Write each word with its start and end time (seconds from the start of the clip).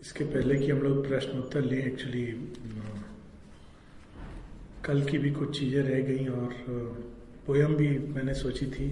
इसके 0.00 0.24
पहले 0.24 0.54
कि 0.58 0.70
हम 0.70 0.78
लोग 0.82 1.06
प्रश्न 1.06 1.38
उत्तर 1.38 1.64
लें 1.64 1.78
एक्चुअली 1.78 2.24
कल 4.84 5.00
की 5.04 5.18
भी 5.18 5.30
कुछ 5.30 5.58
चीज़ें 5.58 5.82
रह 5.82 6.00
गई 6.02 6.26
और 6.28 6.52
पोयम 7.46 7.74
भी 7.76 7.88
मैंने 8.14 8.34
सोची 8.34 8.66
थी 8.66 8.86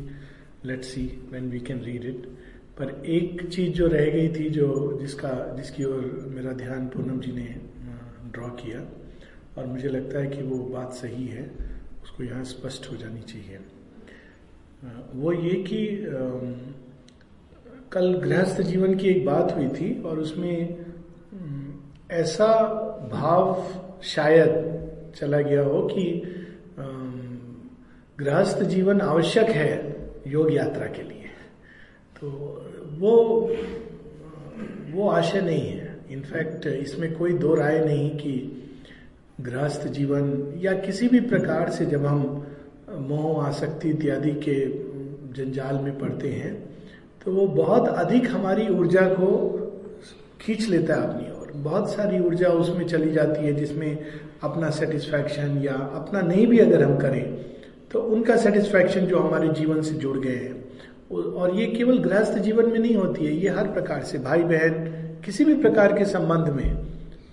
let 0.64 0.84
see 0.84 1.04
when 1.30 1.48
we 1.50 1.60
can 1.60 1.80
read 1.82 2.04
it 2.04 2.26
पर 2.78 2.90
एक 3.08 3.46
चीज़ 3.48 3.72
जो 3.72 3.86
रह 3.86 4.10
गई 4.10 4.28
थी 4.34 4.48
जो 4.50 4.66
जिसका, 5.00 5.30
जिसकी 5.56 5.84
ओर 5.84 6.02
मेरा 6.34 6.52
ध्यान 6.54 6.86
पूनम 6.88 7.20
जी 7.20 7.32
ने 7.32 7.46
ड्रॉ 8.32 8.48
किया, 8.56 8.80
और 9.56 9.66
मुझे 9.66 9.88
लगता 9.88 10.18
है 10.18 10.26
कि 10.30 10.42
वो 10.42 10.58
बात 10.64 10.92
सही 10.94 11.26
है, 11.26 11.44
उसको 12.02 12.24
यहाँ 12.24 12.44
स्पष्ट 12.44 12.90
हो 12.90 12.96
जानी 12.96 13.20
चाहिए। 13.22 13.58
वो 15.14 15.32
ये 15.32 15.54
कि 15.68 15.80
कल 17.92 18.12
गृहस्थ 18.24 18.60
जीवन 18.62 18.94
की 18.94 19.08
एक 19.08 19.24
बात 19.26 19.54
हुई 19.56 19.68
थी 19.70 20.02
और 20.02 20.18
उसमें 20.18 20.85
ऐसा 22.10 22.46
भाव 23.12 23.64
शायद 24.02 24.52
चला 25.16 25.40
गया 25.40 25.62
हो 25.62 25.82
कि 25.82 26.04
गृहस्थ 28.18 28.62
जीवन 28.62 29.00
आवश्यक 29.00 29.48
है 29.48 29.96
योग 30.26 30.52
यात्रा 30.52 30.86
के 30.86 31.02
लिए। 31.02 31.30
तो 32.20 32.28
वो 32.98 33.14
वो 34.90 35.08
आशय 35.08 35.40
नहीं 35.40 35.68
है। 35.68 36.00
इनफैक्ट 36.10 36.66
इसमें 36.66 37.16
कोई 37.16 37.32
दो 37.32 37.54
राय 37.54 37.78
नहीं 37.84 38.10
कि 38.10 38.62
गृहस्थ 39.40 39.86
जीवन 39.88 40.54
या 40.56 40.72
किसी 40.72 41.08
भी 41.08 41.20
प्रकार 41.20 41.70
से 41.70 41.86
जब 41.86 42.06
हम 42.06 42.46
मोह, 42.90 43.46
आसक्ति 43.46 43.90
इत्यादि 43.90 44.30
के 44.30 44.66
जंजाल 45.34 45.76
में 45.76 45.98
पड़ते 45.98 46.28
हैं 46.28 46.54
तो 47.24 47.32
वो 47.32 47.46
बहुत 47.46 47.88
अधिक 47.88 48.30
हमारी 48.30 48.68
ऊर्जा 48.68 49.08
को 49.08 49.28
खींच 50.40 50.68
लेता 50.68 50.94
है 50.94 51.02
अपनी 51.02 51.35
बहुत 51.62 51.90
सारी 51.90 52.18
ऊर्जा 52.20 52.48
उसमें 52.54 52.86
चली 52.86 53.12
जाती 53.12 53.46
है 53.46 53.52
जिसमें 53.54 53.98
अपना 54.42 54.70
सेटिस्फैक्शन 54.72 55.60
या 55.64 55.74
अपना 55.94 56.20
नहीं 56.22 56.46
भी 56.46 56.58
अगर 56.58 56.82
हम 56.82 56.96
करें 56.98 57.22
तो 57.92 58.00
उनका 58.10 58.36
सेटिस्फैक्शन 58.36 59.06
जो 59.06 59.18
हमारे 59.18 59.48
जीवन 59.50 59.82
से 59.82 59.94
जुड़ 59.96 60.16
गए 60.18 60.34
हैं। 60.34 60.54
और 61.10 61.54
ये 61.54 61.66
केवल 61.66 61.98
गृहस्थ 61.98 62.38
जीवन 62.38 62.70
में 62.70 62.78
नहीं 62.78 62.94
होती 62.96 63.24
है, 63.26 63.32
ये 63.34 63.48
हर 63.48 63.66
प्रकार 63.68 64.02
से 64.02 64.18
भाई 64.18 64.42
बहन 64.44 64.72
किसी 65.24 65.44
भी 65.44 65.54
प्रकार 65.56 65.92
के 65.98 66.04
संबंध 66.04 66.48
में, 66.50 66.78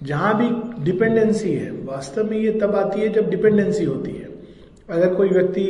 जहाँ 0.03 0.33
भी 0.38 0.83
डिपेंडेंसी 0.83 1.51
है, 1.51 1.71
वास्तव 1.85 2.29
में 2.29 2.38
ये 2.38 2.51
तब 2.59 2.75
आती 2.75 3.01
है 3.01 3.09
जब 3.09 3.29
डिपेंडेंसी 3.29 3.83
होती 3.85 4.11
है। 4.11 4.29
अगर 4.89 5.13
कोई 5.16 5.29
व्यक्ति 5.29 5.66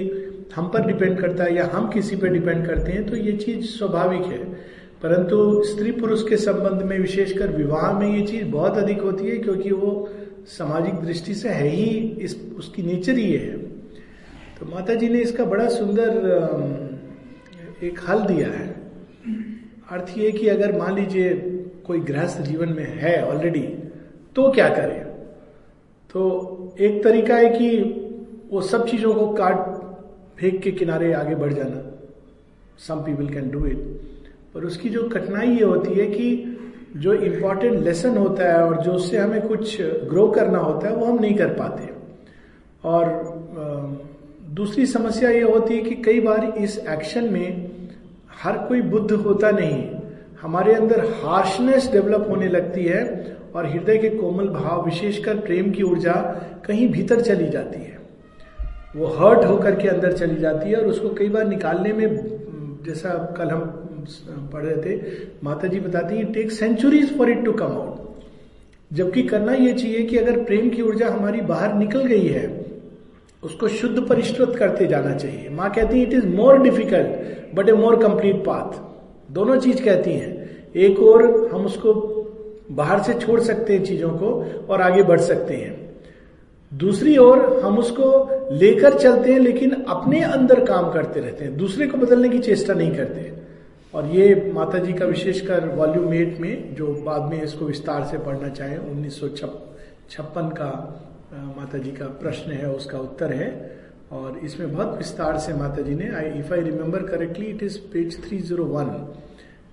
हम 0.56 0.68
पर 0.70 0.86
डिपेंड 0.88 1.20
करता 1.20 1.44
है 1.44 1.56
या 1.56 1.70
हम 1.74 1.90
किसी 1.92 2.16
पर 2.16 2.28
डिपेंड 2.30 2.66
करते 2.68 2.92
हैं 2.92 3.06
तो 3.06 3.16
ये 3.18 3.32
चीज़ 3.34 3.66
स्वाभाविक 3.68 4.22
है। 4.24 4.42
परंतु 5.04 5.64
स्त्री 5.64 5.92
पुरुष 5.92 6.22
के 6.30 6.38
संबंध 6.38 6.82
में 6.82 6.98
विशेषकर 7.00 7.52
विवाह 7.52 8.00
में 8.00 8.08
ये 8.08 8.26
चीज़ 8.28 8.46
बहुत 8.46 8.78
अधिक 8.78 9.02
होती 9.02 9.28
है, 9.28 9.38
क्योंकि 9.38 9.72
वो 9.72 10.10
सामाजिक 10.48 10.94
दृष्टि 10.96 11.34
से 11.34 11.50
है 11.50 11.68
ही, 11.68 11.98
इस, 12.20 12.36
उसकी 12.58 12.84
नेचर 12.84 13.18
ही 13.18 13.32
है। 13.32 13.58
तो 14.60 14.66
माता 14.66 14.96
जी 14.96 15.10
ने 15.10 15.20
इसका 15.20 15.46
बड़ा 15.46 15.68
सुंदर 15.70 16.10
एक 17.84 18.00
हल 18.10 18.26
दिया 18.26 18.48
है। 18.48 18.68
अर्थ 19.92 20.18
ये 20.18 20.32
कि 20.32 20.48
अगर 20.48 20.78
मान 20.78 20.96
लीजिए 20.96 21.30
कोई 21.88 22.00
गृहस्थ 22.02 22.42
जीवन 22.42 22.70
में 22.70 22.86
है 23.00 23.16
ऑलरेडी 23.26 23.68
तो 24.36 24.52
क्या 24.52 24.70
करे? 24.70 25.00
तो 26.10 26.76
एक 26.80 27.04
तरीका 27.04 27.36
है 27.36 27.50
कि 27.50 27.70
वो 28.52 28.62
सब 28.62 28.88
चीज़ों 28.88 29.14
को 29.14 29.28
काट, 29.34 29.58
फेंक 30.40 30.62
के 30.62 30.72
किनारे 30.72 31.14
आगे 31.14 31.36
बढ़ 31.36 31.54
जाना। 31.54 31.84
Some 32.78 33.04
people 33.04 33.28
can 33.28 33.50
do 33.50 33.66
it 33.66 34.23
पर 34.56 34.66
उसकी 34.66 34.90
जो 34.90 35.08
कठिनाई 35.10 35.48
ये 35.48 35.64
होती 35.64 35.94
है 35.94 36.06
कि 36.06 36.58
जो 36.98 37.14
इम्पोर्टेंट 37.14 37.84
लेसन 37.84 38.18
होता 38.18 38.52
है 38.52 38.64
और 38.64 38.82
जो 38.82 38.92
उससे 38.92 39.18
हमें 39.18 39.48
कुछ 39.48 39.82
ग्रो 39.82 40.28
करना 40.28 40.60
होता 40.60 40.88
है, 40.88 40.96
वो 40.96 41.06
हम 41.06 41.20
नहीं 41.20 41.36
कर 41.36 41.54
पाते। 41.54 41.90
और 42.84 43.06
दूसरी 44.52 44.86
समस्या 44.86 45.30
ये 45.30 45.42
होती 45.42 45.76
है 45.76 45.82
कि 45.82 45.96
कई 45.96 46.20
बार 46.20 46.46
इस 46.58 46.78
एक्शन 46.80 47.30
में 47.34 47.72
हर 48.44 48.58
कोई 48.68 48.82
बुद्ध 48.82 49.12
होता 49.12 49.52
नहीं। 49.52 49.84
हमारे 50.42 50.74
अंदर 50.74 51.06
हार्शनेस 51.24 51.90
डेवलप 51.92 52.28
होने 52.30 52.48
लगती 52.48 52.84
है 52.84 53.04
और 53.56 53.66
हृदय 53.66 53.98
के 53.98 54.10
कोमल 54.10 54.48
भाव 54.50 54.86
विशेषकर 54.86 55.40
प्रेम 55.40 55.72
की 55.72 55.84
ऊर्जा 55.84 56.14
कहीं 56.66 56.88
भीतर 56.92 57.22
चली 57.22 57.50
जाती 57.50 57.80
है। 57.80 57.98
वो 58.96 59.08
हर्ट 59.08 59.46
होकर 59.46 59.76
के 59.76 59.88
अंदर 59.88 60.12
चली 60.12 60.36
जाती 60.36 60.70
है 60.70 60.76
और 60.76 60.86
उसको 60.86 61.10
कई 61.10 61.30
बार 61.30 61.48
निकालने 61.48 61.94
में, 61.94 62.08
जैसा 62.86 63.10
कल 63.38 63.50
हम 63.50 63.83
पढ़ 64.54 64.64
रहे 64.64 64.76
थे। 64.78 65.02
माता 65.44 65.68
जी 65.68 65.80
बताती 65.80 66.16
है 66.16 66.32
take 66.34 66.52
centuries 66.52 67.18
for 67.18 67.30
it 67.30 67.44
to 67.46 67.52
come 67.52 67.66
out 67.66 68.02
जबकि 68.92 69.24
करना 69.24 69.54
यह 69.54 69.76
चाहिए 69.76 70.04
कि 70.04 70.18
अगर 70.18 70.44
प्रेम 70.44 70.70
की 70.70 70.82
ऊर्जा 70.82 71.10
हमारी 71.10 71.42
बाहर 71.42 71.74
निकल 71.74 72.06
गई 72.06 72.28
है, 72.28 72.48
उसको 73.44 73.68
शुद्ध 73.68 74.00
परिष्कृत 74.00 74.56
करते 74.60 74.88
जाना 74.88 75.16
चाहिए। 75.16 75.50
माँ 75.50 75.70
कहती 75.72 76.00
है 76.00 76.06
it 76.06 76.14
is 76.14 76.26
more 76.28 76.62
difficult 76.62 77.56
but 77.56 77.70
a 77.70 77.74
more 77.74 77.96
complete 78.04 78.36
path 78.36 78.80
दोनों 79.34 79.58
चीज़ 79.58 79.84
कहती 79.84 80.12
हैं। 80.12 80.72
एक 80.76 81.00
और 81.00 81.50
हम 81.54 81.66
उसको 81.66 81.94
बाहर 82.72 83.02
से 83.04 83.14
छोड़ 83.14 83.40
सकते 83.40 83.74
हैं 83.74 83.84
चीज़ों 83.84 84.10
को 84.10 84.32
और 84.70 84.82
आगे 84.82 85.04
बढ़ 85.04 85.20
सकते 85.20 85.54
हैं। 85.54 85.82
दूसरी 86.72 87.18
ओर 87.18 87.62
हम 87.64 87.78
उसको 87.78 88.06
लेकर 88.52 88.94
चलते 88.94 89.32
हैं, 89.32 89.40
लेकिन 89.40 89.72
अपने 89.72 90.22
अंदर 90.22 90.64
काम 90.66 90.92
करते 90.92 91.20
रहते 91.20 91.46
हैं। 91.46 91.58
दूसरे 91.58 91.88
को 91.88 91.98
बदलने 91.98 92.30
की 92.30 92.40
चेष्टा 92.40 92.74
नहीं 92.74 92.96
करते। 92.96 93.43
और 93.94 94.06
ये 94.08 94.52
माता 94.54 94.80
जी 94.80 94.94
का 94.94 95.06
विशेषकर 95.06 95.68
वॉल्यूम 95.70 96.14
एट 96.14 96.40
में, 96.40 96.76
जो 96.76 96.94
बाद 97.06 97.22
में 97.24 97.42
इसको 97.42 97.66
विस्तार 97.66 98.04
से 98.06 98.18
पढ़ना 98.20 98.50
चाहें, 98.50 98.78
उन्नीस 98.80 99.20
छप्पन 100.10 100.50
का 100.52 100.72
माता 101.58 101.78
जी 101.78 101.92
का 101.92 102.06
प्रश्न 102.20 102.52
है, 102.52 102.70
उसका 102.72 103.00
उत्तर 103.00 103.34
है। 103.34 103.50
और 104.12 104.38
इसमें 104.40 104.74
बहुत 104.74 104.98
विस्तार 104.98 105.38
से 105.40 105.54
माता 105.54 105.82
जी 105.82 105.96
ने 105.96 106.10
I 106.16 106.30
if 106.40 106.54
I 106.54 106.62
remember 106.62 107.04
correctly 107.04 107.46
it 107.46 107.64
is 107.64 107.78
page 107.94 108.20
three 108.26 108.38
zero 108.40 108.66
one 108.68 108.90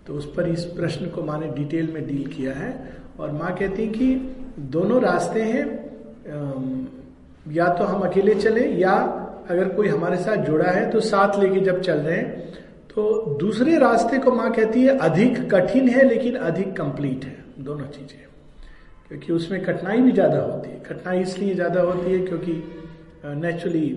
तो 0.07 0.15
उस 0.15 0.27
पर 0.37 0.49
इस 0.49 0.65
प्रश्न 0.77 1.07
को 1.11 1.23
माँ 1.23 1.39
ने 1.41 1.49
डिटेल 1.55 1.91
में 1.95 2.07
डील 2.07 2.27
किया 2.29 2.53
है। 2.55 2.71
और 3.21 3.33
माँ 3.33 3.55
कहती 3.57 3.87
कि 3.89 4.15
दोनों 4.71 5.01
रास्ते 5.03 5.43
हैं 5.43 5.65
या 7.47 7.69
तो 7.75 7.85
हम 7.85 8.01
अकेले 8.03 8.35
चले, 8.35 8.61
या 8.61 8.93
अगर 9.51 9.69
कोई 9.69 9.89
हमारे 9.89 10.17
साथ 10.19 10.45
जुड़ा 10.47 10.71
है 10.71 10.91
तो 10.91 11.01
साथ 11.03 11.39
लेके 11.39 11.61
जब 11.61 11.81
चल 11.81 11.99
रहे 11.99 12.17
हैं 12.17 12.60
तो 12.95 13.37
दूसरे 13.41 13.77
रास्ते 13.79 14.19
को 14.19 14.33
माँ 14.33 14.51
कहती 14.53 14.83
है, 14.83 14.97
अधिक 14.99 15.51
कठिन 15.51 15.89
है 15.89 16.09
लेकिन 16.09 16.37
अधिक 16.37 16.77
कंप्लीट 16.77 17.25
है। 17.25 17.45
दोनों 17.59 17.87
चीज़ें। 17.87 18.27
क्योंकि 19.09 19.33
उसमें 19.33 19.63
कठिनाई 19.65 20.01
भी 20.01 20.13
ज़्यादा 20.13 20.41
होती 20.41 20.71
है। 20.71 20.79
कठिनाई 20.81 21.21
इसलिए 21.21 21.55
ज़्यादा 21.55 21.81
होती 21.81 22.13
है 22.13 22.19
क्योंकि 22.19 22.63
नेचुरली 23.25 23.89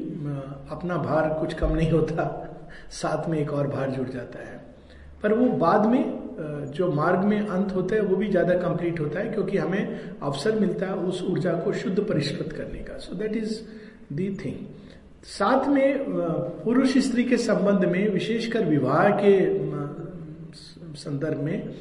अपना 0.72 0.98
भार 0.98 1.30
कुछ 1.40 1.54
कम 1.54 1.76
नहीं 1.76 1.92
होता। 1.92 2.26
साथ 2.92 3.30
में 3.30 3.38
एक 3.40 3.54
और 3.54 3.68
भार 3.68 3.90
जुड़ 3.90 4.08
जाता 4.10 4.40
है। 4.40 4.62
पर 5.24 5.34
वो 5.34 5.46
बाद 5.58 5.86
में 5.86 6.72
जो 6.74 6.92
मार्ग 6.92 7.24
में 7.24 7.40
अंत 7.40 7.76
होता 7.76 7.96
है, 7.96 8.02
वो 8.02 8.16
भी 8.16 8.28
ज़्यादा 8.30 8.54
कंप्लीट 8.54 9.00
होता 9.00 9.20
है 9.20 9.30
क्योंकि 9.30 9.58
हमें 9.58 10.20
अवसर 10.22 10.60
मिलता 10.60 10.86
है 10.86 10.94
उस 10.94 11.22
ऊर्जा 11.24 11.54
को 11.54 11.74
शुद्ध 11.74 12.00
परिष्कृत 12.00 12.54
करने 12.54 12.80
का। 12.80 12.98
So 12.98 13.16
that 13.16 13.36
is 13.36 13.60
the 14.14 14.30
thing 14.46 14.56
साथ 15.24 15.68
में 15.70 16.06
पुरुष 16.64 16.98
स्त्री 16.98 17.24
के 17.24 17.38
संबंध 17.38 17.86
में, 17.86 18.10
विशेषकर 18.10 18.66
विवाह 18.66 19.10
के 19.20 19.36
संदर्भ 20.96 21.42
में 21.42 21.74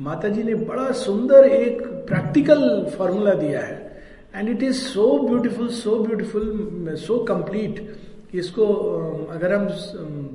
माता 0.00 0.28
जी 0.28 0.42
ने 0.42 0.54
बड़ा 0.54 0.90
सुंदर 0.92 1.44
एक 1.46 1.82
प्रैक्टिकल 2.08 2.60
फॉर्मूला 2.98 3.34
दिया 3.34 3.60
है। 3.60 3.90
And 4.34 4.48
it 4.48 4.62
is 4.62 4.76
so 4.76 5.18
beautiful 5.18 5.68
so 5.70 5.98
beautiful 5.98 6.94
so 6.98 7.18
complete 7.24 7.80
इसको 8.34 8.66
अगर 9.30 9.54
हम 9.54 9.66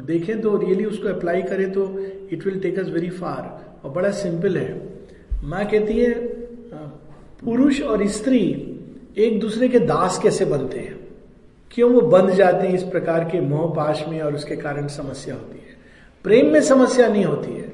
देखें 0.05 0.39
तो 0.41 0.57
रियली 0.57 0.85
उसको 0.85 1.07
अप्लाई 1.09 1.41
करें 1.43 1.71
तो 1.71 1.87
it 2.31 2.45
will 2.45 2.59
take 2.59 2.79
us 2.79 2.89
very 2.89 3.09
far 3.11 3.81
और 3.83 3.91
बड़ा 3.91 4.11
सिंपल 4.17 4.57
है। 4.57 4.69
माँ 5.43 5.65
कहती 5.65 5.99
है 5.99 6.13
पुरुष 7.43 7.81
और 7.81 8.07
स्त्री 8.09 8.39
एक 9.17 9.39
दूसरे 9.39 9.67
के 9.67 9.79
दास 9.79 10.19
कैसे 10.23 10.45
बनते 10.45 10.79
हैं? 10.79 10.96
क्यों 11.71 11.89
वो 11.91 12.01
बंध 12.03 12.29
जाते 12.31 12.67
हैं 12.67 12.73
इस 12.73 12.83
प्रकार 12.85 13.23
के 13.23 13.39
मोह 13.41 13.73
पाश 13.75 14.03
में 14.09 14.21
और 14.21 14.35
उसके 14.35 14.55
कारण 14.57 14.87
समस्या 14.89 15.35
होती 15.35 15.57
है? 15.57 15.75
प्रेम 16.25 16.51
में 16.53 16.61
समस्या 16.63 17.07
नहीं 17.07 17.23
होती 17.25 17.51
है, 17.51 17.67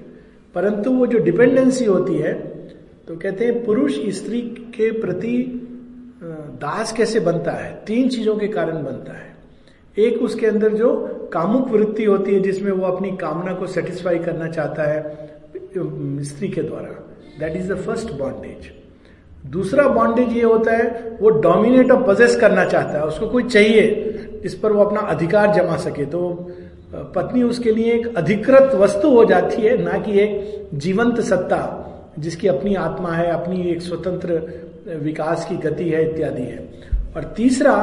परंतु 0.55 0.91
वो 0.91 1.05
जो 1.07 1.19
डिपेंडेंसी 1.19 1.85
होती 1.85 2.17
है 2.17 2.33
तो 3.07 3.15
कहते 3.17 3.45
हैं 3.45 3.63
पुरुष 3.65 3.99
स्त्री 4.15 4.41
के 4.75 4.91
प्रति 4.91 5.37
दास 6.61 6.91
कैसे 6.93 7.19
बनता 7.19 7.51
है? 7.51 7.73
तीन 7.87 8.09
चीज़ों 8.09 8.35
के 8.35 8.47
कारण 8.47 8.83
बनता 8.83 9.13
है। 9.13 9.31
एक 9.97 10.21
उसके 10.23 10.45
अंदर 10.47 10.73
जो 10.73 10.93
कामुक 11.33 11.67
वृत्ति 11.69 12.03
होती 12.05 12.33
है, 12.33 12.39
जिसमें 12.39 12.71
वो 12.71 12.85
अपनी 12.87 13.11
कामना 13.17 13.53
को 13.53 13.67
सेटिस्फाई 13.67 14.19
करना 14.19 14.47
चाहता 14.49 14.83
है 14.83 15.01
स्त्री 16.23 16.47
के 16.49 16.61
द्वारा। 16.63 16.89
That 17.39 17.55
is 17.57 17.73
the 17.73 17.77
first 17.77 18.11
bondage 18.13 18.71
दूसरा 19.45 19.87
बॉन्डेज 19.87 20.29
ये 20.33 20.43
होता 20.43 20.71
है, 20.71 21.17
वो 21.21 21.29
डोमिनेट 21.29 21.91
और 21.91 22.03
पजेस 22.03 22.35
करना 22.35 22.65
चाहता 22.65 22.97
है, 22.97 23.05
उसको 23.05 23.27
कोई 23.27 23.43
चाहिए, 23.43 23.81
इस 24.43 24.55
पर 24.55 24.71
वो 24.71 24.83
अपना 24.83 24.99
अधिकार 24.99 25.53
जमा 25.53 25.77
सके। 25.77 26.05
तो 26.05 26.51
पत्नी 26.93 27.43
उसके 27.43 27.71
लिए 27.71 27.93
एक 27.93 28.17
अधिकृत 28.17 28.71
वस्तु 28.73 29.09
हो 29.09 29.25
जाती 29.25 29.61
है, 29.61 29.77
ना 29.83 29.97
कि 29.97 30.19
एक 30.19 30.69
जीवंत 30.73 31.19
सत्ता, 31.19 31.61
जिसकी 32.19 32.47
अपनी 32.47 32.75
आत्मा 32.75 33.11
है, 33.11 33.31
अपनी 33.31 33.61
एक 33.61 33.81
स्वतंत्र 33.81 34.41
विकास 34.87 35.45
की 35.49 35.55
गति 35.55 35.89
है, 35.89 36.09
इत्यादि 36.09 36.41
है। 36.41 36.69
और 37.15 37.23
तीसरा 37.23 37.75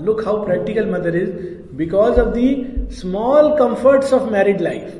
look 0.00 0.24
how 0.24 0.44
practical 0.46 0.90
mother 0.90 1.16
is 1.16 1.30
because 1.76 2.20
of 2.20 2.28
the 2.28 2.66
small 2.90 3.48
comforts 3.48 4.12
of 4.12 4.30
married 4.30 4.60
life 4.60 4.94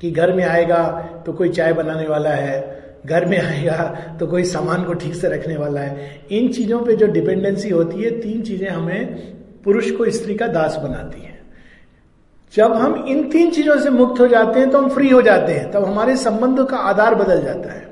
कि 0.00 0.10
घर 0.10 0.32
में 0.32 0.44
आएगा 0.44 0.82
तो 1.26 1.32
कोई 1.32 1.48
चाय 1.48 1.72
बनाने 1.72 2.06
वाला 2.06 2.30
है 2.30 2.81
घर 3.04 3.24
में 3.24 3.38
आएगा 3.38 3.84
तो 4.20 4.26
कोई 4.26 4.44
सामान 4.44 4.84
को 4.84 4.92
ठीक 4.94 5.14
से 5.14 5.28
रखने 5.28 5.56
वाला 5.56 5.80
है। 5.80 6.20
इन 6.30 6.48
चीज़ों 6.52 6.80
पे 6.80 6.96
जो 6.96 7.06
डिपेंडेंसी 7.08 7.68
होती 7.68 8.02
है, 8.02 8.10
तीन 8.20 8.42
चीज़ें 8.42 8.68
हमें 8.68 9.16
पुरुष 9.64 9.90
को 9.90 10.10
स्त्री 10.10 10.34
का 10.34 10.46
दास 10.48 10.76
बनाती 10.76 11.20
है। 11.20 11.40
जब 12.54 12.72
हम 12.72 13.04
इन 13.08 13.28
तीन 13.30 13.50
चीज़ों 13.50 13.78
से 13.78 13.90
मुक्त 13.90 14.20
हो 14.20 14.26
जाते 14.28 14.60
हैं 14.60 14.70
तो 14.70 14.78
हम 14.78 14.88
फ्री 14.88 15.08
हो 15.08 15.22
जाते 15.22 15.52
हैं। 15.52 15.70
तब 15.70 15.84
हमारे 15.84 16.16
संबंध 16.18 16.66
का 16.66 16.76
आधार 16.78 17.14
बदल 17.14 17.42
जाता 17.42 17.72
है। 17.72 17.86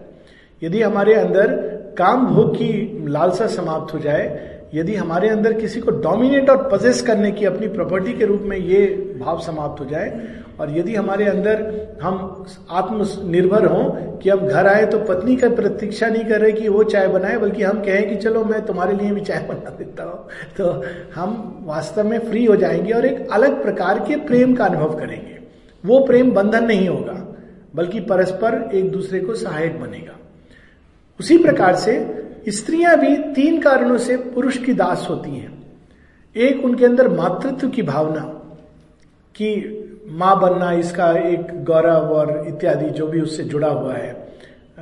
यदि 0.62 0.82
हमारे 0.82 1.14
अंदर 1.14 1.52
काम 1.98 2.26
भोग 2.26 2.54
की 2.54 3.06
लालसा 3.08 3.46
समाप्त 3.46 3.94
हो 3.94 3.98
जाए 3.98 4.26
यदि 4.75 4.94
हमारे 4.94 5.28
अंदर 5.28 5.52
किसी 5.52 5.81
को 5.81 5.90
डोमिनेट 6.00 6.50
और 6.50 6.69
पजेस 6.72 7.00
करने 7.02 7.31
की 7.32 7.44
अपनी 7.44 7.69
प्रॉपर्टी 7.69 8.12
के 8.12 8.25
रूप 8.25 8.43
में 8.43 8.56
ये 8.56 8.87
भाव 9.20 9.40
समाप्त 9.40 9.81
हो 9.81 9.87
जाए, 9.87 10.28
और 10.61 10.70
यदि 10.78 10.94
हमारे 10.94 11.25
अंदर 11.26 11.62
हम 12.02 12.44
आत्मनिर्भर 12.70 13.67
हों 13.67 13.84
कि 14.19 14.31
हम 14.31 14.40
घर 14.40 14.67
आए 14.67 14.84
तो 14.87 14.99
पत्नी 15.00 15.37
का 15.37 15.49
प्रतीक्षा 15.50 16.08
नहीं 16.08 16.25
कर 16.25 16.40
रहे 16.40 16.52
कि 16.52 16.69
वो 16.69 16.82
चाय 16.84 17.08
बनाए, 17.08 17.37
बल्कि 17.38 17.62
हम 17.62 17.81
कहें 17.82 18.08
कि 18.08 18.17
चलो 18.17 18.44
मैं 18.44 18.64
तुम्हारे 18.67 18.94
लिए 18.94 19.11
भी 19.11 19.20
चाय 19.20 19.46
बना 19.49 19.70
देता 19.70 20.05
हूँ 20.05 20.28
तो 20.56 20.70
हम 21.14 21.64
वास्तव 21.67 22.08
में 22.08 22.19
फ्री 22.20 22.44
हो 22.44 22.56
जाएँगे 22.56 22.93
और 22.93 23.06
एक 23.06 23.26
अलग 23.32 23.62
प्रकार 23.62 23.99
के 23.99 24.17
प्रेम 24.26 24.55
का 24.55 24.64
अनुभव 24.64 24.99
करेंगे। 24.99 25.38
वो 25.84 26.05
प्रेम 26.06 26.31
बंधन 26.32 26.64
नहीं 26.64 26.88
होगा, 26.88 27.12
बल्कि 27.75 28.00
परस्पर 28.02 28.70
एक 28.75 28.90
दूसरे 28.90 29.20
को 29.20 29.34
सहायक 29.37 29.81
बनेगा। 29.81 30.17
उसी 31.20 31.38
प्रकार 31.38 31.76
से 31.76 31.99
स्त्रियाँ 32.48 32.96
भी 32.98 33.16
तीन 33.34 33.60
कारणों 33.60 33.98
से 33.98 34.16
पुरुष 34.16 34.56
की 34.56 34.72
दास 34.72 35.06
होती 35.10 35.31
हैं। 35.31 35.58
एक, 36.37 36.64
उनके 36.64 36.84
अंदर 36.84 37.08
मातृत्व 37.08 37.69
की 37.69 37.82
भावना 37.82 38.20
कि 39.34 39.76
माँ 40.10 40.40
बनना, 40.40 40.72
इसका 40.72 41.12
एक 41.19 41.52
गौरव 41.64 42.12
और 42.12 42.44
इत्यादि 42.48 42.90
जो 42.90 43.06
भी 43.06 43.20
उससे 43.20 43.44
जुड़ा 43.44 43.69
हुआ 43.69 43.94
है। 43.94 44.19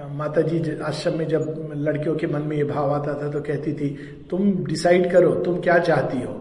माता 0.09 0.41
जी 0.41 0.77
आश्रम 0.85 1.19
में 1.19 1.27
जब 1.29 1.73
लड़कियों 1.77 2.15
के 2.17 2.27
मन 2.27 2.43
में 2.43 2.57
ये 2.57 2.65
भाव 2.65 2.93
आता 2.95 3.15
था 3.23 3.31
तो 3.31 3.41
कहती 3.41 3.73
थी, 3.73 3.89
तुम 4.31 4.53
डिसाइड 4.65 5.11
करो, 5.13 5.35
तुम 5.35 5.61
क्या 5.61 5.79
चाहती 5.79 6.19
हो? 6.19 6.33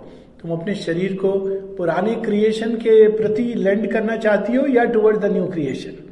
तुम 0.42 0.52
अपने 0.52 0.76
शरीर 0.76 1.14
को 1.16 1.32
पुराने 1.78 2.16
क्रिएशन 2.16 2.76
के 2.76 3.08
प्रति 3.18 3.44
लेंड 3.44 3.92
करना 3.92 4.16
चाहती 4.18 4.56
हो 4.56 4.66
या 4.68 4.84
टुवर्ड 4.86 5.18
द 5.18 5.32
न्यू 5.32 5.46
क्रिएशन 5.48 6.04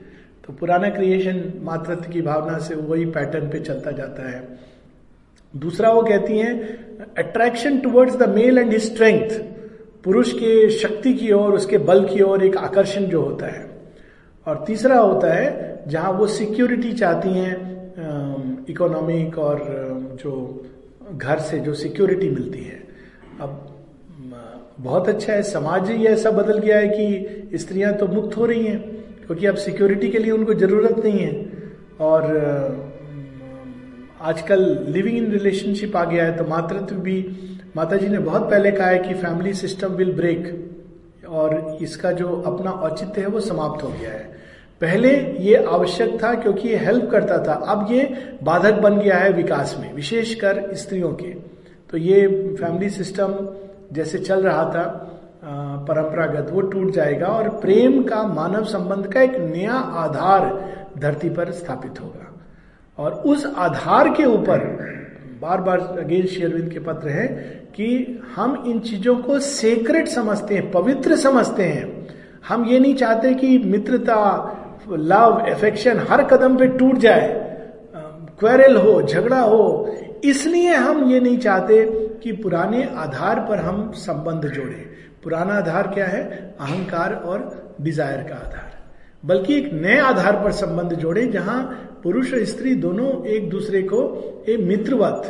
तो 0.45 0.53
पुराना 0.53 0.89
क्रिएशन 0.89 1.41
मातृत्व 1.63 2.11
की 2.11 2.21
भावना 2.21 2.57
से 2.59 2.75
वही 2.75 3.05
पैटर्न 3.07 3.49
पे 3.49 3.59
चलता 3.59 3.91
जाता 3.91 4.29
है। 4.29 4.41
दूसरा 5.55 5.91
वो 5.91 6.01
कहती 6.03 6.37
हैं 6.37 6.53
attraction 7.17 7.77
towards 7.79 8.15
the 8.15 8.29
male 8.29 8.57
and 8.57 8.71
his 8.71 8.83
strength 8.83 9.29
पुरुष 10.03 10.31
के 10.33 10.69
शक्ति 10.71 11.13
की 11.13 11.31
ओर, 11.31 11.53
उसके 11.53 11.77
बल 11.79 12.03
की 12.05 12.21
ओर 12.21 12.43
एक 12.43 12.57
आकर्षण 12.57 13.05
जो 13.05 13.21
होता 13.21 13.45
है। 13.47 13.63
और 14.47 14.63
तीसरा 14.67 14.97
होता 14.97 15.33
है, 15.33 15.83
जहाँ 15.87 16.11
वो 16.11 16.27
सिक्योरिटी 16.29 16.91
चाहती 16.93 17.29
हैं 17.29 18.65
इकोनॉमिक 18.69 19.37
और 19.39 19.63
जो 20.21 20.33
घर 21.13 21.39
से 21.41 21.59
जो 21.59 21.73
सिक्योरिटी 21.75 22.29
मिलती 22.29 22.59
है। 22.59 22.83
अब 23.41 23.61
बहुत 24.79 25.09
अच्छा 25.09 25.33
है, 25.33 25.41
समाज 25.43 25.89
ही 25.91 26.05
ऐसा 26.05 26.31
बदल 26.31 26.59
गया 26.59 26.77
है 26.77 26.87
कि 26.89 27.57
स्त्रियाँ 27.57 27.93
तो 27.93 28.07
मुक्त 28.07 28.37
हो 28.37 28.45
रही 28.45 28.65
हैं, 28.65 28.79
क्योंकि 29.25 29.45
अब 29.45 29.55
सिक्योरिटी 29.57 30.09
के 30.09 30.19
लिए 30.19 30.31
उनको 30.31 30.53
ज़रूरत 30.55 31.03
नहीं 31.05 31.19
है। 31.19 31.33
और 32.01 32.23
आजकल 34.25 34.61
लिविंग 34.87 35.17
इन 35.17 35.31
रिलेशनशिप 35.31 35.95
आ 35.97 36.03
गया 36.03 36.23
है 36.25 36.35
तो 36.37 36.43
मातृत्व 36.45 36.95
भी 36.99 37.17
माता 37.75 37.97
जी 37.97 38.07
ने 38.07 38.19
बहुत 38.19 38.49
पहले 38.51 38.71
कहा 38.71 38.87
है 38.87 38.99
कि 38.99 39.13
फैमिली 39.13 39.53
सिस्टम 39.53 39.93
विल 39.93 40.11
ब्रेक 40.13 41.27
और 41.29 41.77
इसका 41.81 42.11
जो 42.11 42.27
अपना 42.47 42.71
औचित्य 42.87 43.21
है 43.21 43.27
वो 43.27 43.39
समाप्त 43.39 43.83
हो 43.83 43.89
गया 43.89 44.11
है। 44.11 44.33
पहले 44.81 45.09
ये 45.41 45.63
आवश्यक 45.65 46.17
था 46.23 46.33
क्योंकि 46.33 46.67
ये 46.69 46.77
हेल्प 46.77 47.09
करता 47.11 47.37
था, 47.37 47.53
अब 47.53 47.87
ये 47.91 48.37
बाधक 48.43 48.81
बन 48.81 48.99
गया 48.99 49.17
है 49.17 49.31
विकास 49.33 49.75
में, 49.81 49.93
विशेषकर 49.93 50.73
स्त्रियों 50.75 51.11
के। 51.13 51.33
तो 51.89 51.97
ये 51.97 52.27
फैमिली 52.59 52.89
सिस्टम 52.89 53.37
जैसे 53.93 54.19
चल 54.19 54.43
रहा 54.43 54.63
था 54.65 54.83
परंपरागत, 55.87 56.49
वो 56.51 56.61
टूट 56.61 56.91
जाएगा 56.91 57.27
और 57.27 57.49
प्रेम 57.59 58.03
का 58.03 58.23
मानव 58.29 58.63
संबंध 58.67 59.11
का 59.13 59.21
एक 59.21 59.35
नया 59.45 59.73
आधार 59.73 60.53
धरती 60.97 61.29
पर 61.29 61.51
स्थापित 61.53 62.01
होगा। 62.01 62.31
और 62.97 63.13
उस 63.25 63.45
आधार 63.57 64.09
के 64.09 64.25
ऊपर 64.25 64.59
बार 65.41 65.61
बार 65.61 65.79
अगेन 65.99 66.25
शेयरविंद 66.25 66.71
के 66.71 66.79
पत्र 66.79 67.09
है 67.09 67.27
कि 67.75 67.87
हम 68.35 68.63
इन 68.67 68.79
चीज़ों 68.79 69.15
को 69.15 69.39
सेक्रेट 69.39 70.07
समझते 70.07 70.55
हैं, 70.55 70.69
पवित्र 70.71 71.15
समझते 71.15 71.63
हैं। 71.63 72.07
हम 72.47 72.65
ये 72.65 72.79
नहीं 72.79 72.95
चाहते 72.95 73.33
कि 73.33 73.57
मित्रता 73.57 74.17
लव 74.89 75.45
एफेक्शन 75.47 75.99
हर 76.09 76.23
कदम 76.23 76.55
पे 76.57 76.67
टूट 76.67 76.97
जाए 76.97 77.27
क्वेरल 78.39 78.75
हो, 78.77 79.01
झगड़ा 79.01 79.39
हो। 79.39 79.95
इसलिए 80.25 80.73
हम 80.75 81.03
ये 81.11 81.19
नहीं 81.19 81.37
चाहते 81.37 81.83
कि 82.23 82.31
पुराने 82.33 82.83
आधार 82.95 83.39
पर 83.39 83.59
हम 83.59 83.91
संबंध 83.91 84.45
जोड़े। 84.45 84.85
पुराना 85.23 85.53
आधार 85.53 85.87
क्या 85.87 86.05
है? 86.05 86.23
अहंकार 86.59 87.13
और 87.15 87.75
डिज़ायर 87.81 88.21
का 88.23 88.35
आधार। 88.35 88.73
बल्कि 89.23 89.57
एक 89.57 89.71
नए 89.73 89.97
आधार 89.99 90.35
पर 90.43 90.51
संबंध 90.51 90.93
जोड़े 90.93 91.25
जहाँ 91.27 91.59
पुरुष 92.05 92.33
और 92.33 92.43
स्त्री 92.45 92.73
दोनों 92.75 93.25
एक 93.25 93.49
दूसरे 93.49 93.81
को 93.81 93.99
एक 94.49 94.59
मित्रवत, 94.59 95.23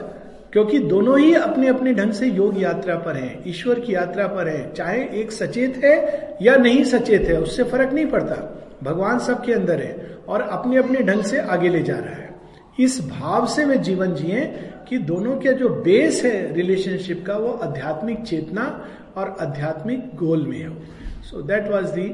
क्योंकि 0.54 0.80
दोनों 0.80 1.20
ही 1.20 1.34
अपने 1.34 1.68
अपने 1.68 1.94
ढंग 1.94 2.12
से 2.12 2.28
योग 2.28 2.62
यात्रा 2.62 2.96
पर 2.96 3.16
हैं, 3.16 3.44
ईश्वर 3.48 3.80
की 3.80 3.94
यात्रा 3.96 4.28
पर 4.28 4.48
है। 4.48 4.74
चाहे 4.74 5.00
एक 5.22 5.32
सचेत 5.32 5.82
है 5.84 6.38
या 6.42 6.56
नहीं 6.56 6.84
सचेत 6.84 7.22
है, 7.22 7.40
उससे 7.42 7.64
फ़र्क 7.64 7.94
नहीं 7.94 8.06
पड़ता। 8.06 8.36
भगवान 8.84 9.20
सबके 9.20 9.54
अंदर 9.54 9.82
है 9.82 10.18
और 10.28 10.42
अपने 10.42 10.78
अपने 10.78 11.00
ढंग 11.00 11.24
से 11.24 11.40
आगे 11.40 11.70
ले 11.70 11.84
जा 11.84 11.96
रहा 11.96 12.16
है। 12.16 12.34
इस 12.80 13.00
भाव 13.10 13.48
से 13.48 13.66
वे 13.66 13.78
जीवन 13.78 14.14
जिए 14.14 14.46
कि 14.90 14.98
दोनों 14.98 15.36
के 15.38 15.54
जो 15.54 15.70
बेस 15.70 16.24
है 16.26 16.54
रिलेशनशिप 16.54 17.26
का, 17.28 17.38
वो 17.38 17.52
आध्यात्मिक 17.54 18.24
चेतना 18.24 18.86
और 19.18 19.36
आध्यात्मिक 19.42 20.10
गोल 20.16 20.46
में 20.48 20.66
हो। 20.66 20.76
So 21.24 21.42
that 21.42 21.72
was 21.72 21.92
the 21.92 22.10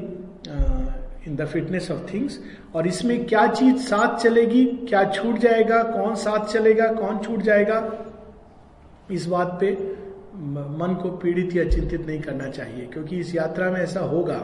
in 1.26 1.36
the 1.36 1.44
fitness 1.46 1.90
of 1.90 2.12
things 2.12 2.38
और 2.74 2.86
इसमें 2.86 3.24
क्या 3.26 3.46
चीज़ 3.46 3.76
साथ 3.78 4.18
चलेगी, 4.18 4.64
क्या 4.88 5.04
छूट 5.10 5.38
जाएगा, 5.38 5.82
कौन 5.82 6.14
साथ 6.14 6.46
चलेगा, 6.46 6.86
कौन 6.92 7.18
छूट 7.18 7.42
जाएगा, 7.42 7.78
इस 9.10 9.26
बात 9.26 9.56
पे 9.60 9.70
मन 10.34 10.98
को 11.02 11.10
पीड़ित 11.16 11.54
या 11.56 11.64
चिंतित 11.64 12.06
नहीं 12.06 12.20
करना 12.20 12.48
चाहिए। 12.48 12.86
क्योंकि 12.86 13.16
इस 13.16 13.34
यात्रा 13.34 13.70
में 13.70 13.80
ऐसा 13.80 14.00
होगा, 14.00 14.38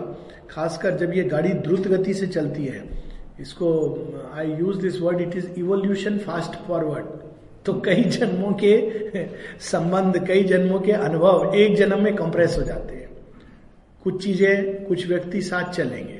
खासकर 0.50 0.97
जब 0.97 1.14
ये 1.14 1.25
गाड़ी 1.25 1.49
द्रुत 1.49 1.88
गति 1.88 2.14
से 2.14 2.26
चलती 2.26 2.64
है। 2.64 2.83
इसको 3.41 3.69
I 4.35 4.50
use 4.50 4.79
this 4.79 5.00
word 5.00 5.21
it 5.21 5.37
is 5.37 5.49
evolution 5.59 6.19
fast 6.19 6.59
forward 6.67 7.05
तो 7.67 7.73
कई 7.85 8.02
जन्मों 8.02 8.52
के 8.52 9.26
संबंध, 9.61 10.26
कई 10.26 10.45
जन्मों 10.45 10.79
के 10.81 10.93
अनुभव 10.93 11.55
एक 11.55 11.76
जन्म 11.76 12.02
में 12.02 12.14
कंप्रेस 12.17 12.57
हो 12.59 12.62
जाते 12.62 12.95
हैं। 12.95 13.09
कुछ 14.05 14.23
चीज़ें, 14.25 14.85
कुछ 14.85 15.07
व्यक्ति 15.09 15.43
साथ 15.43 15.73
चलेंगे। 15.73 16.18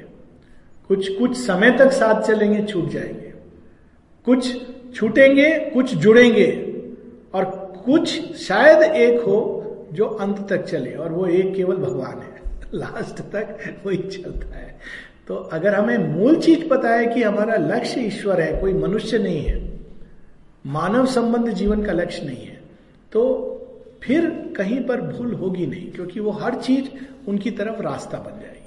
कुछ 0.89 1.09
कुछ 1.09 1.37
समय 1.37 1.71
तक 1.71 1.91
साथ 1.93 2.23
चलेंगे, 2.23 2.63
छूट 2.63 2.89
जाएँगे। 2.89 3.33
कुछ 4.25 4.57
छूटेंगे, 4.95 5.59
कुछ 5.59 5.95
जुड़ेंगे, 5.95 6.75
और 7.35 7.45
कुछ 7.85 8.37
शायद 8.37 8.83
एक 8.83 9.21
हो 9.21 9.55
जो 9.93 10.05
अंत 10.05 10.47
तक 10.49 10.63
चले, 10.65 10.95
और 10.95 11.13
वो 11.13 11.27
एक 11.27 11.55
केवल 11.55 11.77
भगवान 11.77 12.19
है। 12.19 12.39
लास्ट 12.75 13.19
तक 13.33 13.59
वही 13.87 13.99
चलता 13.99 14.59
है। 14.59 14.79
तो 15.29 15.35
अगर 15.35 15.75
हमें 15.75 15.99
मूल 15.99 16.37
चीज़ 16.37 16.69
पता 16.69 16.91
है 16.91 17.07
कि 17.07 17.23
हमारा 17.23 17.57
लक्ष्य 17.57 18.01
ईश्वर 18.01 18.41
है, 18.41 18.61
कोई 18.61 18.73
मनुष्य 18.73 19.19
नहीं 19.19 19.45
है, 19.45 19.79
मानव 20.67 21.07
संबंध 21.07 21.49
जीवन 21.49 21.83
का 21.83 21.93
लक्ष्य 21.93 22.27
नहीं 22.27 22.47
है 22.47 22.61
तो 23.13 23.45
फिर 24.03 24.53
कहीं 24.57 24.81
पर 24.81 25.01
भूल 25.01 25.35
होगी 25.35 25.67
नहीं, 25.67 25.91
क्योंकि 25.93 26.21
वो 26.21 26.31
हर 26.31 26.55
चीज़ 26.55 26.85
उनकी 27.29 27.51
तरफ़ 27.51 27.83
रास्ता 27.83 28.19
बन 28.19 28.41
जाएगी। 28.41 28.58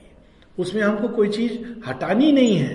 उसमें 0.58 0.81
हमको 0.81 1.08
कोई 1.08 1.29
चीज़ 1.29 1.58
हटानी 1.88 2.31
नहीं 2.31 2.55
है, 2.55 2.74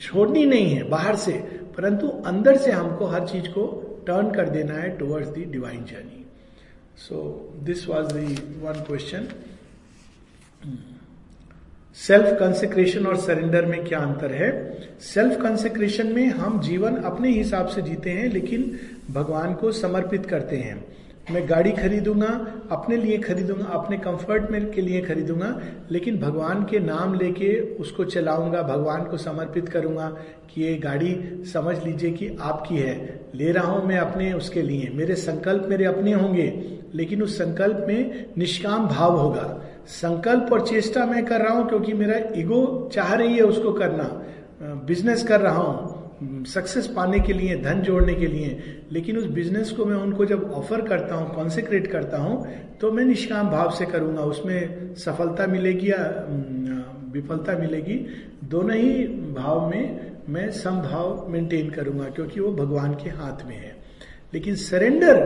छोड़नी 0.00 0.44
नहीं 0.46 0.74
है 0.74 0.88
बाहर 0.88 1.16
से, 1.16 1.32
परंतु 1.76 2.08
अंदर 2.26 2.56
से 2.56 2.70
हमको 2.70 3.06
हर 3.06 3.28
चीज़ 3.28 3.48
को 3.48 3.66
टर्न 4.06 4.30
कर 4.30 4.48
देना 4.48 4.74
है 4.74 4.96
towards 4.98 5.28
the 5.28 5.44
divine 5.50 5.84
journey 5.84 6.24
so 6.98 7.16
this 7.62 7.88
was 7.88 8.12
the 8.14 8.34
one 8.62 8.84
question 8.86 9.28
self 11.96 12.26
consecration 12.40 13.06
और 13.06 13.16
सरेंडर 13.16 13.66
में 13.66 13.84
क्या 13.84 13.98
अंतर 13.98 14.32
है? 14.32 14.50
सेल्फ 15.00 15.40
कंसेक्रेशन 15.42 16.06
में 16.06 16.26
हम 16.26 16.60
जीवन 16.60 16.96
अपने 16.96 17.30
हिसाब 17.30 17.66
से 17.66 17.82
जीते 17.82 18.10
हैं, 18.10 18.28
लेकिन 18.28 18.78
भगवान 19.10 19.54
को 19.54 19.72
समर्पित 19.72 20.26
करते 20.26 20.56
हैं। 20.56 20.84
मैं 21.30 21.48
गाड़ी 21.48 21.70
खरीदूँगा, 21.72 22.28
अपने 22.70 22.96
लिए 22.96 23.18
खरीदूँगा, 23.18 23.64
अपने 23.64 23.96
कंफर्ट 23.96 24.50
में 24.50 24.70
के 24.72 24.80
लिए 24.80 25.00
खरीदूँगा, 25.00 25.60
लेकिन 25.90 26.18
भगवान 26.20 26.64
के 26.64 26.78
नाम 26.78 27.14
लेके 27.14 27.50
उसको 27.76 28.04
चलाऊँगा, 28.04 28.62
भगवान 28.62 29.04
को 29.04 29.16
समर्पित 29.16 29.68
करूँगा 29.68 30.08
कि 30.50 30.62
ये 30.62 30.74
गाड़ी 30.74 31.44
समझ 31.52 31.76
लीजिए 31.84 32.10
कि 32.10 32.36
आपकी 32.40 32.76
है। 32.76 33.20
ले 33.34 33.52
रहा 33.52 33.72
हूँ 33.72 33.86
मैं 33.86 33.98
अपने 33.98 34.32
उसके 34.32 34.62
लिए। 34.62 34.90
मेरे 34.94 35.14
संकल्प 35.14 35.66
मेरे 35.68 35.84
अपने 35.84 36.12
होंगे, 36.12 36.52
लेकिन 36.94 37.22
उस 37.22 37.38
संकल्प 37.38 37.84
में 37.88 38.26
निष्काम 38.38 38.88
भाव 38.88 39.16
होगा। 39.16 39.46
संकल्प 39.86 40.52
और 40.52 40.66
चेष्टा 40.66 41.06
मैं 41.06 41.24
कर 41.26 41.40
रहा 41.40 41.54
हूँ 41.54 41.68
क्योंकि 41.68 41.92
मेरा 41.92 42.20
ईगो 42.40 42.90
चाह 42.94 43.14
रही 43.14 43.36
है 43.36 43.42
उसको 43.42 43.72
करना। 43.72 44.04
बिज़नेस 44.86 45.22
कर 45.22 45.40
रहा 45.40 45.62
हूँ। 45.62 45.91
सक्सेस 46.46 46.86
पाने 46.86 47.20
के 47.20 47.32
लिए, 47.32 47.56
धन 47.56 47.80
जोड़ने 47.80 48.14
के 48.14 48.26
लिए, 48.26 48.58
लेकिन 48.92 49.18
उस 49.18 49.26
बिज़नेस 49.30 49.70
को 49.70 49.84
मैं 49.84 49.96
उनको 49.96 50.24
जब 50.24 50.50
ऑफ़र 50.52 50.80
करता 50.88 51.14
हूँ 51.14 51.34
कॉन्सेक्रेट 51.34 51.86
करता 51.86 52.18
हूँ 52.18 52.46
तो 52.80 52.90
मैं 52.92 53.04
निष्काम 53.04 53.50
भाव 53.50 53.70
से 53.70 53.86
करूँगा। 53.86 54.22
उसमें 54.22 54.94
सफलता 54.94 55.46
मिलेगी 55.46 55.90
या 55.90 55.98
विफलता 57.12 57.56
मिलेगी, 57.58 57.94
दोनों 58.44 58.76
ही 58.76 59.04
भाव 59.34 59.68
में 59.70 60.12
मैं 60.28 60.50
समभाव 60.52 61.26
मेंटेन 61.30 61.70
करूँगा, 61.70 62.04
क्योंकि 62.04 62.40
वो 62.40 62.52
भगवान 62.54 62.94
के 62.94 63.10
हाथ 63.10 63.46
में 63.46 63.56
है। 63.56 63.76
लेकिन 64.34 64.54
सरेंडर 64.56 65.20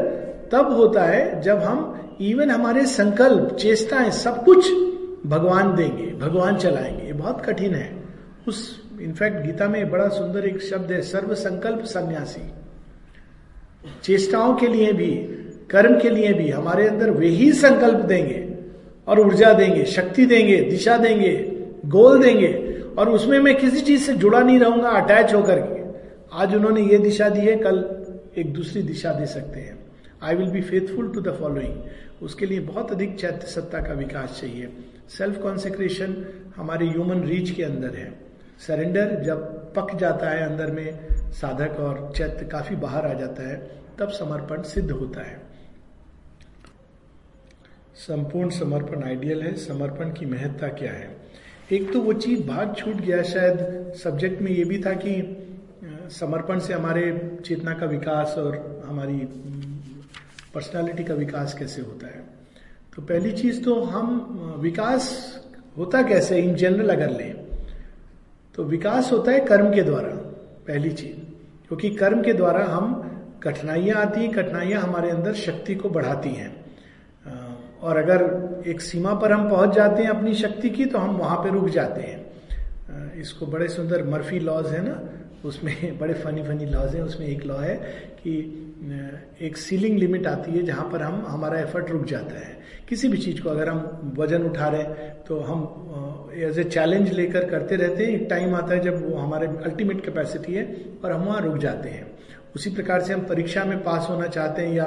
तब 0.53 0.73
होता 0.73 1.05
है 1.05 1.41
जब 1.43 1.59
हम 1.59 2.17
इवन 2.21 2.51
हमारे 2.51 2.85
संकल्प, 2.87 3.57
चेष्टाएँ 3.57 4.11
सब 4.11 4.45
कुछ 4.45 4.71
भगवान 5.27 5.75
देंगे, 5.77 6.07
भगवान 6.17 6.57
चलाएँगे। 6.57 7.13
बहुत 7.13 7.45
कठिन 7.47 7.75
है। 7.75 7.91
उस 8.49 8.86
इनफैक्ट 9.01 9.47
गीता 9.47 9.69
में 9.69 9.91
बड़ा 9.91 10.09
सुंदर 10.09 10.47
एक 10.47 10.63
शब्द 10.63 10.93
है 10.93 11.03
सर्व 11.03 11.35
संकल्प 11.35 11.85
सन्यासी। 11.85 12.51
चेष्टाओं 14.03 14.55
के 14.55 14.69
लिए 14.69 14.93
भी, 14.93 15.11
कर्म 15.71 16.01
के 16.01 16.11
लिए 16.11 16.33
भी, 16.33 16.51
हमारे 16.51 16.89
अंदर 16.89 17.11
वे 17.11 17.29
ही 17.29 17.53
संकल्प 17.53 17.99
देंगे 17.99 18.57
और 19.09 19.21
ऊर्जा 19.21 19.53
देंगे, 19.53 19.85
शक्ति 19.85 20.27
देंगे, 20.27 20.57
दिशा 20.61 20.97
देंगे, 20.97 21.33
गोल 21.87 22.23
देंगे 22.23 22.83
और 22.99 23.09
उसमें 23.09 23.39
मैं 23.39 23.57
किसी 23.57 23.81
चीज़ 23.81 24.03
से 24.03 24.13
जुड़ा 24.13 24.41
नहीं 24.41 24.59
रहूँगा, 24.59 24.89
अटैच 24.89 25.35
होकर 25.35 25.61
के। 25.61 25.85
आज 26.33 26.55
उन्होंने 26.55 26.83
ये 26.83 26.99
दिशा 26.99 27.29
दी 27.29 27.41
है, 27.41 27.57
कल 27.57 28.05
एक 28.39 28.53
दूसरी 28.53 28.83
दिशा 28.83 29.13
दे 29.13 29.27
सकते 29.27 29.61
हैं। 29.61 29.79
I 30.23 30.35
will 30.35 30.51
be 30.51 30.61
faithful 30.61 31.09
to 31.09 31.21
the 31.21 31.37
following 31.41 31.75
उसके 32.23 32.47
लिए 32.47 32.61
बहुत 32.61 32.93
अधिक 32.93 33.19
चैत्य 33.19 33.47
सत्ता 33.47 33.79
का 33.79 33.93
विकास 33.93 34.39
चाहिए। 34.41 34.69
सेल्फ 35.09 35.43
कॉन्सेक्रेशन 35.43 36.25
हमारे 36.57 36.87
ह्यूमन 36.87 37.23
रीच 37.23 37.51
के 37.51 37.63
अंदर 37.63 37.97
है। 37.97 38.26
सरेंडर 38.59 39.23
जब 39.23 39.73
पक 39.75 39.97
जाता 39.97 40.31
है 40.31 40.51
अंदर 40.51 40.71
में, 40.71 41.09
साधक 41.33 41.81
और 41.81 42.13
चैत्य 42.17 42.47
काफ़ी 42.47 42.77
बाहर 42.77 43.07
आ 43.07 43.15
जाता 43.15 43.49
है, 43.49 43.71
तब 43.99 44.09
समर्पण 44.09 44.63
सिद्ध 44.63 44.91
होता 44.91 45.21
है। 45.21 45.43
संपूर्ण 47.95 48.51
समर्पण 48.51 49.05
आइडियल 49.05 49.43
है, 49.43 49.55
समर्पण 49.55 50.13
की 50.13 50.27
महत्ता 50.27 50.69
क्या 50.69 50.93
है? 50.93 51.17
एक 51.73 51.93
तो 51.93 52.01
वो 52.01 52.13
चीज़ 52.13 52.47
भाग 52.47 52.75
छूट 52.77 52.95
गया 52.95 53.23
शायद, 53.23 53.93
सब्जेक्ट 54.05 54.43
में 54.43 54.53
ये 54.53 54.65
भी 54.65 54.79
था 54.79 54.93
कि 54.93 55.43
समर्पण 56.11 56.59
से 56.59 56.73
हमारे 56.73 57.39
चेतना 57.47 57.75
का 57.75 57.87
विकास 57.87 58.35
और 58.39 58.83
हमारी 58.87 59.19
पर्सनालिटी 60.55 61.05
का 61.05 61.15
विकास 61.15 61.55
कैसे 61.55 61.83
होता 61.83 62.07
है? 62.07 62.25
तो 62.97 63.03
पहली 63.03 63.33
चीज़ 63.33 63.65
तो 63.65 63.83
हम 63.83 64.17
विकास 64.59 65.35
होता 65.79 66.03
कैसे 66.03 66.39
इन 66.39 66.55
जनरल 66.55 66.91
अगर 66.91 67.11
लें 67.11 67.46
तो 68.57 68.65
विकास 68.65 69.13
होता 69.13 69.33
है 69.33 69.41
कर्म 69.41 69.75
के 69.75 69.83
द्वारा, 69.83 70.09
पहली 70.67 70.91
चीज़। 70.91 71.17
क्योंकि 71.69 71.91
कर्म 71.91 72.23
के 72.23 72.33
द्वारा 72.33 72.65
हम 72.65 73.03
कठिनाइयाँ 73.43 73.97
आती 73.97 74.21
हैं, 74.21 74.33
कठिनाइयाँ 74.33 74.83
हमारे 74.83 75.11
अंदर 75.11 75.33
शक्ति 75.33 75.75
को 75.75 75.89
बढ़ाती 75.89 76.31
हैं। 76.31 76.67
और 77.83 77.97
अगर 77.97 78.49
एक 78.67 78.81
सीमा 78.81 79.15
पर 79.15 79.33
हम 79.33 79.51
पहुँच 79.51 79.75
जाते 79.75 80.03
हैं 80.03 80.11
अपनी 80.11 80.35
शक्ति 80.35 80.71
की 80.71 80.85
तो 80.85 80.99
हम 80.99 81.17
वहाँ 81.17 81.37
पे 81.37 81.51
रुक 81.51 81.69
जाते 81.69 82.03
हैं। 82.03 82.27
इसको 83.13 83.47
बड़े 83.47 83.69
सुंदर 83.69 84.05
मर्फी 84.05 84.39
लॉज 84.39 84.67
है 84.67 84.89
ना, 84.89 85.03
उसमें 85.45 85.99
बड़े 86.01 86.15
फनी 86.15 86.43
फनी 86.43 86.67
लॉज 86.67 86.95
है, 86.95 87.03
उसमें 87.03 87.27
एक 87.27 87.45
लॉ 87.45 87.57
है 87.57 87.75
कि 88.15 88.33
एक 89.41 89.57
सीलिंग 89.57 89.99
लिमिट 89.99 90.27
आती 90.27 90.53
है 90.53 90.63
जहाँ 90.63 90.89
पर 90.93 91.03
हम, 91.03 91.25
हमारा 91.29 91.61
एफर्ट 91.61 91.91
रुक 91.91 92.05
जाता 92.05 92.39
है। 92.39 92.56
किसी 92.89 93.09
भी 93.09 93.19
चीज़ 93.19 93.41
को 93.43 93.49
अगर 93.51 93.69
हम 93.69 94.13
वज़न 94.19 94.43
उठा 94.43 94.67
रहे 94.69 94.83
हैं 94.83 95.25
तो 95.25 95.39
हम 95.41 96.33
एज 96.39 96.59
ए 96.59 96.65
चैलेंज 96.65 97.13
लेकर 97.13 97.45
करते 97.45 97.77
रहते 97.77 98.05
हैं। 98.05 98.27
टाइम 98.29 98.55
आता 98.55 98.75
है 98.75 98.81
जब 98.81 99.11
वो 99.11 99.17
हमारे 99.17 99.47
अल्टीमेट 99.47 100.05
कैपेसिटी 100.05 100.55
है 100.55 100.65
और 101.05 101.13
हम 101.13 101.25
वहाँ 101.25 101.41
रुक 101.41 101.57
जाते 101.59 101.89
हैं। 101.89 102.07
उसी 102.57 102.71
प्रकार 102.71 103.03
से 103.03 103.13
हम 103.13 103.21
परीक्षा 103.21 103.65
में 103.65 103.83
पास 103.85 104.07
होना 104.11 104.27
चाहते 104.27 104.63
हैं 104.63 104.75
या 104.75 104.85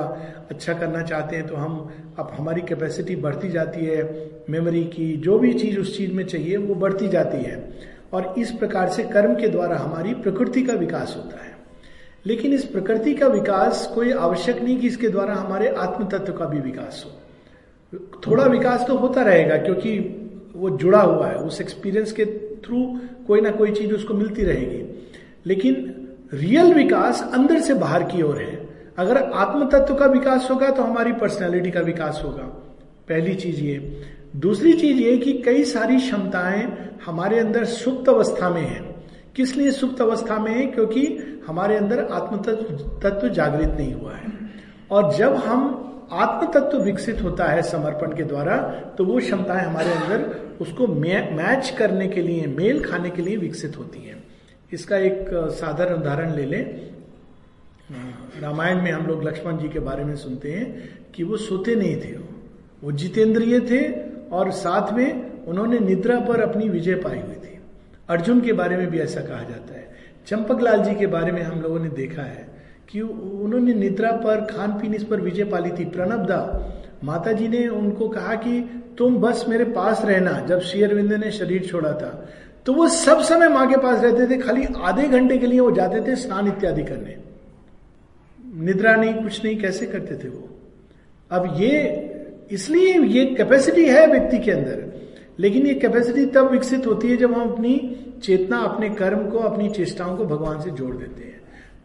अच्छा 0.51 0.73
करना 0.73 1.01
चाहते 1.01 1.35
हैं 1.35 1.47
तो 1.47 1.55
हम, 1.55 1.93
अब 2.19 2.31
हमारी 2.37 2.61
कैपेसिटी 2.61 3.15
बढ़ती 3.15 3.49
जाती 3.49 3.85
है। 3.85 4.31
मेमोरी 4.49 4.83
की 4.83 5.11
जो 5.17 5.39
भी 5.39 5.53
चीज़ 5.53 5.79
उस 5.79 5.97
चीज़ 5.97 6.13
में 6.13 6.25
चाहिए, 6.25 6.57
वो 6.57 6.75
बढ़ती 6.75 7.07
जाती 7.07 7.37
है। 7.37 7.69
और 8.13 8.33
इस 8.37 8.51
प्रकार 8.51 8.89
से 8.89 9.03
कर्म 9.03 9.35
के 9.35 9.47
द्वारा 9.47 9.77
हमारी 9.77 10.13
प्रकृति 10.13 10.63
का 10.63 10.73
विकास 10.73 11.13
होता 11.17 11.43
है। 11.43 11.57
लेकिन 12.25 12.53
इस 12.53 12.65
प्रकृति 12.65 13.13
का 13.13 13.27
विकास 13.27 13.91
कोई 13.95 14.11
आवश्यक 14.11 14.61
नहीं 14.63 14.79
कि 14.79 14.87
इसके 14.87 15.09
द्वारा 15.09 15.35
हमारे 15.35 15.67
आत्म 15.69 16.07
तत्व 16.07 16.33
का 16.33 16.45
भी 16.45 16.59
विकास 16.59 17.03
हो। 17.05 17.18
थोड़ा 18.27 18.43
विकास 18.43 18.85
तो 18.87 18.97
होता 18.97 19.21
रहेगा, 19.21 19.57
क्योंकि 19.57 20.15
वो 20.55 20.69
जुड़ा 20.69 21.01
हुआ 21.01 21.27
है। 21.27 21.35
उस 21.35 21.61
एक्सपीरियंस 21.61 22.11
के 22.11 22.25
थ्रू 22.57 22.99
कोई 23.27 23.41
ना 23.41 23.51
कोई 23.51 23.71
चीज़ 23.71 23.93
उसको 23.93 24.13
मिलती 24.13 24.43
रहेगी। 24.43 25.09
लेकिन 25.45 26.07
रियल 26.33 26.73
विकास 26.73 27.29
अंदर 27.33 27.59
से 27.59 27.73
बाहर 27.73 28.03
की 28.03 28.21
ओर 28.21 28.37
है। 28.37 28.69
अगर 28.97 29.17
आत्म 29.17 29.69
तत्व 29.69 29.95
का 29.95 30.05
विकास 30.05 30.47
होगा 30.51 30.69
तो 30.69 30.83
हमारी 30.83 31.13
पर्सनैलिटी 31.13 31.71
का 31.71 31.79
विकास 31.79 32.21
होगा। 32.25 32.43
पहली 33.09 33.35
चीज़ 33.35 33.61
ये। 33.61 34.01
दूसरी 34.35 34.73
चीज़ 34.73 34.97
ये 34.97 35.17
कि 35.17 35.33
कई 35.33 35.63
सारी 35.63 35.97
क्षमताएँ 35.97 36.89
हमारे 37.05 37.39
अंदर 37.39 37.63
सुप्त 37.65 38.09
अवस्था 38.09 38.49
में 38.49 38.61
है। 38.61 38.95
किस 39.35 39.55
लिए 39.57 39.71
सुप्त 39.71 40.01
अवस्था 40.01 40.39
में 40.39 40.51
है? 40.51 40.65
क्योंकि 40.65 41.17
हमारे 41.47 41.77
अंदर 41.77 42.03
आत्म 42.03 42.37
तत्व 42.99 43.29
जागृत 43.29 43.75
नहीं 43.77 43.93
हुआ 43.93 44.13
है। 44.13 44.27
और 44.91 45.13
जब 45.13 45.33
हम 45.35 45.85
आत्म 46.11 46.51
तत्व 46.51 46.77
विकसित 46.77 47.21
होता 47.21 47.45
है 47.45 47.61
समर्पण 47.61 48.15
के 48.15 48.23
द्वारा 48.23 48.57
तो 48.97 49.05
वो 49.05 49.17
क्षमताएँ 49.19 49.65
हमारे 49.65 49.91
अंदर 49.91 50.57
उसको 50.61 50.87
मैच 50.87 51.69
करने 51.69 52.07
के 52.07 52.21
लिए, 52.21 52.47
मेल 52.47 52.83
खाने 52.83 53.09
के 53.09 53.21
लिए 53.21 53.37
विकसित 53.37 53.77
होती 53.77 53.99
हैं। 53.99 54.23
इसका 54.73 54.97
एक 54.97 55.29
साधारण 55.53 55.93
उदाहरण 55.93 56.33
ले 56.33 56.45
लें। 56.45 56.89
रामायण 58.41 58.81
में 58.81 58.91
हम 58.91 59.05
लोग 59.07 59.23
लक्ष्मण 59.23 59.57
जी 59.57 59.69
के 59.69 59.79
बारे 59.79 60.03
में 60.03 60.15
सुनते 60.15 60.51
हैं 60.51 60.89
कि 61.15 61.23
वो 61.23 61.37
सोते 61.37 61.75
नहीं 61.75 61.95
थे। 61.95 62.15
वो 62.83 62.91
जितेंद्रिय 62.91 63.59
थे 63.61 63.81
और 64.29 64.51
साथ 64.51 64.93
में 64.93 65.45
उन्होंने 65.45 65.79
निद्रा 65.79 66.19
पर 66.19 66.41
अपनी 66.41 66.69
विजय 66.69 66.95
पाई 66.95 67.19
हुई 67.19 67.35
थी। 67.35 67.59
अर्जुन 68.09 68.41
के 68.41 68.53
बारे 68.53 68.77
में 68.77 68.87
भी 68.87 68.99
ऐसा 68.99 69.21
कहा 69.21 69.43
जाता 69.43 69.73
है। 69.73 69.87
चंपक 70.27 70.61
लाल 70.61 70.83
जी 70.83 70.95
के 70.95 71.07
बारे 71.07 71.31
में 71.31 71.41
हम 71.41 71.61
लोगों 71.61 71.79
ने 71.79 71.89
देखा 71.89 72.21
है 72.21 72.48
कि 72.89 73.01
उन्होंने 73.01 73.73
निद्रा 73.73 74.11
पर 74.11 74.41
खान 74.41 74.71
पीन 74.71 74.93
इस 74.93 75.03
पर 75.03 75.21
विजय 75.21 75.43
पाली 75.43 75.69
थी? 75.71 75.85
प्रणबदा 75.85 76.65
माता 77.03 77.31
जी 77.31 77.47
ने 77.47 77.67
उनको 77.67 78.07
कहा 78.07 78.35
कि 78.35 78.83
तुम 78.97 79.17
बस 79.17 79.45
मेरे 79.49 79.63
पास 79.63 80.01
रहना, 80.05 80.39
जब 80.39 80.59
शेयरविंद 80.59 81.13
ने 81.13 81.31
शरीर 81.31 81.65
छोड़ा 81.65 81.91
था। 81.91 82.29
तो 82.65 82.73
वो 82.73 82.87
सब 82.87 83.21
समय 83.21 83.49
माँ 83.49 83.69
के 83.69 83.77
पास 83.77 84.03
रहते 84.03 84.27
थे, 84.27 84.37
खाली 84.37 84.65
आधे 84.77 85.07
घंटे 85.07 85.37
के 85.37 85.47
लिए 85.47 85.59
वो 85.59 85.71
जाते 85.71 86.11
थे 86.11 86.15
स्नान 86.15 86.47
इत्यादि 86.47 86.83
करने। 86.83 87.17
निद्रा 88.65 88.95
नहीं, 88.95 89.13
कुछ 89.13 89.45
नहीं, 89.45 89.57
कैसे 89.57 89.85
करते 89.85 90.15
थे 90.15 90.29
वो? 90.29 90.49
अब 91.31 91.53
ये, 91.57 92.05
इसलिए 92.51 92.99
ये 92.99 93.25
कैपेसिटी 93.25 93.85
है 93.85 94.07
व्यक्ति 94.07 94.39
के 94.39 94.51
अंदर। 94.51 94.89
लेकिन 95.39 95.67
ये 95.67 95.73
कैपेसिटी 95.73 96.25
तब 96.25 96.49
विकसित 96.49 96.87
होती 96.87 97.11
है 97.11 97.17
जब 97.17 97.33
हम 97.33 97.51
अपनी 97.51 98.05
चेतना, 98.23 98.57
अपने 98.57 98.89
कर्म 98.89 99.29
को, 99.29 99.37
अपनी 99.37 99.69
चेष्टाओं 99.69 100.17
को 100.17 100.25
भगवान 100.25 100.61
से 100.61 100.69
जोड़ 100.69 100.95
देते 100.95 101.23
हैं। 101.23 101.28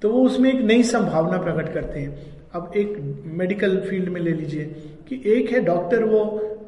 तो 0.05 0.11
वो 0.11 0.25
उसमें 0.27 0.53
एक 0.53 0.61
नई 0.61 0.83
संभावना 0.83 1.37
प्रकट 1.39 1.73
करते 1.75 2.01
हैं। 2.01 2.33
अब 2.55 2.73
एक 2.77 3.21
मेडिकल 3.35 3.77
फ़ील्ड 3.81 4.09
में 4.09 4.21
ले 4.21 4.31
लीजिए 4.31 4.65
कि 5.09 5.21
एक 5.27 5.51
है 5.53 5.61
डॉक्टर 5.61 6.05
वो 6.05 6.21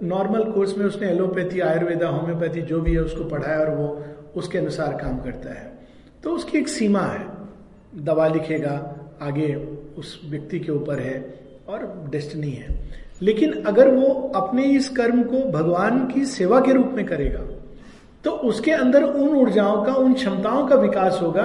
नॉर्मल 0.02 0.44
कोर्स 0.44 0.76
में 0.78 0.84
उसने 0.86 1.08
एलोपैथी 1.08 1.60
आयुर्वेदा 1.60 2.08
होम्योपैथी 2.08 2.62
जो 2.62 2.80
भी 2.80 2.92
है 2.92 3.00
उसको 3.00 3.24
पढ़ाया 3.24 3.58
और 3.58 3.70
वो 3.70 4.04
उसके 4.36 4.58
अनुसार 4.58 4.92
काम 4.92 5.18
करता 5.18 5.52
है। 5.54 5.72
तो 6.24 6.30
उसकी 6.30 6.58
एक 6.58 6.68
सीमा 6.68 7.00
है। 7.00 7.26
दवा 8.04 8.28
लिखेगा, 8.28 8.72
आगे 9.22 9.54
उस 9.98 10.20
व्यक्ति 10.30 10.60
के 10.60 10.72
ऊपर 10.72 11.00
है 11.00 11.34
और 11.68 12.08
डेस्टिनी 12.10 12.50
है। 12.50 12.80
लेकिन 13.22 13.52
अगर 13.64 13.88
वो 13.88 14.32
अपने 14.36 14.64
इस 14.64 14.88
कर्म 14.88 15.22
को 15.22 15.50
भगवान 15.52 16.06
की 16.06 16.24
सेवा 16.24 16.60
के 16.60 16.72
रूप 16.72 16.90
में 16.94 17.04
करेगा 17.04 17.44
तो 18.24 18.30
उसके 18.30 18.70
अंदर 18.70 19.02
उन 19.02 19.28
ऊर्जाओं 19.28 19.84
का, 19.84 19.92
उन 19.92 20.14
क्षमताओं 20.14 20.66
का 20.66 20.76
विकास 20.76 21.18
होगा 21.22 21.44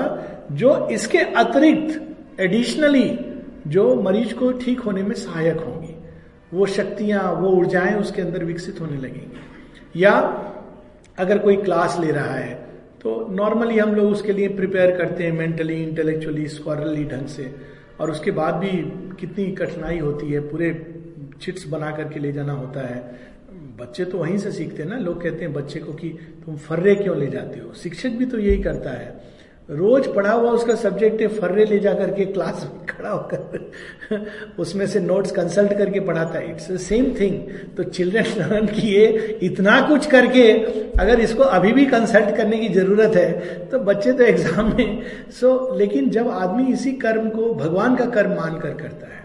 जो 0.51 0.87
इसके 0.89 1.17
अतिरिक्त 1.17 2.39
एडिशनली 2.39 3.09
जो 3.67 3.83
मरीज़ 4.01 4.33
को 4.35 4.51
ठीक 4.51 4.79
होने 4.79 5.03
में 5.03 5.13
सहायक 5.15 5.57
होंगी। 5.57 5.95
वो 6.53 6.65
शक्तियाँ, 6.67 7.23
वो 7.33 7.49
ऊर्जाएँ 7.49 7.93
उसके 7.95 8.21
अंदर 8.21 8.43
विकसित 8.43 8.81
होने 8.81 8.97
लगेंगी। 8.97 10.01
या 10.01 10.13
अगर 11.17 11.37
कोई 11.37 11.55
क्लास 11.57 11.97
ले 11.99 12.11
रहा 12.11 12.33
है 12.33 12.53
तो 13.01 13.27
नॉर्मली 13.31 13.77
हम 13.77 13.93
लोग 13.95 14.11
उसके 14.11 14.33
लिए 14.33 14.47
प्रिपेयर 14.47 14.91
करते 14.97 15.23
हैं 15.23 15.31
मेंटली 15.31 15.81
इंटेलेक्चुअली 15.83 16.47
स्कॉरली 16.47 17.03
ढंग 17.05 17.27
से। 17.27 17.53
और 17.99 18.11
उसके 18.11 18.31
बाद 18.31 18.55
भी 18.55 18.69
कितनी 19.19 19.45
कठिनाई 19.51 19.97
होती 19.99 20.31
है, 20.31 20.39
पूरे 20.41 20.69
चिट्स 21.41 21.67
बना 21.67 21.91
करके 21.91 22.19
ले 22.19 22.31
जाना 22.31 22.53
होता 22.53 22.87
है। 22.87 22.99
बच्चे 23.79 24.05
तो 24.05 24.17
वहीं 24.17 24.37
से 24.37 24.51
सीखते 24.51 24.83
हैं 24.83 24.89
ना, 24.89 24.97
लोग 24.97 25.21
कहते 25.23 25.45
हैं 25.45 25.53
बच्चे 25.53 25.79
को 25.79 25.93
कि 25.93 26.09
तुम 26.45 26.55
फर्रे 26.57 26.95
क्यों 26.95 27.17
ले 27.17 27.27
जाते 27.27 27.59
हो? 27.59 27.73
शिक्षक 27.73 28.09
भी 28.09 28.25
तो 28.25 28.39
यही 28.39 28.61
करता 28.63 28.89
है। 28.89 29.30
रोज 29.71 30.07
पढ़ा 30.15 30.31
हुआ 30.31 30.51
उसका 30.51 30.75
सब्जेक्ट 30.75 31.21
है, 31.21 31.27
फर्रे 31.29 31.65
ले 31.65 31.77
जा 31.79 31.93
करके 31.93 32.25
क्लास 32.27 32.63
में 32.63 32.85
खड़ा 32.85 33.09
होकर। 33.09 34.19
उसमें 34.59 34.85
से 34.87 34.99
नोट्स 34.99 35.31
कंसल्ट 35.31 35.73
करके 35.73 35.99
पढ़ाता 35.99 36.39
है। 36.39 36.49
इट्स 36.51 36.71
द 36.71 36.77
सेम 36.79 37.05
थिंग 37.19 37.37
तो 37.77 37.83
चिल्ड्रन 37.85 38.25
लर्न 38.39 38.65
किए, 38.71 39.05
इतना 39.43 39.79
कुछ 39.89 40.05
करके, 40.07 40.51
अगर 40.99 41.19
इसको 41.19 41.43
अभी 41.43 41.71
भी 41.71 41.85
कंसल्ट 41.87 42.35
करने 42.37 42.57
की 42.57 42.69
ज़रूरत 42.73 43.15
है 43.15 43.67
तो 43.67 43.79
बच्चे 43.81 44.13
तो 44.13 44.23
एग्ज़ाम 44.23 44.75
में। 44.77 45.01
सो 45.31 45.75
लेकिन 45.77 46.09
जब 46.09 46.29
आदमी 46.29 46.71
इसी 46.73 46.91
कर्म 46.97 47.29
को, 47.29 47.53
भगवान 47.55 47.95
का 47.95 48.05
कर्म 48.07 48.35
मानकर 48.35 48.73
करता 48.73 49.07
है 49.07 49.20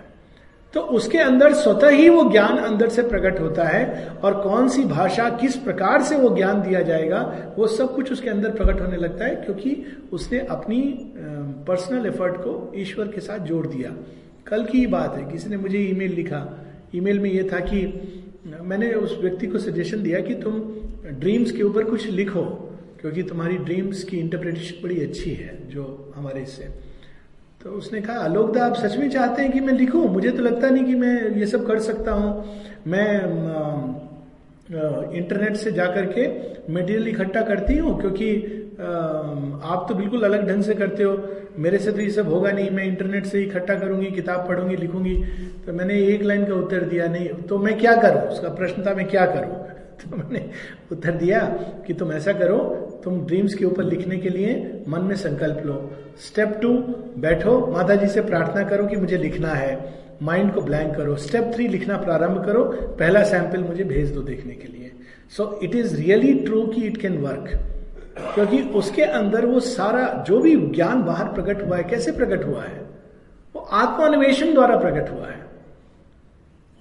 तो 0.77 0.81
उसके 0.81 1.19
अंदर 1.19 1.53
स्वतः 1.53 1.89
ही 1.89 2.09
वो 2.09 2.31
ज्ञान 2.31 2.57
अंदर 2.57 2.89
से 2.89 3.03
प्रकट 3.03 3.41
होता 3.41 3.65
है 3.65 4.09
और 4.25 4.43
कौन 4.43 4.69
सी 4.69 4.85
भाषा 4.85 5.29
किस 5.31 5.57
प्रकार 5.57 6.03
से 6.03 6.17
वो 6.17 6.37
ज्ञान 6.37 6.63
दिया 6.63 6.81
जाएगा, 6.81 7.55
वो 7.59 7.67
सब 7.67 7.95
कुछ 7.95 8.13
उसके 8.13 8.31
अंदर 8.31 8.51
प्रकट 8.51 8.81
होने 8.81 8.97
लगता 8.97 9.25
है 9.25 9.37
क्योंकि 9.37 9.87
उसने 10.13 10.39
अपनी 10.39 11.13
पर्सनल 11.69 12.07
एफर्ट 12.07 12.37
को 12.37 12.73
ईश्वर 12.77 13.09
के 13.09 13.21
साथ 13.21 13.39
जोड़ 13.39 13.67
दिया। 13.67 13.97
कल 14.47 14.65
की 14.65 14.79
ही 14.79 14.87
बात 14.87 15.17
है, 15.17 15.33
किसी 15.33 15.51
ने 15.51 15.57
मुझे 15.57 15.79
ईमेल 15.79 16.13
लिखा। 16.13 16.65
ईमेल 16.95 17.21
में 17.21 17.31
ये 17.31 17.49
था 17.53 17.61
कि, 17.61 17.87
मैंने 18.61 18.93
उस 18.93 19.19
व्यक्ति 19.21 19.47
को 19.47 19.59
सजेशन 19.59 20.03
दिया 20.03 20.21
कि 20.21 20.35
तुम 20.35 20.61
ड्रीम्स 21.11 21.53
के 21.53 21.63
ऊपर 21.63 21.85
कुछ 21.85 22.07
लिखो, 22.07 22.45
क्योंकि 23.01 23.23
तुम्हारी 23.23 23.57
ड्रीम्स 23.57 24.05
की 24.05 24.19
इंटरप्रिटेशन 24.19 24.83
बड़ी 24.83 25.01
अच्छी 25.01 25.31
है, 25.31 25.69
जो 25.69 26.13
हमारे 26.17 26.43
इससे। 26.43 26.86
तो 27.61 27.71
उसने 27.71 28.01
कहा 28.01 28.19
आलोकदा 28.21 28.65
आप 28.65 28.75
सच 28.77 28.97
में 28.97 29.09
चाहते 29.11 29.43
हैं 29.43 29.53
कि 29.53 29.61
मैं 29.61 29.73
लिखूं? 29.75 30.09
मुझे 30.09 30.31
तो 30.31 30.43
लगता 30.43 30.69
नहीं 30.71 30.85
कि 30.85 30.95
मैं 30.95 31.37
ये 31.37 31.47
सब 31.47 31.67
कर 31.67 31.79
सकता 31.81 32.13
हूँ। 32.13 32.45
मैं 32.87 33.11
इंटरनेट 35.17 35.57
से 35.57 35.73
जाकर 35.73 36.07
के 36.13 36.27
मटेरियल 36.73 37.09
इकट्ठा 37.09 37.41
करती 37.43 37.77
हूँ, 37.79 37.99
क्योंकि 38.01 38.31
आप 38.77 39.87
तो 39.89 39.95
बिल्कुल 39.95 40.25
अलग 40.25 40.49
ढंग 40.49 40.63
से 40.63 40.75
करते 40.75 41.03
हो। 41.03 41.17
मेरे 41.59 41.79
से 41.79 41.93
तो 41.93 42.01
ये 42.01 42.11
सब 42.11 42.29
होगा 42.29 42.51
नहीं। 42.51 42.71
मैं 42.71 42.85
इंटरनेट 42.85 43.27
से 43.27 43.43
इकट्ठा 43.43 43.75
करूँगी, 43.75 44.11
किताब 44.11 44.47
पढ़ूँगी, 44.49 44.77
लिखूँगी। 44.77 45.15
तो 45.67 45.73
मैंने 45.73 45.95
एक 46.07 46.23
लाइन 46.23 46.45
का 46.47 46.55
उत्तर 46.55 46.85
दिया, 46.85 47.07
नहीं 47.09 47.29
तो 47.49 47.59
मैं 47.59 47.79
क्या 47.79 47.95
करूँ? 48.03 48.21
उसका 48.31 48.49
प्रश्न 48.55 48.85
था, 48.87 48.95
मैं 48.95 49.09
क्या 49.09 49.27
करूँ? 49.27 49.55
तो 50.01 50.17
मैंने 50.17 50.45
उत्तर 50.93 51.13
दिया 51.17 51.41
कि, 51.87 51.95
तुम 51.95 52.13
ऐसा 52.13 52.33
करो 52.33 52.59
तुम 53.07 53.27
ड्रीम्स 53.27 53.55
के 53.55 53.65
ऊपर 53.65 53.83
लिखने 53.83 54.17
के 54.17 54.29
लिए 54.29 54.83
मन 54.89 55.01
में 55.01 55.17
संकल्प 55.17 55.63
लो। 55.67 55.91
स्टेप 56.27 56.59
टू 56.63 56.79
बैठो 57.19 57.67
माता 57.67 57.95
जी 57.95 58.07
से 58.07 58.21
प्रार्थना 58.21 58.63
करो 58.63 58.87
कि 58.87 58.97
मुझे 58.97 59.17
लिखना 59.17 59.49
है। 59.49 59.95
माइंड 60.23 60.55
को 60.55 60.61
ब्लैंक 60.61 60.97
करो। 60.97 61.17
स्टेप 61.17 61.51
थ्री 61.55 61.69
लिखना 61.69 61.97
प्रारंभ 61.97 62.47
करो। 62.47 62.65
पहला 62.73 63.23
सैंपल 63.23 63.61
मुझे 63.61 63.85
भेज 63.85 64.13
दो 64.13 64.21
देखने 64.21 64.55
के 64.55 64.69
लिए। 64.73 64.93
So 65.31 65.61
it 65.63 65.75
is 65.75 65.97
really 65.97 66.35
true 66.35 66.67
कि 66.67 66.83
इट 66.83 66.97
कैन 66.97 67.19
वर्क 67.19 67.51
क्योंकि 68.35 68.63
उसके 68.63 69.03
अंदर 69.03 69.47
वो 69.47 69.61
सारा, 69.61 70.25
जो 70.29 70.41
भी 70.41 70.57
ज्ञान 70.57 71.03
बाहर 71.03 71.25
प्रकट 71.25 71.67
हुआ 71.67 71.77
है, 71.77 71.85
कैसे 71.85 72.13
प्रकट 72.13 72.45
हुआ 72.45 72.63
है? 72.63 72.87
वो 73.55 73.61
आत्मान्वेषण 73.61 74.55
द्वारा 74.55 74.77
प्रकट 74.77 75.11
हुआ 75.11 75.27
है। 75.27 75.47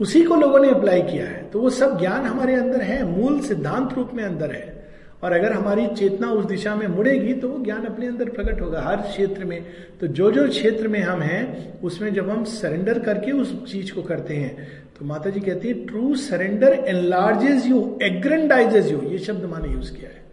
उसी 0.02 0.24
को 0.24 0.36
लोगों 0.36 0.60
ने 0.60 0.70
अप्लाई 0.70 1.02
किया 1.02 1.26
है। 1.26 1.50
तो 1.54 1.60
वो 1.60 1.70
सब 1.70 2.00
ज्ञान 2.00 2.26
हमारे 2.26 2.56
अंदर 2.56 2.82
है, 2.82 3.06
मूल 3.06 3.40
सिद्धांत 3.40 3.94
रूप 3.94 4.12
में 4.14 4.24
अंदर 4.24 4.52
है। 4.52 4.75
और 5.24 5.34
अगर 5.34 5.54
हमारी 5.54 5.86
चेतना 5.88 6.30
उस 6.30 6.46
दिशा 6.46 6.76
में 6.76 6.88
मुड़ेगी 6.88 7.34
तो 7.34 7.50
वो 7.50 7.64
ज्ञान 7.66 7.86
अपने 7.86 8.08
अंदर 8.08 8.30
प्रकट 8.30 8.62
होगा 8.62 8.82
हर 8.82 9.02
क्षेत्र 9.02 9.46
में। 9.46 9.66
तो 10.00 10.08
जो 10.08 10.32
जो 10.32 10.48
क्षेत्र 10.50 10.88
में 10.88 11.00
हम 11.02 11.22
हैं, 11.22 11.82
उसमें 11.82 12.14
जब 12.14 12.30
हम 12.30 12.44
सरेंडर 12.44 13.00
करके 13.00 13.32
उस 13.32 13.54
चीज़ 13.72 13.94
को 13.94 14.02
करते 14.02 14.36
हैं 14.36 14.84
तो 15.00 15.06
माता 15.06 15.30
जी 15.30 15.40
कहती 15.40 15.68
है 15.68 15.74
true 15.86 16.14
surrender 16.16 16.74
enlarges 16.88 17.66
you 17.68 17.98
aggrandizes 18.04 18.92
you 18.92 19.02
ये 19.02 19.18
शब्द 19.20 19.46
माने 19.46 19.74
यूज़ 19.74 19.92
किया 19.94 20.10
है। 20.10 20.24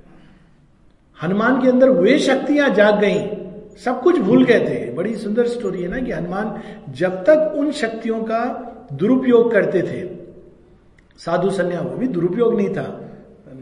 हनुमान 1.18 1.60
के 1.62 1.68
अंदर 1.68 1.90
वे 1.90 2.18
शक्तियाँ 2.18 2.68
जाग 2.70 3.00
गई। 3.00 3.18
सब 3.84 4.00
कुछ 4.02 4.18
भूल 4.18 4.44
गए 4.44 4.60
थे। 4.60 4.92
बड़ी 4.92 5.14
सुंदर 5.16 5.46
स्टोरी 5.48 5.82
है 5.82 5.88
ना 5.88 5.98
कि 5.98 6.12
हनुमान 6.12 6.92
जब 6.92 7.22
तक 7.24 7.54
उन 7.56 7.70
शक्तियों 7.72 8.22
का 8.22 8.42
दुरुपयोग 8.92 9.52
करते 9.52 9.82
थे, 9.82 10.02
साधु 11.18 11.50
संन्या 11.50 11.80
वो 11.80 11.96
भी 11.96 12.08
दुरुपयोग 12.08 12.56
नहीं 12.56 12.68
था। 12.68 12.98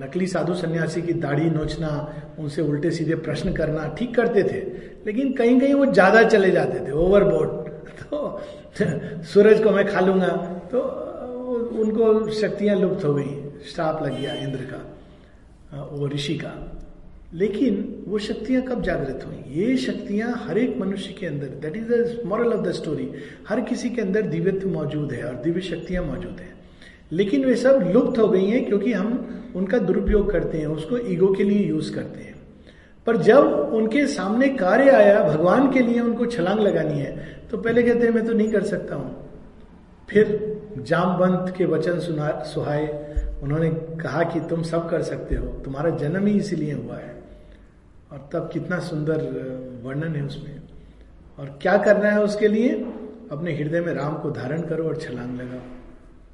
नकली 0.00 0.26
साधु 0.26 0.54
सन्यासी 0.54 1.02
की 1.02 1.12
दाढ़ी 1.12 1.48
नोचना, 1.50 1.90
उनसे 2.38 2.62
उल्टे 2.62 2.90
सीधे 2.90 3.14
प्रश्न 3.16 3.52
करना, 3.52 3.86
ठीक 3.98 4.14
करते 4.14 4.42
थे, 4.42 4.60
लेकिन 5.06 5.32
कहीं 5.32 5.58
कहीं 5.60 5.74
वो 5.74 5.86
ज़्यादा 5.86 6.22
चले 6.24 6.50
जाते 6.50 6.86
थे 6.86 6.92
ओवरबोर्ड 6.92 7.50
तो 8.02 8.18
सूरज 9.24 9.62
को 9.62 9.70
मैं 9.70 9.86
खा 9.86 10.00
लूँगा। 10.00 10.28
तो 10.72 10.80
उनको 11.80 12.30
शक्तियाँ 12.32 12.76
लुप्त 12.76 13.04
हो 13.04 13.14
गई, 13.14 13.34
श्राप 13.66 14.02
लग 14.02 14.20
गया 14.20 14.34
इंद्र 14.34 14.64
का, 14.64 14.80
वो 15.92 16.08
ऋषि 16.08 16.34
का। 16.34 16.52
लेकिन 17.34 18.04
वो 18.08 18.18
शक्तियाँ 18.18 18.62
कब 18.62 18.82
जागृत 18.82 19.24
हुई? 19.26 19.36
ये 19.56 19.76
शक्तियाँ 19.76 20.32
हर 20.46 20.58
एक 20.58 20.76
मनुष्य 20.78 21.12
के 21.20 21.26
अंदर 21.26 21.46
that 21.62 21.76
is 21.76 21.84
the 21.84 22.22
moral 22.26 22.52
of 22.52 22.66
the 22.66 22.72
story 22.72 23.10
हर 23.48 23.60
किसी 23.60 23.90
के 23.90 24.02
अंदर 24.02 24.22
दिव्यत्व 24.22 24.68
मौजूद 24.68 25.12
है 25.12 25.22
और 25.24 25.34
दिव्य 25.42 25.60
शक्तियाँ 25.62 26.04
मौजूद 26.04 26.40
है। 26.40 26.48
लेकिन 27.12 27.44
वे 27.44 27.57
सब 27.57 27.90
लुप्त 27.94 28.18
हो 28.18 28.29
गई 28.29 28.46
हैं 28.46 28.66
क्योंकि 28.66 28.92
हम 28.92 29.37
उनका 29.57 29.79
दुरुपयोग 29.79 30.31
करते 30.31 30.59
हैं, 30.59 30.66
उसको 30.66 30.99
ईगो 30.99 31.35
के 31.35 31.44
लिए 31.44 31.68
यूज़ 31.68 31.94
करते 31.94 32.20
हैं। 32.20 32.35
पर 33.07 33.16
जब 33.16 33.46
उनके 33.73 34.07
सामने 34.07 34.49
कार्य 34.49 34.90
आया, 34.90 35.25
भगवान 35.25 35.73
के 35.73 35.81
लिए 35.81 36.01
उनको 36.01 36.27
छलांग 36.27 36.61
लगानी 36.61 36.99
है 36.99 37.40
तो 37.51 37.59
पहले 37.59 37.83
कहते 37.83 38.07
हैं, 38.07 38.14
मैं 38.14 38.27
तो 38.27 38.33
नहीं 38.33 38.53
कर 38.53 38.62
सकता 38.62 38.94
हूँ। 38.94 39.31
फिर 40.11 40.57
जामबंत 40.79 41.55
के 41.57 41.64
वचन 41.64 41.99
सुना, 41.99 42.42
सुहाए, 42.42 43.14
उन्होंने 43.42 43.70
कहा 43.70 44.23
कि, 44.23 44.40
तुम 44.40 44.62
सब 44.62 44.88
कर 44.88 45.03
सकते 45.03 45.35
हो, 45.35 45.46
तुम्हारा 45.46 45.90
जन्म 45.90 46.27
ही 46.27 46.38
इसीलिए 46.38 46.73
हुआ 46.73 46.96
है। 46.96 47.23
और 48.12 48.29
तब 48.33 48.51
कितना 48.53 48.79
सुंदर 48.79 49.16
वर्णन 49.83 50.16
है 50.16 50.23
उसमें। 50.25 50.61
और 51.38 51.59
क्या 51.62 51.77
करना 51.77 52.11
है 52.11 52.23
उसके 52.23 52.49
लिए? 52.49 52.68
अपने 53.33 53.55
हृदय 53.55 53.81
में 53.81 53.94
राम 53.94 54.14
को 54.14 54.31
धारण 54.31 54.62
करो 54.62 54.85
और 54.85 54.96
छलांग 54.96 55.40
लगाओ। 55.40 55.79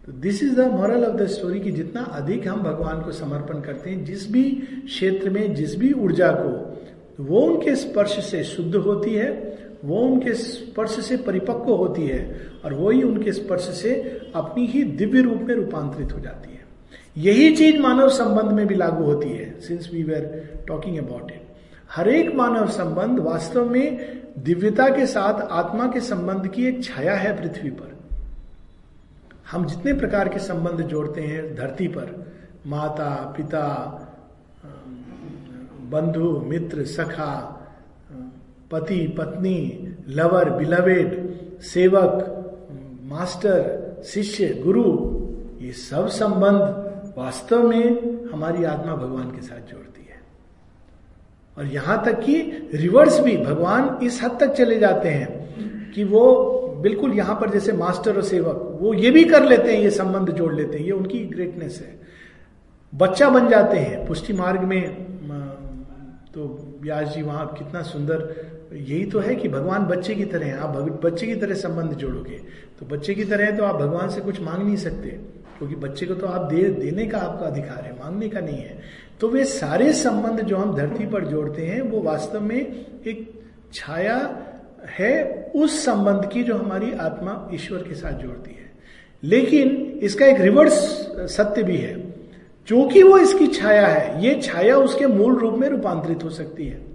तो 0.06 0.12
this 0.12 0.42
is 0.42 0.54
the 0.56 0.60
moral 0.60 1.04
of 1.04 1.16
the 1.16 1.26
story 1.26 1.60
कि 1.60 1.70
जितना 1.70 2.02
अधिक 2.02 2.48
हम 2.48 2.62
भगवान 2.62 3.02
को 3.02 3.12
समर्पण 3.12 3.60
करते 3.60 3.90
हैं, 3.90 4.04
जिस 4.04 4.32
भी 4.32 4.50
क्षेत्र 4.84 5.30
में, 5.30 5.54
जिस 5.54 5.76
भी 5.76 5.92
ऊर्जा 5.92 6.32
को, 6.32 6.76
वो 7.24 7.40
उनके 7.40 7.74
स्पर्श 7.74 8.30
से 8.30 8.44
शुद्ध 8.44 8.74
होती 8.74 9.14
है, 9.14 9.58
वो 9.84 9.96
उनके 9.96 10.34
स्पर्श 10.34 10.90
से 10.90 11.16
परिपक्व 11.16 11.72
होती 11.72 12.06
है 12.06 12.40
और 12.64 12.74
वो 12.74 12.90
ही 12.90 13.02
उनके 13.02 13.32
स्पर्श 13.32 13.62
से 13.62 14.20
अपनी 14.34 14.66
ही 14.66 14.84
दिव्य 14.84 15.20
रूप 15.20 15.42
में 15.42 15.54
रूपांतरित 15.54 16.12
हो 16.12 16.20
जाती 16.20 16.50
है। 16.50 16.64
यही 17.16 17.56
चीज़ 17.56 17.78
मानव 17.78 18.08
संबंध 18.08 18.52
में 18.52 18.66
भी 18.66 18.74
लागू 18.74 19.04
होती 19.04 19.28
है 19.28 19.60
since 19.60 19.90
we 19.92 20.02
were 20.02 20.54
talking 20.68 20.98
about 20.98 21.30
it 21.30 21.42
हर 21.90 22.08
एक 22.08 22.34
मानव 22.34 22.66
संबंध 22.66 23.18
वास्तव 23.18 23.70
में 23.70 23.98
दिव्यता 24.38 24.88
के 24.88 25.06
साथ 25.06 25.40
आत्मा 25.50 25.86
के 25.86 26.00
संबंध 26.00 26.46
की 26.46 26.66
एक 26.66 26.84
छाया 26.84 27.14
है 27.14 27.42
पृथ्वी 27.42 27.70
पर। 27.70 27.95
हम 29.50 29.66
जितने 29.66 29.92
प्रकार 29.92 30.28
के 30.28 30.38
संबंध 30.38 30.80
जोड़ते 30.80 31.20
हैं 31.20 31.54
धरती 31.54 31.88
पर, 31.88 32.32
माता, 32.66 33.34
पिता, 33.36 33.66
बंधु, 35.90 36.40
मित्र, 36.40 36.84
सखा, 36.84 37.52
पति, 38.70 39.14
पत्नी 39.18 39.94
लवर 40.08 40.50
बिलवेड 40.50 41.60
सेवक 41.60 42.32
मास्टर 43.02 44.02
शिष्य, 44.04 44.48
गुरु, 44.48 44.84
ये 45.64 45.72
सब 45.72 46.08
संबंध 46.08 47.14
वास्तव 47.18 47.68
में 47.68 48.28
हमारी 48.32 48.64
आत्मा 48.64 48.94
भगवान 48.94 49.30
के 49.30 49.42
साथ 49.42 49.72
जोड़ती 49.72 50.06
है। 50.10 50.20
और 51.58 51.66
यहाँ 51.66 52.04
तक 52.04 52.20
कि 52.20 52.68
रिवर्स 52.74 53.20
भी 53.20 53.36
भगवान 53.36 53.98
इस 54.02 54.22
हद 54.22 54.38
तक 54.40 54.52
चले 54.52 54.78
जाते 54.78 55.08
हैं 55.08 55.92
कि 55.92 56.04
वो 56.04 56.55
बिल्कुल 56.76 57.12
यहाँ 57.12 57.34
पर 57.40 57.50
जैसे 57.50 57.72
मास्टर 57.74 58.16
और 58.16 58.22
सेवक, 58.24 58.78
वो 58.80 58.94
ये 58.94 59.10
भी 59.10 59.24
कर 59.24 59.44
लेते 59.44 59.72
हैं, 59.72 59.82
ये 59.82 59.90
संबंध 59.92 60.30
जोड़ 60.30 60.54
लेते 60.54 60.78
हैं, 60.78 60.84
ये 60.86 60.92
उनकी 60.92 61.18
ग्रेटनेस 61.26 61.80
है। 61.82 61.94
बच्चा 62.92 63.28
बन 63.30 63.48
जाते 63.48 63.78
हैं, 63.78 64.06
पुष्टि 64.06 64.32
मार्ग 64.32 64.62
में 64.62 65.04
तो 66.34 66.46
व्यास 66.82 67.08
जी 67.08 67.22
वहाँ 67.22 67.46
कितना 67.58 67.82
सुंदर, 67.82 68.22
यही 68.72 69.04
तो 69.06 69.18
है 69.18 69.34
कि 69.34 69.48
भगवान 69.48 69.84
बच्चे 69.86 70.14
की 70.14 70.24
तरह 70.24 70.46
है, 70.46 70.58
आप 70.58 70.76
बच्चे 71.04 71.26
की 71.26 71.34
तरह 71.34 71.54
संबंध 71.56 71.92
जोड़ोगे। 71.94 72.40
तो 72.78 72.86
बच्चे 72.86 73.14
की 73.14 73.24
तरह 73.24 73.44
है 73.44 73.56
तो 73.56 73.64
आप 73.64 73.76
भगवान 73.76 74.08
से 74.08 74.20
कुछ 74.20 74.40
मांग 74.40 74.62
नहीं 74.62 74.76
सकते, 74.76 75.08
क्योंकि 75.58 75.74
बच्चे 75.76 76.06
को 76.06 76.14
तो 76.14 76.26
आप 76.26 76.42
दे, 76.44 76.62
देने 76.62 77.06
का 77.06 77.18
आपका 77.18 77.46
अधिकार 77.46 77.84
है, 77.84 77.92
मांगने 77.94 78.28
का 78.28 78.40
नहीं 78.40 78.58
है। 78.58 78.78
तो 79.20 79.28
वे 79.28 79.44
सारे 79.46 79.92
संबंध 79.94 80.40
जो 80.42 80.56
हम 80.56 80.74
धरती 80.76 81.06
पर 81.06 81.24
जोड़ते 81.24 81.66
हैं, 81.66 81.80
वो 81.82 82.02
वास्तव 82.02 82.40
में 82.40 82.56
एक 82.56 83.32
छाया 83.72 84.18
है, 84.88 85.50
उस 85.56 85.84
संबंध 85.84 86.30
की 86.32 86.42
जो 86.42 86.56
हमारी 86.56 86.92
आत्मा 86.92 87.48
ईश्वर 87.52 87.78
के 87.78 87.94
साथ 87.94 88.12
जोड़ती 88.12 88.50
है। 88.50 88.72
लेकिन 89.22 89.76
इसका 90.02 90.26
एक 90.26 90.40
रिवर्स 90.40 90.72
सत्य 91.18 91.62
भी 91.62 91.76
है। 91.76 91.94
क्योंकि 92.66 93.02
वो 93.02 93.18
इसकी 93.18 93.46
छाया 93.46 93.86
है, 93.86 94.24
ये 94.24 94.40
छाया 94.42 94.76
उसके 94.76 95.06
मूल 95.06 95.38
रूप 95.38 95.54
में 95.54 95.68
रूपांतरित 95.68 96.24
हो 96.24 96.30
सकती 96.30 96.68
है। 96.68 96.86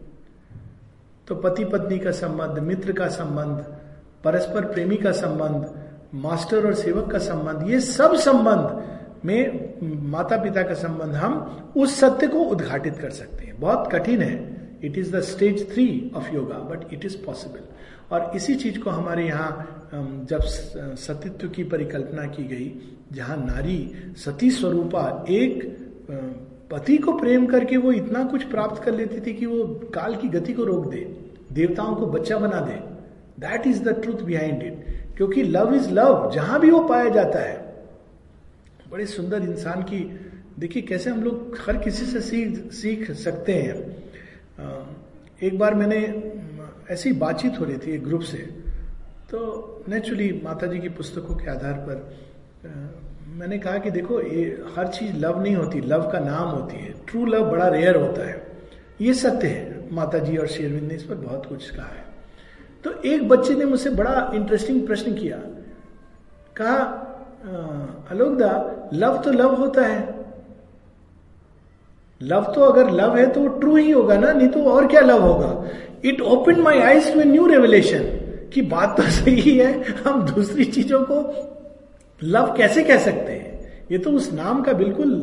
तो 1.27 1.36
पति 1.36 1.65
पत्नी 1.65 1.99
का 1.99 2.12
संबंध, 2.12 2.60
मित्र 2.60 2.91
का 2.91 3.08
संबंध, 3.08 3.75
परस्पर 4.23 4.65
प्रेमी 4.65 4.97
का 4.97 5.12
संबंध, 5.12 5.69
मास्टर 6.13 6.65
और 6.65 6.73
सेवक 6.73 7.12
का 7.12 7.17
संबंध, 7.17 7.69
ये 7.69 7.80
सब 7.80 8.15
संबंध 8.15 8.88
में 9.25 9.73
माता 10.12 10.38
पिता 10.38 10.62
का 10.62 10.73
संबंध 10.73 11.15
हम 11.15 11.58
उस 11.77 11.99
सत्य 11.99 12.27
को 12.27 12.39
उद्घाटित 12.39 12.97
कर 12.97 13.10
सकते 13.10 13.45
हैं। 13.45 13.60
बहुत 13.60 13.89
कठिन 13.91 14.21
है। 14.21 14.61
It 14.84 14.98
is 14.98 15.15
the 15.15 15.20
stage 15.24 15.70
three 15.74 16.12
of 16.15 16.34
yoga 16.34 16.58
but 16.70 16.94
it 16.94 17.06
is 17.06 17.17
possible 17.26 17.60
और 18.12 18.32
इसी 18.36 18.56
चीज़ 18.56 18.80
को 18.80 18.89
हमारे 18.89 19.26
यहाँ 19.26 19.78
जब 20.30 20.41
सतीत्व 20.98 21.48
की 21.50 21.63
परिकल्पना 21.63 22.26
की 22.28 22.44
गई, 22.46 22.72
जहाँ 23.13 23.38
नारी 23.38 24.13
सती 24.17 24.50
स्वरूपा 24.52 25.04
एक 25.30 25.63
पति 26.72 26.98
को 26.98 27.17
प्रेम 27.17 27.46
करके 27.46 27.78
वो 27.78 27.91
इतना 27.91 28.24
कुछ 28.24 28.44
प्राप्त 28.50 28.84
कर 28.84 28.94
लेती 28.96 29.20
थी 29.22 29.34
कि 29.34 29.46
वो 29.46 29.63
काल 29.94 30.15
की 30.15 30.28
गति 30.30 30.54
को 30.54 30.63
रोक 30.63 30.86
दे, 30.89 31.00
देवताओं 31.52 31.96
को 31.96 32.06
बच्चा 32.08 32.38
बना 32.39 32.60
दे। 32.62 32.74
That 33.39 33.67
is 33.67 33.82
the 33.84 34.02
truth 34.02 34.24
behind 34.26 34.63
it 34.63 35.15
क्योंकि 35.17 35.44
लव 35.44 35.74
इज़ 35.76 35.89
लव 35.91 36.32
जहाँ 36.34 36.60
भी 36.60 36.70
वो 36.72 36.80
पाया 36.88 37.10
जाता 37.10 37.39
है। 37.39 37.60
बड़े 38.91 39.06
सुंदर 39.08 39.41
इंसान 39.44 39.82
की, 39.84 40.00
देखिए 40.60 40.84
कैसे 40.84 41.10
हम 41.10 41.24
लोग 41.24 41.58
हर 41.67 41.78
किसी 41.84 42.06
से 42.06 42.22
सीख 42.22 42.72
सीख 42.74 43.12
सकते 43.13 43.54
हैं। 43.54 43.76
एक 45.43 45.60
बार 45.60 45.73
मैंने 45.73 46.32
ऐसी 46.89 47.12
बातचीत 47.13 47.60
हो 47.60 47.65
रही 47.65 47.77
थी 47.77 47.91
एक 47.91 48.04
ग्रुप 48.04 48.21
से 48.21 48.38
तो 49.32 49.84
नेचुरली 49.89 50.41
माता 50.43 50.67
जी 50.67 50.80
की 50.80 50.89
पुस्तकों 50.89 51.36
के 51.36 51.49
आधार 51.51 51.73
पर 51.73 52.19
मैंने 53.27 53.58
कहा 53.60 53.77
कि 53.77 53.91
देखो, 53.91 54.21
ये 54.21 54.63
हर 54.75 54.88
चीज़ 54.88 55.15
लव 55.17 55.41
नहीं 55.41 55.56
होती, 55.56 55.80
लव 55.82 56.10
का 56.12 56.19
नाम 56.19 56.47
होती 56.47 56.77
है। 56.77 56.93
ट्रू 57.08 57.25
लव 57.25 57.51
बड़ा 57.51 57.67
रेयर 57.67 57.95
होता 57.95 58.27
है। 58.27 58.47
ये 59.01 59.13
सत्य 59.13 59.47
है। 59.47 59.93
माता 59.93 60.17
जी 60.17 60.38
और 60.38 60.47
शेरविंद 60.47 60.84
ने 60.84 60.93
इस 60.93 61.04
पर 61.04 61.15
बहुत 61.15 61.45
कुछ 61.45 61.69
कहा 61.69 61.86
है। 61.86 62.06
तो 62.84 62.91
एक 63.06 63.27
बच्चे 63.30 63.54
ने 63.56 63.65
मुझसे 63.65 63.89
बड़ा 63.89 64.32
इंटरेस्टिंग 64.34 64.86
प्रश्न 64.88 65.13
किया। 65.13 65.38
कहा 66.56 66.77
अलोकदा 68.12 68.51
लव 68.93 69.21
तो 69.21 69.32
लव 69.32 69.56
होता 69.56 69.86
है 69.86 70.20
लव 72.21 72.51
तो 72.55 72.62
अगर 72.62 72.89
लव 72.91 73.15
है 73.17 73.25
तो 73.34 73.47
ट्रू 73.49 73.75
ही 73.75 73.91
होगा 73.91 74.17
ना, 74.17 74.31
नहीं 74.31 74.47
तो 74.47 74.63
और 74.63 74.88
क्या 74.88 75.01
लव 75.01 75.21
होगा? 75.21 75.69
It 76.05 76.21
open 76.23 76.60
my 76.62 76.79
eyes 76.79 77.13
to 77.13 77.19
a 77.21 77.23
new 77.25 77.45
revelation 77.47 78.03
की 78.53 78.62
बात 78.63 78.95
तो 78.97 79.03
सही 79.12 79.57
है, 79.57 79.71
हम 80.03 80.21
दूसरी 80.25 80.65
चीज़ों 80.65 81.01
को 81.03 81.15
लव 82.21 82.53
कैसे 82.57 82.84
कह 82.84 82.97
सकते 82.99 83.31
हैं? 83.31 83.49
ये 83.91 83.97
तो 83.97 84.12
उस 84.12 84.31
नाम 84.34 84.62
का 84.62 84.73
बिल्कुल 84.73 85.13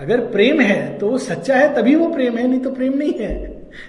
अगर 0.00 0.20
प्रेम 0.28 0.60
है 0.60 0.98
तो 0.98 1.08
वो 1.08 1.18
सच्चा 1.20 1.56
है, 1.56 1.74
तभी 1.74 1.94
वो 1.94 2.08
प्रेम 2.08 2.36
है, 2.38 2.46
नहीं 2.48 2.60
तो 2.60 2.70
प्रेम 2.70 2.96
नहीं 2.98 3.12
है। 3.18 3.34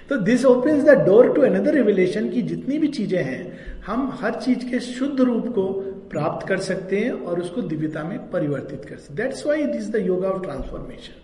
तो 0.08 0.16
this 0.18 0.44
opens 0.44 0.84
the 0.84 0.98
door 1.06 1.32
to 1.32 1.42
another 1.42 1.74
revelation 1.74 2.28
की 2.28 2.42
जितनी 2.44 2.78
भी 2.78 2.88
चीज़ें 2.88 3.22
हैं, 3.22 3.58
हम 3.86 4.10
हर 4.20 4.34
चीज़ 4.36 4.70
के 4.70 4.80
शुद्ध 4.82 5.20
रूप 5.20 5.46
को 5.54 5.66
प्राप्त 6.10 6.46
कर 6.48 6.58
सकते 6.60 6.98
हैं 6.98 7.12
और 7.12 7.40
उसको 7.40 7.62
दिव्यता 7.64 8.02
में 8.04 8.18
परिवर्तित 8.30 8.84
कर 8.84 8.96
सकते 8.96 9.22
that's 9.22 9.46
why 9.46 9.62
it 9.62 9.74
is 9.74 9.90
the 9.92 10.06
yoga 10.06 10.28
of 10.28 10.42
transformation 10.42 11.22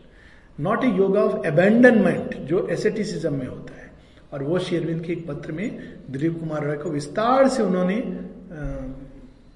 not 0.61 0.85
a 0.85 0.89
yoga 0.89 1.21
of 1.21 1.47
abandonment 1.47 2.35
जो 2.47 2.67
एसेटिसिज्म 2.69 3.35
में 3.35 3.47
होता 3.47 3.75
है। 3.75 3.91
और 4.33 4.43
वो 4.43 4.59
शेरविंद 4.59 5.05
के 5.05 5.13
एक 5.13 5.27
पत्र 5.29 5.53
में 5.53 5.79
दिलीप 6.11 6.39
कुमार 6.41 6.65
रॉय 6.67 6.77
को 6.77 6.91
विस्तार 6.91 7.49
से 7.49 7.63
उन्होंने 7.63 7.97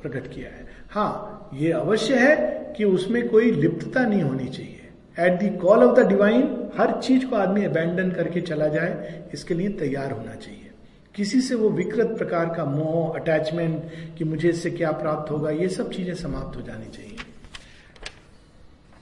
प्रकट 0.03 0.27
किया 0.27 0.49
है। 0.49 0.67
हाँ 0.91 1.51
ये 1.55 1.73
अवश्य 1.73 2.15
है 2.17 2.75
कि 2.77 2.85
उसमें 2.85 3.29
कोई 3.29 3.51
लिप्तता 3.51 4.03
नहीं 4.03 4.23
होनी 4.23 4.47
चाहिए। 4.47 4.73
At 5.19 5.39
the 5.41 5.49
call 5.59 5.85
of 5.85 6.01
the 6.01 6.07
divine 6.09 6.43
हर 6.79 7.01
चीज़ 7.01 7.27
को 7.27 7.37
आदमी 7.37 7.65
अबेंडन 7.65 8.11
करके 8.11 8.41
चला 8.43 8.69
जाए, 8.69 9.25
इसके 9.35 9.55
लिए 9.55 9.69
तैयार 9.79 10.13
होना 10.13 10.35
चाहिए। 10.35 10.71
किसी 11.15 11.41
से 11.41 11.55
वो 11.55 11.69
विकृत 11.71 12.15
प्रकार 12.19 12.55
का 12.57 12.65
मोह 12.65 13.19
अटैचमेंट 13.21 13.83
कि 14.19 14.25
मुझे 14.25 14.49
इससे 14.49 14.71
क्या 14.71 14.91
प्राप्त 14.93 15.31
होगा, 15.31 15.51
ये 15.51 15.69
सब 15.69 15.91
चीज़ें 15.91 16.15
समाप्त 16.15 16.57
हो 16.57 16.63
जानी 16.63 16.87
चाहिए। 16.87 17.16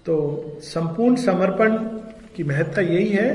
तो 0.06 0.58
संपूर्ण 0.62 1.16
समर्पण 1.16 1.76
की 2.36 2.44
महत्ता 2.44 2.80
यही 2.80 3.08
है 3.08 3.28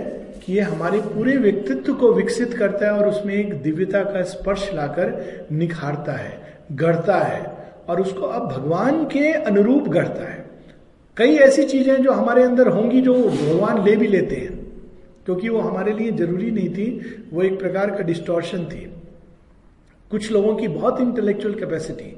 कि 0.45 0.53
ये 0.53 0.61
हमारे 0.61 0.99
पूरे 1.01 1.35
व्यक्तित्व 1.37 1.93
को 1.93 2.11
विकसित 2.13 2.53
करता 2.53 2.85
है 2.85 2.91
और 2.91 3.07
उसमें 3.07 3.33
एक 3.35 3.53
दिव्यता 3.61 4.03
का 4.03 4.21
स्पर्श 4.23 4.69
लाकर 4.73 5.47
निखारता 5.51 6.13
है, 6.13 6.57
गढ़ता 6.71 7.17
है 7.17 7.41
और 7.89 8.01
उसको 8.01 8.21
अब 8.21 8.47
भगवान 8.47 9.03
के 9.05 9.31
अनुरूप 9.31 9.87
गढ़ता 9.87 10.29
है। 10.31 10.45
कई 11.17 11.35
ऐसी 11.37 11.63
चीज़ें 11.63 12.01
जो 12.03 12.11
हमारे 12.11 12.43
अंदर 12.43 12.67
होंगी 12.67 13.01
जो 13.01 13.13
भगवान 13.13 13.83
ले 13.85 13.95
भी 13.95 14.07
लेते 14.07 14.35
हैं, 14.35 14.53
क्योंकि 15.25 15.49
वो 15.49 15.59
हमारे 15.59 15.93
लिए 15.93 16.11
ज़रूरी 16.11 16.51
नहीं 16.51 16.69
थी, 16.69 17.27
वो 17.33 17.41
एक 17.43 17.59
प्रकार 17.59 17.91
का 17.91 18.03
डिस्टोर्शन 18.03 18.65
थी। 18.65 18.85
कुछ 20.11 20.31
लोगों 20.31 20.55
की 20.55 20.67
बहुत 20.67 21.01
इंटेलेक्चुअल 21.01 21.53
कैपेसिटी 21.53 22.15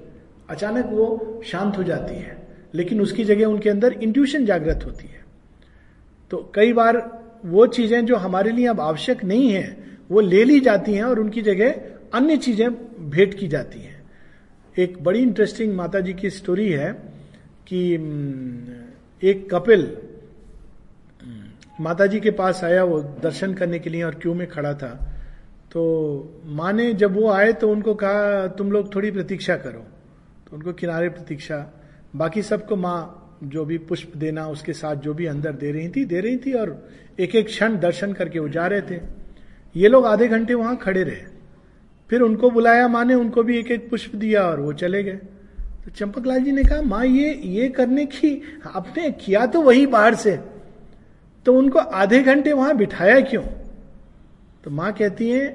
अचानक 0.50 0.86
वो 0.86 1.42
शांत 1.46 1.78
हो 1.78 1.84
जाती 1.84 2.16
है। 2.16 2.41
लेकिन 2.74 3.02
उसकी 3.02 3.24
जगह 3.24 3.46
उनके 3.46 3.70
अंदर 3.70 3.94
इंट्यूशन 3.94 4.46
जागृत 4.46 4.86
होती 4.86 5.08
है। 5.08 5.24
तो 6.32 6.52
कई 6.56 6.74
बार 6.74 6.98
वो 7.46 7.66
चीज़ें 7.68 8.06
जो 8.06 8.16
हमारे 8.18 8.52
लिए 8.52 8.68
अब 8.68 8.80
आवश्यक 8.82 9.24
नहीं 9.24 9.50
है, 9.50 9.78
वो 10.10 10.20
ले 10.20 10.44
ली 10.44 10.60
जाती 10.60 10.94
हैं 10.94 11.04
और 11.04 11.20
उनकी 11.20 11.42
जगह 11.42 11.74
अन्य 12.14 12.38
चीज़ें 12.38 12.70
भेंट 13.10 13.34
की 13.34 13.48
जाती 13.48 13.80
हैं। 13.80 14.00
एक 14.76 15.02
बड़ी 15.04 15.20
इंटरेस्टिंग 15.20 15.74
माता 15.76 16.00
जी 16.00 16.14
की 16.14 16.30
स्टोरी 16.30 16.70
है 16.70 16.92
कि 17.68 17.82
एक 19.24 19.48
कपिल 19.54 19.98
माता 21.80 22.06
जी 22.06 22.20
के 22.20 22.32
पास 22.32 22.64
आया 22.64 22.84
वो 22.84 23.00
दर्शन 23.24 23.54
करने 23.54 23.80
के 23.80 23.90
लिए 23.90 24.04
और 24.04 24.16
क्यों 24.16 24.34
में 24.34 24.48
खड़ा 24.48 24.74
था। 24.74 24.94
तो 25.72 25.82
माँ 26.46 26.72
ने 26.74 26.94
जब 26.94 27.16
वो 27.16 27.30
आए 27.30 27.52
तो 27.54 27.70
उनको 27.70 27.94
कहा, 27.96 28.48
तुम 28.48 28.72
लोग 28.72 28.94
थोड़ी 28.96 29.12
प्रतीक्षा 29.12 29.56
करो। 29.58 29.80
तो 30.42 30.56
उनको 30.56 30.74
किनारे 30.74 31.10
प्रतीक्षा 31.10 31.58
बाकी 32.16 32.42
सबको 32.42 32.76
माँ 32.76 33.18
जो 33.44 33.66
भी 33.66 33.78
पुष्प 33.78 34.18
देना, 34.18 34.48
उसके 34.48 34.74
साथ 34.74 34.96
जो 34.96 35.14
भी 35.14 35.26
अंदर 35.26 35.52
दे 35.52 35.72
रही 35.72 35.90
थी, 35.90 36.06
दे 36.06 36.20
रही 36.20 36.38
थी 36.38 36.54
और 36.54 36.90
एक 37.20 37.36
एक 37.36 37.46
क्षण 37.46 37.80
दर्शन 37.80 38.14
करके 38.14 38.40
वो 38.40 38.50
जा 38.50 38.68
रहे 38.68 38.82
थे। 38.82 39.00
ये 39.76 39.88
लोग 39.88 40.06
आधे 40.06 40.28
घंटे 40.28 40.54
वहाँ 40.54 40.78
खड़े 40.78 41.04
रहे। 41.04 41.32
फिर 42.10 42.22
उनको 42.22 42.50
बुलाया 42.50 42.88
माँ 42.88 43.06
ने, 43.06 43.14
उनको 43.14 43.44
भी 43.44 43.60
एक 43.60 43.72
एक 43.72 43.90
पुष्प 43.90 44.16
दिया 44.16 44.44
और 44.44 44.60
वो 44.60 44.74
चले 44.74 45.04
गए। 45.04 45.20
तो 45.86 45.92
चंपकलाल 45.96 46.40
जी 46.40 46.52
ने 46.52 46.64
कहा, 46.64 46.82
माँ, 46.82 47.06
ये 47.06 47.42
ये 47.44 47.70
करने 47.70 48.06
की, 48.06 48.62
आपने 48.76 49.12
किया 49.12 49.46
तो 49.46 49.62
वही 49.62 49.86
बाहर 49.86 50.16
से। 50.16 50.40
तो 51.46 51.58
उनको 51.58 51.80
आधे 51.80 52.24
घंटे 52.24 52.54
वहाँ 52.54 52.78
बिठाया 52.78 53.20
क्यों? 53.22 53.44
तो 54.64 54.72
माँ 54.72 54.94
कहती 54.94 55.30
है, 55.30 55.48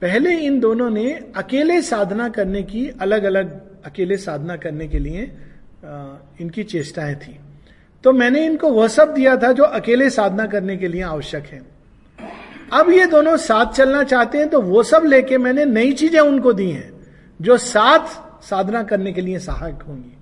पहले 0.00 0.38
इन 0.38 0.60
दोनों 0.60 0.90
ने 0.90 1.12
अकेले 1.36 1.82
साधना 1.82 2.28
करने 2.28 2.62
की 2.62 2.88
अलग 2.88 3.24
अलग 3.24 3.60
अकेले 3.84 4.16
साधना 4.16 4.56
करने 4.56 4.88
के 4.88 4.98
लिए 4.98 5.32
इनकी 6.40 6.62
चेष्टाएँ 6.64 7.14
थी। 7.16 7.38
तो 8.04 8.12
मैंने 8.12 8.44
इनको 8.46 8.68
वह 8.70 8.88
सब 8.88 9.14
दिया 9.14 9.36
था 9.36 9.52
जो 9.52 9.64
अकेले 9.64 10.10
साधना 10.10 10.46
करने 10.46 10.76
के 10.76 10.88
लिए 10.88 11.02
आवश्यक 11.04 11.44
है। 11.44 11.62
अब 12.72 12.90
ये 12.90 13.06
दोनों 13.06 13.36
साथ 13.38 13.72
चलना 13.74 14.02
चाहते 14.04 14.38
हैं 14.38 14.48
तो 14.48 14.60
वो 14.62 14.82
सब 14.82 15.04
लेके 15.04 15.38
मैंने 15.38 15.64
नई 15.64 15.92
चीज़ें 15.94 16.20
उनको 16.20 16.52
दी 16.52 16.70
हैं, 16.70 16.92
जो 17.40 17.56
साथ 17.58 18.44
साधना 18.44 18.82
करने 18.82 19.12
के 19.12 19.20
लिए 19.20 19.38
सहायक 19.40 19.82
होंगी। 19.82 20.12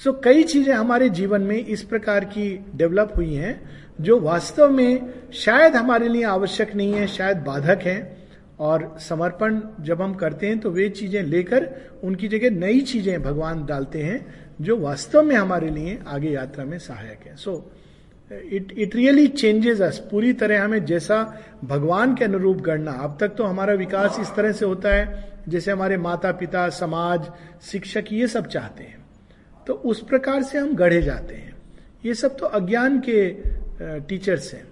सो 0.00 0.12
कई 0.24 0.42
चीज़ें 0.44 0.72
हमारे 0.74 1.08
जीवन 1.10 1.42
में 1.42 1.56
इस 1.56 1.82
प्रकार 1.84 2.24
की 2.26 2.48
डेवलप 2.76 3.12
हुई 3.16 3.34
हैं, 3.34 3.60
जो 4.00 4.18
वास्तव 4.20 4.70
में 4.70 5.12
शायद 5.34 5.76
हमारे 5.76 6.08
लिए 6.08 6.24
आवश्यक 6.26 6.74
नहीं 6.76 6.92
है, 6.92 7.06
शायद 7.08 7.36
बाधक 7.38 7.82
है, 7.82 8.18
और 8.60 8.96
समर्पण 9.00 9.60
जब 9.80 10.02
हम 10.02 10.14
करते 10.14 10.46
हैं 10.46 10.58
तो 10.60 10.70
वे 10.70 10.88
चीज़ें 10.90 11.22
लेकर 11.22 11.68
उनकी 12.04 12.28
जगह 12.28 12.50
नई 12.50 12.80
चीज़ें 12.82 13.22
भगवान 13.22 13.64
डालते 13.66 14.02
हैं 14.02 14.39
जो 14.60 14.76
वास्तव 14.76 15.22
में 15.22 15.36
हमारे 15.36 15.70
लिए 15.70 15.98
आगे 16.06 16.30
यात्रा 16.30 16.64
में 16.64 16.78
सहायक 16.78 17.26
है। 17.26 17.36
So 17.36 17.72
it 18.32 18.72
it 18.78 18.96
really 18.96 19.26
changes 19.26 19.80
us 19.80 19.98
पूरी 20.10 20.32
तरह 20.32 20.64
हमें 20.64 20.84
जैसा 20.84 21.42
भगवान 21.64 22.14
के 22.14 22.24
अनुरूप 22.24 22.56
गढ़ना, 22.56 22.92
अब 22.92 23.16
तक 23.20 23.28
तो 23.28 23.44
हमारा 23.44 23.74
विकास 23.74 24.16
इस 24.20 24.34
तरह 24.34 24.52
से 24.52 24.64
होता 24.64 24.94
है, 24.94 25.32
जैसे 25.48 25.70
हमारे 25.70 25.96
माता 25.96 26.32
पिता 26.32 26.68
समाज, 26.68 27.30
शिक्षक 27.62 28.04
ये 28.12 28.26
सब 28.26 28.46
चाहते 28.46 28.84
हैं। 28.84 28.98
तो 29.66 29.74
उस 29.74 30.02
प्रकार 30.02 30.42
से 30.42 30.58
हम 30.58 30.74
गढ़े 30.74 31.02
जाते 31.02 31.34
हैं। 31.34 31.56
ये 32.04 32.14
सब 32.14 32.36
तो 32.36 32.46
अज्ञान 32.46 33.00
के 33.00 33.30
टीचर्स 34.00 34.54
हैं। 34.54 34.64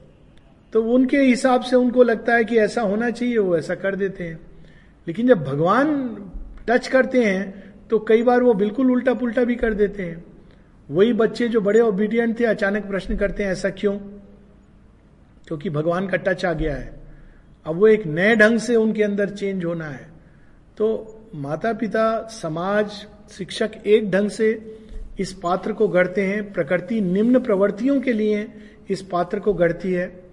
तो 0.72 0.83
उनके 0.83 1.20
हिसाब 1.20 1.61
से 1.61 1.77
उनको 1.77 2.03
लगता 2.03 2.35
है 2.35 2.44
कि 2.44 2.59
ऐसा 2.59 2.83
होना 2.83 3.11
चाहिए, 3.11 3.38
वो 3.38 3.57
ऐसा 3.57 3.74
कर 3.74 3.96
देते 3.96 4.24
हैं। 4.24 4.40
लेकिन 5.07 5.29
जब 5.29 5.44
भगवान 5.44 6.16
टच 6.68 6.88
करते 6.88 7.24
हैं 7.24 7.68
तो 7.90 7.98
कई 7.98 8.22
बार 8.22 8.42
वो 8.42 8.55
बिल्कुल 8.55 8.90
उल्टा 8.90 9.14
पुल्टा 9.14 9.44
भी 9.44 9.55
कर 9.55 9.74
देते 9.74 10.03
हैं। 10.03 10.24
वही 10.90 11.12
बच्चे 11.12 11.48
जो 11.48 11.61
बड़े 11.61 11.81
ओबीडियंट 11.81 12.40
थे, 12.40 12.44
अचानक 12.44 12.87
प्रश्न 12.87 13.16
करते 13.16 13.44
हैं, 13.44 13.53
ऐसा 13.53 13.70
क्यों? 13.70 13.98
क्योंकि 15.46 15.70
भगवान 15.70 16.07
का 16.07 16.16
टच 16.16 16.44
आ 16.44 16.53
गया 16.53 16.77
है। 16.77 17.01
अब 17.66 17.77
वो 17.77 17.87
एक 17.87 18.07
नए 18.07 18.37
ढंग 18.37 18.59
से 18.59 18.77
उनके 18.77 19.03
अंदर 19.03 19.31
चेंज 19.31 19.64
होना 19.64 19.85
है। 19.85 20.09
तो 20.77 21.14
माता 21.35 21.72
पिता 21.72 22.27
समाज, 22.27 23.07
शिक्षक 23.31 23.70
एक 23.87 24.11
ढंग 24.11 24.31
से 24.31 24.79
इस 25.20 25.33
पात्र 25.33 25.72
को 25.72 25.88
गढ़ते 25.88 26.22
हैं। 26.22 26.53
प्रकृति 26.53 27.01
निम्न 27.01 27.40
प्रवृत्तियों 27.40 28.01
के 28.01 28.12
लिए 28.12 28.48
इस 28.90 29.03
पात्र 29.03 29.40
को 29.40 29.55
गढ़ती 29.55 29.92
है। 29.92 30.24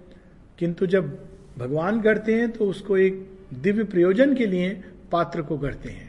किंतु 0.58 0.86
जब 0.86 1.18
भगवान 1.58 2.00
गढ़ते 2.00 2.34
हैं 2.34 2.50
तो 2.50 2.64
उसको 2.64 2.96
एक 2.96 3.30
दिव्य 3.54 3.84
प्रयोजन 3.84 4.34
के 4.34 4.46
लिए 4.46 4.84
पात्र 5.12 5.42
को 5.42 5.58
गढ़ते 5.58 5.88
हैं। 5.88 6.05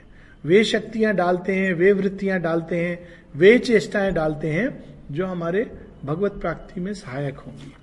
वे 0.47 0.63
शक्तियाँ 0.63 1.13
डालते 1.13 1.55
हैं, 1.55 1.73
वे 1.73 1.91
वृत्तियाँ 1.91 2.39
डालते 2.39 2.79
हैं, 2.79 3.07
वे 3.35 3.59
चेष्टाएँ 3.59 4.11
डालते 4.11 4.49
हैं, 4.49 4.95
जो 5.11 5.25
हमारे 5.25 5.71
भगवत 6.05 6.31
प्राप्ति 6.31 6.81
में 6.81 6.93
सहायक 6.93 7.37
होंगी। 7.37 7.73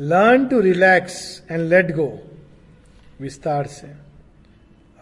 Learn 0.00 0.46
to 0.46 0.60
relax 0.60 1.42
and 1.50 1.68
let 1.68 1.90
go 1.90 2.30
विस्तार 3.20 3.66
से। 3.66 3.88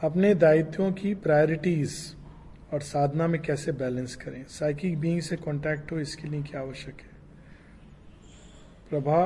अपने 0.02 0.34
दायित्वों 0.34 0.92
की 0.92 1.14
प्रायोरिटीज 1.14 2.16
और 2.72 2.80
साधना 2.80 3.26
में 3.26 3.42
कैसे 3.42 3.72
बैलेंस 3.72 4.16
करें? 4.16 4.44
साइकिक 4.44 4.98
बीइंग 4.98 5.20
से 5.20 5.36
कांटेक्ट 5.36 5.92
हो, 5.92 5.98
इसके 5.98 6.28
लिए 6.28 6.42
क्या 6.42 6.60
आवश्यक 6.60 7.00
है? 7.00 7.10
प्रभा 8.90 9.24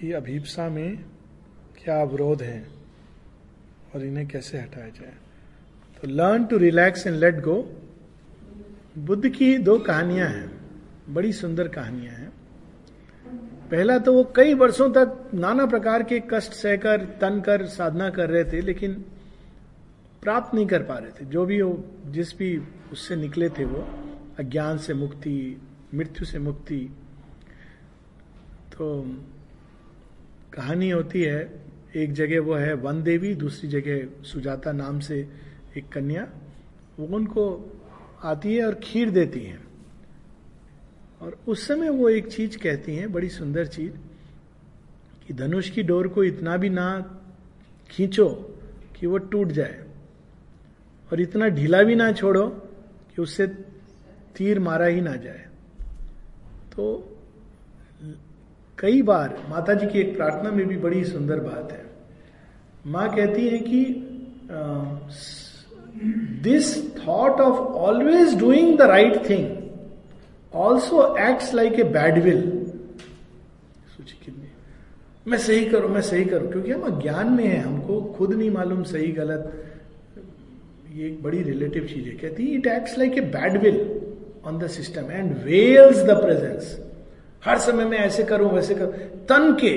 की 0.00 0.12
अभीपसा 0.12 0.68
में 0.68 1.04
क्या 1.84 2.00
अवरोध 2.00 2.42
है 2.42 2.66
और 3.94 4.04
इन्हें 4.04 4.26
कैसे 4.26 4.58
हटाया 4.58 4.88
जाए? 4.88 5.12
तो 6.02 6.08
learn 6.08 6.44
to 6.44 6.56
relax 6.56 7.06
and 7.06 7.16
let 7.16 7.40
go 7.40 7.80
Buddha 8.98 9.28
की 9.28 9.58
दो 9.58 9.78
कहानियाँ 9.78 10.28
हैं। 10.28 10.50
बड़ी 11.08 11.32
सुंदर 11.32 11.68
कहानियाँ 11.68 12.14
हैं। 12.14 12.32
पहला 13.70 13.98
तो 13.98 14.12
वो 14.12 14.32
कई 14.36 14.54
वर्षों 14.54 14.90
तक 14.90 15.30
नाना 15.34 15.66
प्रकार 15.66 16.02
के 16.02 16.20
कष्ट 16.20 16.52
सहकर 16.52 17.04
तन 17.04 17.40
कर, 17.40 17.66
साधना 17.66 18.10
कर 18.10 18.30
रहे 18.30 18.44
थे, 18.44 18.60
लेकिन 18.60 18.92
प्राप्त 20.22 20.54
नहीं 20.54 20.66
कर 20.66 20.82
पा 20.82 20.94
रहे 20.94 21.10
थे। 21.10 21.24
जो 21.24 21.44
भी 21.46 21.62
वो, 21.62 21.84
जिस 22.06 22.38
भी 22.38 22.62
उससे 22.92 23.16
निकले 23.16 23.48
थे 23.48 23.64
वो, 23.64 23.86
अज्ञान 24.38 24.78
से 24.78 24.94
मुक्ति, 24.94 25.62
मृत्यु 25.94 26.24
से 26.24 26.38
मुक्ति। 26.38 26.80
तो 28.72 29.02
कहानी 30.52 30.90
होती 30.90 31.22
है, 31.22 31.60
एक 31.96 32.12
जगह 32.12 32.40
वो 32.40 32.54
है 32.54 32.74
वन 32.74 33.02
देवी 33.02 33.34
दूसरी 33.34 33.70
जगह 33.70 34.24
सुजाता 34.24 34.72
नाम 34.72 35.00
से 35.00 35.41
एक 35.76 35.88
कन्या, 35.88 36.28
वो 36.98 37.16
उनको 37.16 37.72
आती 38.22 38.54
है 38.54 38.66
और 38.66 38.74
खीर 38.74 39.10
देती 39.10 39.40
है। 39.40 39.60
और 41.22 41.38
उस 41.48 41.68
समय 41.68 41.88
वो 41.88 42.08
एक 42.08 42.26
चीज़ 42.26 42.58
कहती 42.58 42.96
हैं, 42.96 43.12
बड़ी 43.12 43.28
सुंदर 43.28 43.66
चीज़, 43.66 43.92
कि 45.26 45.34
धनुष 45.34 45.70
की 45.70 45.82
डोर 45.82 46.08
को 46.08 46.24
इतना 46.24 46.56
भी 46.56 46.68
ना 46.68 47.18
खींचो 47.90 48.28
कि 49.00 49.06
वो 49.06 49.18
टूट 49.18 49.48
जाए 49.48 49.84
और 51.12 51.20
इतना 51.20 51.48
ढीला 51.48 51.82
भी 51.82 51.94
ना 51.94 52.12
छोड़ो 52.12 52.48
कि 53.14 53.22
उससे 53.22 53.46
तीर 54.36 54.60
मारा 54.60 54.86
ही 54.86 55.00
ना 55.00 55.16
जाए। 55.16 55.46
तो 56.76 57.16
कई 58.78 59.02
बार 59.02 59.46
माता 59.48 59.74
जी 59.74 59.86
की 59.86 59.98
एक 59.98 60.16
प्रार्थना 60.16 60.50
में 60.50 60.66
भी 60.68 60.76
बड़ी 60.76 61.04
सुंदर 61.04 61.40
बात 61.40 61.72
है। 61.72 61.84
माँ 62.86 63.14
कहती 63.16 63.48
है 63.48 63.58
कि 63.58 63.84
this 66.42 66.76
thought 66.98 67.40
of 67.40 67.58
always 67.80 68.38
doing 68.38 68.78
the 68.78 68.82
right 68.82 69.28
thing 69.28 70.56
also 70.56 71.16
acts 71.20 71.54
like 71.54 71.72
a 71.72 71.82
bad 71.82 72.22
will 72.22 72.50
मैं 75.26 75.38
सही 75.38 75.64
करूँ, 75.64 75.88
मैं 75.88 76.00
सही 76.00 76.24
करूँ, 76.24 76.50
क्योंकि 76.52 76.70
हम 76.72 76.82
अज्ञान 76.82 77.28
में 77.32 77.44
है, 77.44 77.58
हमको 77.58 78.00
खुद 78.16 78.32
नहीं 78.32 78.50
मालूम 78.50 78.82
सही, 78.82 79.10
गलत। 79.12 79.52
ये 80.94 81.06
एक 81.06 81.22
बड़ी 81.22 81.42
रिलेटिव 81.42 81.84
चीज़ 81.84 82.06
है। 82.06 82.12
कहती 82.12 82.46
है 82.46 82.54
it 82.54 82.66
acts 82.66 82.98
like 82.98 83.18
a 83.18 83.20
bad 83.20 83.56
will 83.62 83.78
on 84.46 84.58
the 84.58 84.66
system 84.66 85.10
and 85.10 85.32
veils 85.44 86.02
the 86.02 86.16
presence 86.22 86.78
हर 87.44 87.58
समय 87.58 87.84
मैं 87.84 87.98
ऐसे 87.98 88.22
करूँ, 88.22 88.50
वैसे 88.50 88.74
करूँ। 88.74 88.92
तन 89.28 89.56
के 89.60 89.70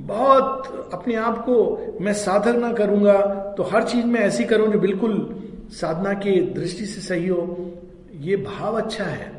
बहुत 0.00 0.90
अपने 0.94 1.14
आप 1.14 1.38
को 1.38 1.98
मैं 2.00 2.12
साधक 2.12 2.56
ना 2.56 2.72
करूँगा 2.72 3.20
तो 3.56 3.62
हर 3.62 3.84
चीज़ 3.84 4.06
में 4.06 4.20
ऐसी 4.20 4.44
करूँ 4.44 4.72
जो 4.72 4.78
बिल्कुल 4.78 5.14
साधना 5.72 6.12
के 6.14 6.40
दृष्टि 6.54 6.86
से 6.86 7.00
सही 7.00 7.26
हो। 7.26 7.72
ये 8.20 8.36
भाव 8.36 8.80
अच्छा 8.80 9.04
है 9.04 9.30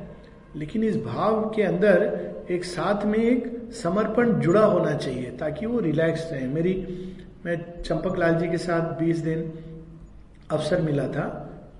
लेकिन 0.55 0.83
इस 0.83 0.97
भाव 0.97 1.49
के 1.55 1.63
अंदर 1.63 2.45
एक 2.51 2.65
साथ 2.65 3.05
में 3.05 3.19
एक 3.19 3.71
समर्पण 3.73 4.33
जुड़ा 4.41 4.65
होना 4.65 4.93
चाहिए 4.93 5.31
ताकि 5.31 5.65
वो 5.65 5.79
रिलैक्स 5.79 6.29
रहे। 6.31 6.47
मेरी 6.47 6.73
मैं 7.45 7.57
चंपक 7.81 8.17
लाल 8.19 8.35
जी 8.35 8.47
के 8.47 8.57
साथ 8.57 8.99
20 9.01 9.17
दिन 9.17 9.51
अवसर 10.51 10.81
मिला 10.81 11.07
था 11.07 11.25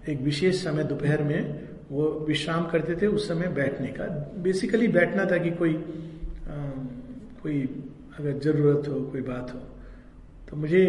एक 0.10 0.22
विशेष 0.22 0.64
समय 0.64 0.84
दोपहर 0.84 1.24
में 1.24 1.60
वो 1.92 2.04
विश्राम 2.28 2.66
करते 2.66 2.96
थे 2.96 3.08
उस 3.08 3.28
समय 3.28 3.48
बैठने 3.48 3.88
का। 3.88 4.06
बेसिकली 4.44 4.88
बैठना 4.88 5.26
था 5.26 5.38
कि 5.38 5.52
कोई 5.52 5.74
आ, 5.74 6.56
कोई 7.44 7.60
अगर 8.20 8.40
ज़रूरत 8.40 8.88
हो, 8.88 9.00
कोई 9.02 9.22
बात 9.22 9.54
हो 9.54 9.60
तो 10.50 10.58
मुझे 10.58 10.82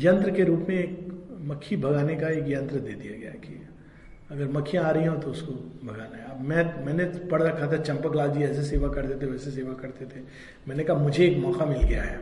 यंत्र 0.00 0.30
के 0.30 0.44
रूप 0.44 0.66
में 0.68 0.76
एक 0.78 1.08
मक्खी 1.48 1.76
भगाने 1.76 2.14
का 2.14 2.28
एक 2.28 2.44
यंत्र 2.48 2.76
दे 2.78 2.92
दिया 2.92 3.18
गया 3.20 3.30
कि 3.40 3.54
अगर 4.30 4.48
मक्खियाँ 4.48 4.84
आ 4.84 4.90
रही 4.90 5.06
हो 5.06 5.14
तो 5.16 5.30
उसको 5.30 5.52
भगाना 5.86 6.16
है। 6.16 6.24
अब 6.30 6.40
मैं, 6.40 6.84
मैंने 6.86 7.04
पढ़ 7.30 7.42
रखा 7.42 7.70
था, 7.72 7.76
चंपक 7.76 8.16
लाल 8.16 8.30
जी 8.30 8.42
ऐसे 8.42 8.62
सेवा 8.62 8.88
करते 8.88 9.14
थे, 9.14 9.30
वैसे 9.30 9.50
सेवा 9.50 9.72
करते 9.72 10.04
थे। 10.04 10.20
मैंने 10.68 10.84
कहा, 10.84 10.96
मुझे 10.96 11.24
एक 11.26 11.38
मौका 11.38 11.66
मिल 11.66 11.82
गया 11.82 12.02
है। 12.02 12.18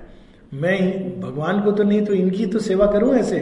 मैं 0.54 1.20
भगवान 1.20 1.60
को 1.62 1.72
तो 1.72 1.84
नहीं 1.84 2.04
तो 2.06 2.14
इनकी 2.14 2.46
तो 2.46 2.58
सेवा 2.58 2.86
करूँ 2.86 3.14
ऐसे? 3.14 3.40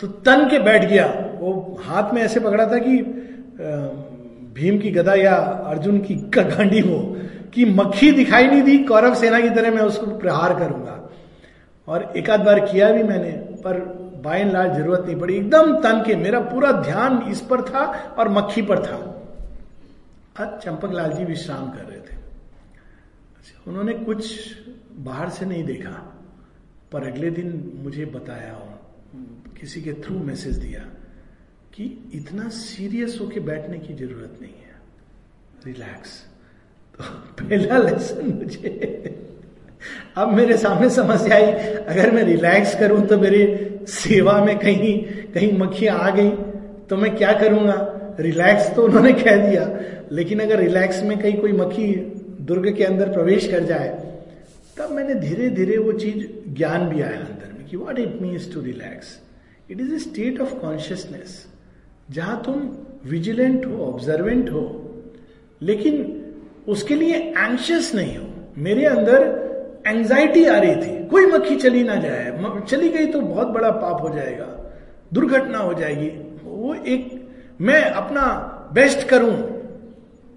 तो 0.00 0.06
तन 0.06 0.48
के 0.50 0.58
बैठ 0.58 0.84
गया। 0.84 1.06
वो 1.40 1.78
हाथ 1.82 2.14
में 2.14 2.22
ऐसे 2.22 2.40
पकड़ा 2.40 2.66
था 2.66 2.78
कि 2.78 2.96
भीम 4.54 4.78
की 4.78 4.90
गदा 4.90 5.14
या 5.14 5.34
अर्जुन 5.66 5.98
की 6.00 6.14
गांडी 6.36 6.80
हो। 6.80 6.98
कि 7.54 7.64
मक्खी 7.64 8.10
दिखाई 8.12 8.46
नहीं 8.46 8.62
दी, 8.62 8.78
कौरव 8.84 9.14
सेना 9.14 9.40
की 9.40 9.50
तरह 9.50 9.70
मैं 9.70 9.82
उसको 9.82 10.18
प्रहार 10.18 10.58
करूँगा। 10.58 10.94
और 11.88 12.12
एक 12.16 12.30
आध 12.30 12.40
बार 12.40 12.60
किया 12.62 12.90
भी 12.92 13.02
मैंने, 13.02 13.30
पर 13.62 13.78
बाय 14.24 14.44
लार्ज 14.44 14.76
ज़रूरत 14.76 15.04
नहीं 15.06 15.16
पड़ी। 15.16 15.34
एकदम 15.36 15.72
तन 15.80 16.02
के, 16.06 16.16
मेरा 16.16 16.40
पूरा 16.42 16.72
ध्यान 16.82 17.22
इस 17.30 17.40
पर 17.40 17.62
था 17.62 17.84
और 18.18 18.28
मक्खी 18.28 18.62
पर 18.62 18.84
था। 18.86 18.96
आज 20.38 20.60
चंपक 20.62 20.92
लाल 20.92 21.12
जी 21.12 21.24
विश्राम 21.24 21.70
कर 21.70 21.84
रहे 21.84 22.00
थे। 22.00 22.16
अच्छा 23.38 23.70
उन्होंने 23.70 23.92
कुछ 23.94 24.54
बाहर 24.98 25.28
से 25.28 25.46
नहीं 25.46 25.64
देखा, 25.64 25.90
पर 26.92 27.06
अगले 27.06 27.30
दिन 27.30 27.50
मुझे 27.84 28.04
बताया 28.06 28.52
और 28.52 28.76
किसी 29.60 29.82
के 29.82 29.92
थ्रू 30.04 30.18
मैसेज 30.18 30.56
दिया 30.56 30.80
कि 31.74 31.84
इतना 32.14 32.48
सीरियस 32.48 33.18
होके 33.20 33.40
बैठने 33.40 33.78
की 33.78 33.94
ज़रूरत 33.94 34.38
नहीं 34.42 34.52
है। 34.52 34.76
रिलैक्स 35.66 36.10
तो 36.98 37.04
पहला 37.40 37.78
लेसन 37.78 38.32
मुझे। 38.32 39.14
अब 40.16 40.32
मेरे 40.34 40.56
सामने 40.58 40.88
समस्या 40.90 41.36
आई, 41.36 41.52
अगर 41.84 42.10
मैं 42.12 42.22
रिलैक्स 42.24 42.74
करूँ 42.78 43.06
तो 43.06 43.18
मेरे 43.18 43.42
सेवा 43.88 44.44
में 44.44 44.58
कहीं 44.58 44.98
कहीं 45.34 45.52
मक्खियाँ 45.58 45.98
आ 45.98 46.10
गई 46.16 46.30
तो 46.90 46.96
मैं 46.96 47.14
क्या 47.16 47.32
करूँगा? 47.40 47.76
रिलैक्स 48.20 48.74
तो 48.76 48.82
उन्होंने 48.82 49.12
कह 49.12 49.36
दिया, 49.48 49.68
लेकिन 50.12 50.40
अगर 50.40 50.58
रिलैक्स 50.60 51.02
में 51.02 51.18
कहीं 51.18 51.36
कोई 51.36 51.52
मक्खी 51.52 51.86
दुर्ग 52.48 52.74
के 52.76 52.84
अंदर 52.84 53.12
प्रवेश 53.12 53.46
कर 53.48 53.64
जाए, 53.64 53.88
तब 54.78 54.90
मैंने 54.92 55.14
धीरे 55.16 55.48
धीरे 55.50 55.76
वो 55.78 55.92
चीज़ 55.94 56.26
ज्ञान 56.56 56.88
भी 56.88 57.00
आया 57.02 57.18
अंदर 57.18 57.52
में 57.58 57.66
कि 57.66 57.76
what 57.76 57.98
it 57.98 58.20
means 58.22 58.52
to 58.54 58.60
relax 58.62 59.18
it 59.70 59.80
is 59.80 59.94
a 59.94 59.98
state 60.00 60.40
of 60.40 60.54
consciousness 60.60 61.44
जहाँ 62.10 62.42
तुम 62.44 62.68
विजिलेंट 63.10 63.66
हो 63.66 63.84
ऑब्जर्वेंट 63.86 64.50
हो, 64.50 64.64
लेकिन 65.62 66.17
उसके 66.68 66.94
लिए 66.94 67.16
एंशियस 67.16 67.94
नहीं 67.94 68.16
हो। 68.18 68.26
मेरे 68.58 68.84
अंदर 68.84 69.82
एंजाइटी 69.86 70.44
आ 70.44 70.58
रही 70.58 70.76
थी। 70.76 71.08
कोई 71.08 71.26
मक्खी 71.26 71.56
चली 71.56 71.82
ना 71.82 71.94
जाए। 71.94 72.64
चली 72.68 72.88
गई 72.88 73.06
तो 73.06 73.20
बहुत 73.20 73.46
बड़ा 73.46 73.70
पाप 73.70 74.02
हो 74.02 74.14
जाएगा। 74.14 74.46
दुर्घटना 75.12 75.58
हो 75.58 75.74
जाएगी। 75.74 76.08
वो 76.44 76.74
एक 76.74 77.28
मैं 77.60 77.82
अपना 77.82 78.24
बेस्ट 78.74 79.08
करूँ। 79.08 79.36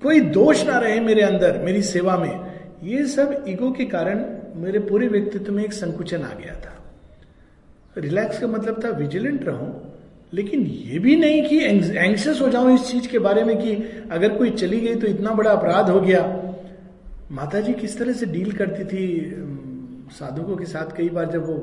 कोई 0.04 0.20
दोष 0.20 0.66
ना 0.66 0.78
रहे 0.78 1.00
मेरे 1.00 1.22
अंदर, 1.22 1.58
मेरी 1.58 1.82
सेवा 1.82 2.18
में। 2.18 2.52
ये 2.84 3.06
सब 3.06 3.46
ईगो 3.48 3.72
के 3.72 3.86
कारण 3.86 4.26
मेरे 4.56 4.80
पूरे 4.80 5.08
व्यक्तित्व 5.08 5.54
में 5.54 5.64
एक 5.64 5.74
संकुचन 5.74 6.22
आ 6.22 6.34
गया 6.34 6.54
था। 6.56 6.74
रिलैक्स 7.98 8.40
का 8.40 8.48
मतलब 8.48 8.84
था 8.86 8.90
विजिलेंट 8.90 9.44
रहूँ। 9.44 9.91
लेकिन 10.34 10.66
ये 10.66 11.00
भी 11.00 11.16
नहीं 11.16 11.42
कि 11.44 11.58
एंक्सियस 11.60 12.42
हो 12.42 12.50
जाऊँ 12.50 12.74
इस 12.74 12.86
चीज़ 12.92 13.08
के 13.08 13.20
बारे 13.20 13.44
में 13.44 13.58
कि 13.58 13.74
अगर 14.12 14.38
कोई 14.38 14.50
चली 14.52 14.80
गई 14.82 14.96
तो 14.96 15.08
इतना 15.08 15.32
बड़ा 15.34 15.52
अपराध 15.52 15.90
हो 15.90 16.00
गया। 16.02 16.22
माता 17.32 17.60
जी 17.62 17.74
किस 17.74 17.98
तरह 17.98 18.14
से 18.14 18.26
डील 18.26 18.52
करती 18.52 18.84
थी 18.86 19.04
साधुकों 20.12 20.56
के 20.58 20.66
साथ? 20.66 20.96
कई 20.98 21.10
बार 21.10 21.32
जब 21.32 21.46
वो 21.48 21.56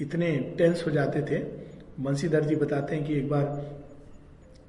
इतने 0.00 0.36
टेंस 0.58 0.84
हो 0.86 0.90
जाते 0.90 1.22
थे 1.22 1.38
बंसीधर 2.00 2.44
जी 2.44 2.56
बताते 2.56 2.96
हैं 2.96 3.04
कि 3.04 3.14
एक 3.14 3.28
बार 3.28 3.44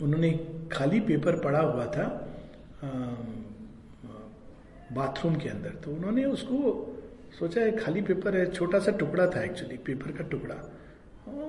उन्होंने 0.02 0.32
खाली 0.72 1.00
पेपर 1.02 1.40
पड़ा 1.40 1.60
हुआ 1.60 1.86
था 1.88 2.06
बाथरूम 4.94 5.36
के 5.36 5.50
अंदर। 5.50 5.70
तो 5.84 5.92
उन्होंने 5.92 6.26
उसको 6.26 6.58
सोचा 7.40 7.62
है 7.62 7.76
खाली 7.78 8.02
पेपर 8.02 8.38
है, 8.38 8.52
छोटा 8.52 8.80
सा 8.80 8.92
टुकड़ा 8.92 9.28
था 9.28 9.44
एक्चुअली 9.44 9.78
पेपर 9.86 10.12
का 10.12 10.24
टुकड़ा। 10.24 10.56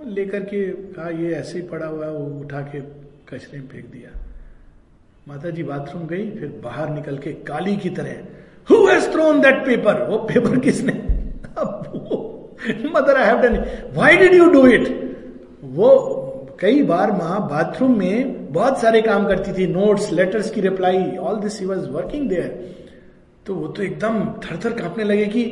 लेकर 0.07 0.41
के 0.45 0.65
कहा, 0.67 1.09
ये 1.11 1.33
ऐसे 1.35 1.59
ही 1.59 1.63
पड़ा 1.69 1.87
हुआ 1.87 2.07
है, 2.07 2.13
वो 2.13 2.41
उठा 2.41 2.61
के 2.73 2.81
कचरे 3.29 3.59
में 3.59 3.67
फेंक 3.69 3.85
दिया। 3.87 4.11
माता 5.29 5.51
जी 5.51 5.63
बाथरूम 5.63 6.07
गई, 6.07 6.31
फिर 6.31 6.61
बाहर 6.65 6.89
निकल 6.91 7.19
के 7.19 7.33
काली 7.47 7.77
की 7.77 7.91
तरह 7.91 8.15
who 8.69 8.87
has 8.87 9.11
thrown 9.13 9.41
that 9.41 9.65
paper 9.67 10.03
वो 10.09 10.19
पेपर 10.25 10.59
किसने? 10.59 10.93
Mother 12.95 13.17
I 13.17 13.27
have 13.27 13.39
done 13.39 13.57
why 13.95 14.17
did 14.17 14.35
you 14.35 14.49
do 14.51 14.67
it 14.67 14.89
वो 15.75 15.89
कई 16.61 16.83
बार 16.83 17.13
माँ 17.13 17.41
बाथरूम 17.51 17.99
में 17.99 18.53
बहुत 18.53 18.81
सारे 18.81 19.01
काम 19.03 19.27
करती 19.27 19.53
थी 19.53 19.67
नोट्स 19.67 20.11
लेटर्स 20.13 20.51
की 20.51 20.61
reply 20.61 21.17
all 21.17 21.41
this 21.41 21.61
he 21.61 21.67
was 21.67 21.89
working 21.89 22.29
there 22.29 22.49
तो 23.47 23.55
वो 23.55 23.69
तो 23.69 23.83
एकदम 23.83 24.21
थर 24.45 24.57
थर 24.65 24.73
कांपने 24.73 25.05
लगे 25.05 25.27
कि 25.27 25.45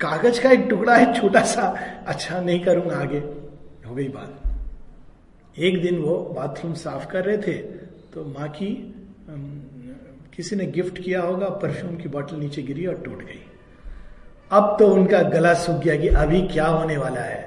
कागज़ 0.00 0.40
का 0.42 0.50
एक 0.50 0.66
टुकड़ा 0.70 0.94
है, 0.96 1.12
छोटा 1.14 1.40
सा। 1.44 1.62
अच्छा 2.06 2.40
नहीं 2.40 2.60
करूँगा 2.60 2.96
आगे। 2.96 3.20
हो 3.92 3.96
गई 3.96 4.08
बात। 4.08 5.58
एक 5.58 5.80
दिन 5.82 5.98
वो 5.98 6.16
बाथरूम 6.36 6.74
साफ़ 6.74 7.06
कर 7.06 7.24
रहे 7.24 7.38
थे 7.38 7.54
तो 8.12 8.24
माँ 8.28 8.48
की 8.48 8.68
किसी 10.36 10.56
ने 10.56 10.66
गिफ्ट 10.66 10.98
किया 10.98 11.20
होगा, 11.20 11.48
परफ्यूम 11.48 11.96
की 11.96 12.08
बोतल 12.08 12.36
नीचे 12.36 12.62
गिरी 12.62 12.86
और 12.86 12.94
टूट 12.94 13.18
गई। 13.18 13.40
अब 14.50 14.76
तो 14.78 14.86
उनका 14.88 15.20
गला 15.30 15.52
सूख 15.54 15.82
गया 15.82 15.96
कि 15.96 16.08
अभी 16.08 16.40
क्या 16.48 16.66
होने 16.66 16.96
वाला 16.96 17.20
है। 17.20 17.40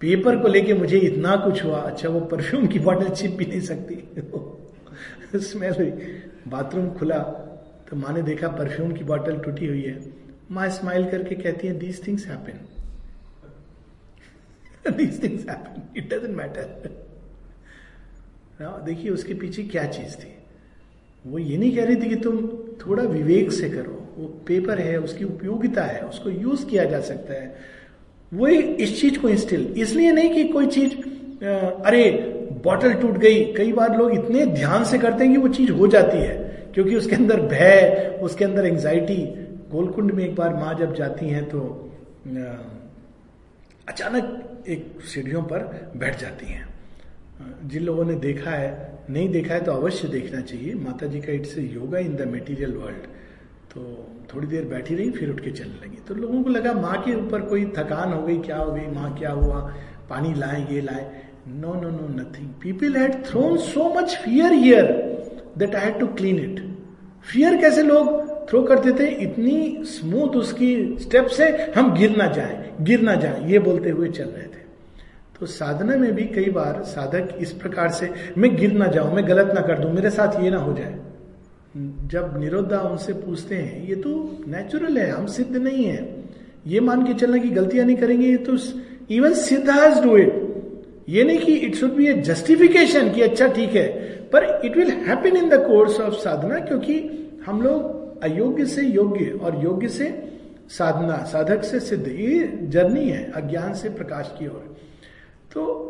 पेपर 0.00 0.36
को 0.36 0.48
लेके 0.48 0.74
मुझे 0.74 0.98
इतना 0.98 1.34
कुछ 1.36 1.64
हुआ 1.64 1.80
अच्छा 1.80 2.08
वो 2.08 2.20
परफ्यूम 2.26 2.66
की 2.66 2.78
बोतल 2.78 3.08
छिप 3.10 3.36
भी 3.36 3.46
नहीं 3.46 3.60
सकती। 3.60 5.38
स्मेल 5.42 5.74
हुई। 5.74 5.90
बाथरूम 6.48 6.90
खुला 6.90 7.18
तो 7.90 7.96
माँ 7.96 8.12
ने 8.12 8.22
देखा 8.22 8.48
परफ्यूम 8.54 8.92
की 8.92 9.04
बोतल 9.04 9.38
टूटी 9.38 9.66
हुई 9.66 9.82
है। 9.82 9.98
माँ 10.50 10.68
स्माइल 10.70 11.10
करके 11.10 11.34
कहती 11.34 11.66
है 11.66 11.78
these 11.78 12.06
things 12.06 12.26
happen 12.26 12.66
these 14.86 15.46
happen 15.48 15.82
it 15.96 16.14
doesn't 16.14 16.36
matter 16.36 16.90
देखिए 18.60 19.10
उसके 19.10 19.34
पीछे 19.34 19.62
क्या 19.64 19.84
चीज़ 19.86 20.14
थी? 20.16 20.34
वो 21.24 21.38
ये 21.38 21.56
नहीं 21.56 21.74
कह 21.76 21.84
रही 21.84 21.96
थी 21.96 22.08
कि 22.08 22.16
तुम 22.16 22.36
थोड़ा 22.80 23.02
विवेक 23.04 23.52
से 23.52 23.68
करो। 23.70 23.98
वो 24.18 24.26
पेपर 24.46 24.78
है, 24.78 24.96
उसकी 25.00 25.24
उपयोगिता 25.24 25.82
है, 25.84 26.00
उसको 26.00 26.30
यूज़ 26.30 26.64
किया 26.66 26.84
जा 26.84 27.00
सकता 27.00 27.34
है। 27.34 27.54
वो 28.32 28.46
इस 28.46 29.00
चीज़ 29.00 29.18
को 29.18 29.28
इंस्टिल 29.28 29.66
इसलिए 29.78 30.12
नहीं 30.12 30.30
कि 30.34 30.44
कोई 30.48 30.66
चीज़ 30.68 30.94
अरे 31.44 32.10
बॉटल 32.64 32.92
टूट 32.94 33.18
गई। 33.18 33.44
कई 33.54 33.72
बार 33.72 33.96
लोग 33.98 34.14
इतने 34.14 34.46
ध्यान 34.46 34.84
से 34.84 34.98
करते 34.98 35.24
हैं 35.24 35.32
कि 35.32 35.38
वो 35.38 35.48
चीज़ 35.48 35.70
हो 35.72 35.86
जाती 35.86 36.18
है, 36.18 36.34
क्योंकि 36.74 36.96
उसके 36.96 37.16
अंदर 37.16 37.40
भय, 37.48 38.18
उसके 38.22 38.44
अंदर 38.44 38.66
एंजाइटी 38.66 39.16
गोलकुंड 39.72 40.10
में 40.10 40.24
एक 40.24 40.34
बार 40.34 40.54
माँ 40.54 40.74
जब 40.78 40.94
जाती 40.94 41.28
हैं 41.28 41.44
तो 41.44 41.60
अचानक 43.88 44.64
एक 44.68 45.00
सीढ़ियों 45.04 45.42
पर 45.42 45.62
बैठ 45.96 46.18
जाती 46.20 46.46
हैं। 46.46 46.66
जिन 47.68 47.82
लोगों 47.82 48.04
ने 48.04 48.14
देखा 48.14 48.50
है, 48.50 48.70
नहीं 49.10 49.28
देखा 49.28 49.54
है 49.54 49.60
तो 49.60 49.72
अवश्य 49.72 50.08
देखना 50.08 50.40
चाहिए। 50.40 50.74
माता 50.74 51.06
जी 51.06 51.20
का 51.20 51.32
it's 51.32 51.56
yoga 51.58 51.98
in 51.98 52.14
the 52.16 52.28
material 52.28 52.74
world. 52.74 53.06
तो 53.74 53.82
थोड़ी 54.34 54.46
देर 54.46 54.64
बैठी 54.64 54.94
रही, 54.94 55.10
फिर 55.10 55.30
उठ 55.30 55.40
के 55.40 55.50
चलने 55.50 55.86
लगी। 55.86 55.96
तो 56.08 56.14
लोगों 56.14 56.42
को 56.42 56.50
लगा, 56.50 56.72
माँ 56.72 57.02
के 57.02 57.14
ऊपर 57.14 57.40
कोई 57.42 57.64
थकान 57.78 58.12
हो 58.12 58.22
गई, 58.22 58.38
क्या 58.38 58.56
हो 58.56 58.72
गई, 58.72 58.86
माँ 58.94 59.14
क्या 59.18 59.30
हुआ, 59.32 59.60
पानी 60.10 60.34
लाए, 60.34 60.66
ये 60.70 60.80
लाए। 60.80 61.10
No 61.48 61.74
no 61.74 61.90
no 61.90 62.08
nothing 62.14 62.48
people 62.62 62.96
had 62.96 63.24
thrown 63.26 63.56
so 63.58 63.88
much 63.94 64.16
fear 64.16 64.52
here 64.52 64.92
that 65.58 65.74
I 65.74 65.84
had 65.84 65.98
to 66.00 66.06
clean 66.14 66.38
it 66.40 66.60
fear 67.24 67.60
कैसे 67.60 67.82
लोग 67.82 68.21
थ्रो 68.48 68.62
करते 68.62 68.92
थे 68.92 69.06
इतनी 69.22 69.84
स्मूथ 69.88 70.36
उसकी 70.36 70.74
स्टेप 71.00 71.26
से 71.28 71.48
हम 71.76 71.94
गिर 71.94 72.16
ना 72.16 72.26
जाए, 72.28 72.72
गिर 72.80 73.00
ना 73.00 73.14
जाए, 73.16 73.46
ये 73.46 73.58
बोलते 73.58 73.90
हुए 73.90 74.08
चल 74.08 74.24
रहे 74.24 74.44
थे। 74.44 74.60
तो 75.40 75.46
साधना 75.48 75.96
में 75.96 76.12
भी 76.14 76.24
कई 76.24 76.50
बार 76.50 76.82
साधक 76.86 77.36
इस 77.40 77.52
प्रकार 77.52 77.88
से, 77.90 78.10
मैं 78.38 78.54
गिर 78.56 78.72
ना 78.72 78.86
जाऊँ, 78.86 79.14
मैं 79.14 79.26
गलत 79.28 79.52
ना 79.54 79.60
कर 79.60 79.78
दूँ, 79.78 79.92
मेरे 79.92 80.10
साथ 80.10 80.42
ये 80.42 80.50
ना 80.50 80.58
हो 80.58 80.72
जाए। 80.72 80.98
जब 82.08 82.38
निरोधा 82.38 82.80
उनसे 82.80 83.12
पूछते 83.14 83.54
हैं, 83.54 83.86
ये 83.88 83.94
तो 83.96 84.10
नेचुरल 84.48 84.98
है, 84.98 85.10
हम 85.10 85.26
सिद्ध 85.28 85.56
नहीं 85.56 85.84
है। 85.84 86.24
ये 86.66 86.80
मान 86.80 87.06
के 87.06 87.14
चलना 87.14 87.38
की 87.38 87.48
गलतियाँ 87.50 87.86
नहीं 87.86 87.96
करेंगे, 87.96 88.26
ये 88.26 88.36
तो 88.38 88.56
इवन 89.10 89.34
सिद्ध 89.36 89.68
हैज़ 89.70 90.00
डू 90.02 90.16
इट 90.16 90.40
ये 91.08 91.22
नहीं 91.24 91.38
कि 91.38 91.52
it 91.56 91.74
should 91.74 91.92
be 91.92 92.06
a 92.06 92.12
justification 92.22 93.10
कि 93.12 93.20
अच्छा 93.22 93.46
ठीक 93.48 93.74
है, 93.74 93.88
पर 94.32 94.44
it 94.64 94.76
will 94.76 94.90
happen 95.08 95.36
in 95.36 95.48
the 95.48 95.54
course 95.66 96.00
of 96.00 96.14
sadhana, 96.16 96.58
क्योंकि 96.60 97.00
हम 97.46 97.62
लोग 97.62 98.00
अयोग्य 98.22 98.66
से 98.66 98.82
योग्य 98.82 99.38
और 99.42 99.64
योग्य 99.64 99.88
से 99.88 100.32
साधना, 100.68 101.24
साधक 101.24 101.64
से 101.64 101.80
सिद्ध, 101.80 102.08
ये 102.08 102.58
जर्नी 102.62 103.08
है, 103.08 103.32
अज्ञान 103.32 103.74
से 103.74 103.88
प्रकाश 103.88 104.34
की 104.38 104.46
ओर। 104.46 104.76
तो 105.52 105.88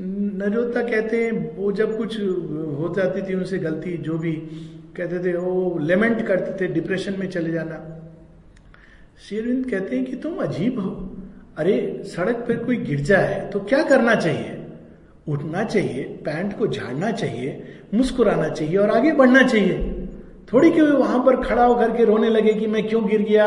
नरोता 0.00 0.82
कहते 0.82 1.24
हैं, 1.24 1.56
वो 1.56 1.72
जब 1.72 1.96
कुछ 1.96 2.20
हो 2.20 2.94
जाती 2.96 3.22
थी 3.22 3.34
उनसे 3.34 3.58
गलती, 3.58 3.98
जो 3.98 4.18
भी, 4.18 4.32
कहते 4.96 5.18
थे, 5.18 5.36
वो 5.36 5.78
लेमेंट 5.78 6.26
करते 6.26 6.68
थे 6.68 6.72
डिप्रेशन 6.72 7.16
में 7.18 7.30
चले 7.30 7.50
जाना। 7.50 7.98
शेरविंद 9.28 9.70
कहते 9.70 9.96
हैं 9.96 10.04
कि 10.04 10.16
तुम 10.16 10.34
अजीब 10.34 10.80
हो। 10.80 11.16
अरे, 11.56 12.02
सड़क 12.06 12.36
पर 12.36 12.64
कोई 12.64 12.76
गिर 12.76 13.00
जाए 13.00 13.50
तो 13.52 13.60
क्या 13.60 13.82
करना 13.82 14.14
चाहिए? 14.14 14.58
उठना 15.28 15.64
चाहिए, 15.64 16.04
पैंट 16.04 16.58
को 16.58 16.66
झाड़ना 16.66 17.10
चाहिए, 17.10 17.62
मुस्कुराना 17.94 18.48
चाहिए 18.48 18.76
और 18.76 18.90
आगे 18.90 19.12
बढ़ना 19.12 19.42
चाहिए। 19.42 20.01
थोड़ी 20.52 20.70
क्यों 20.70 20.88
वहाँ 20.88 21.18
पर 21.24 21.36
खड़ा 21.42 21.64
होकर 21.64 21.90
के 21.96 22.04
रोने 22.04 22.28
लगे 22.28 22.52
कि 22.54 22.66
मैं 22.66 22.86
क्यों 22.88 23.06
गिर 23.08 23.22
गया, 23.22 23.46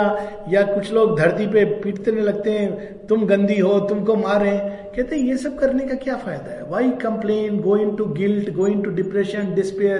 या 0.49 0.61
कुछ 0.63 0.91
लोग 0.93 1.17
धरती 1.19 1.47
पे 1.47 1.65
पीटते 1.81 2.11
लगते 2.11 2.51
हैं, 2.51 3.07
तुम 3.07 3.25
गंदी 3.25 3.59
हो, 3.59 3.79
तुमको 3.79 4.15
मारे 4.15 4.57
कहते 4.95 5.15
ये 5.17 5.37
सब 5.37 5.57
करने 5.59 5.85
का 5.85 5.95
क्या 5.95 6.15
फ़ायदा 6.17 6.51
है? 6.51 6.63
Why 6.69 6.89
complain 6.91 7.59
going 7.61 7.97
to 7.97 8.05
guilt 8.05 8.49
going 8.49 8.83
to 8.83 8.91
depression 8.91 9.53
despair 9.55 9.99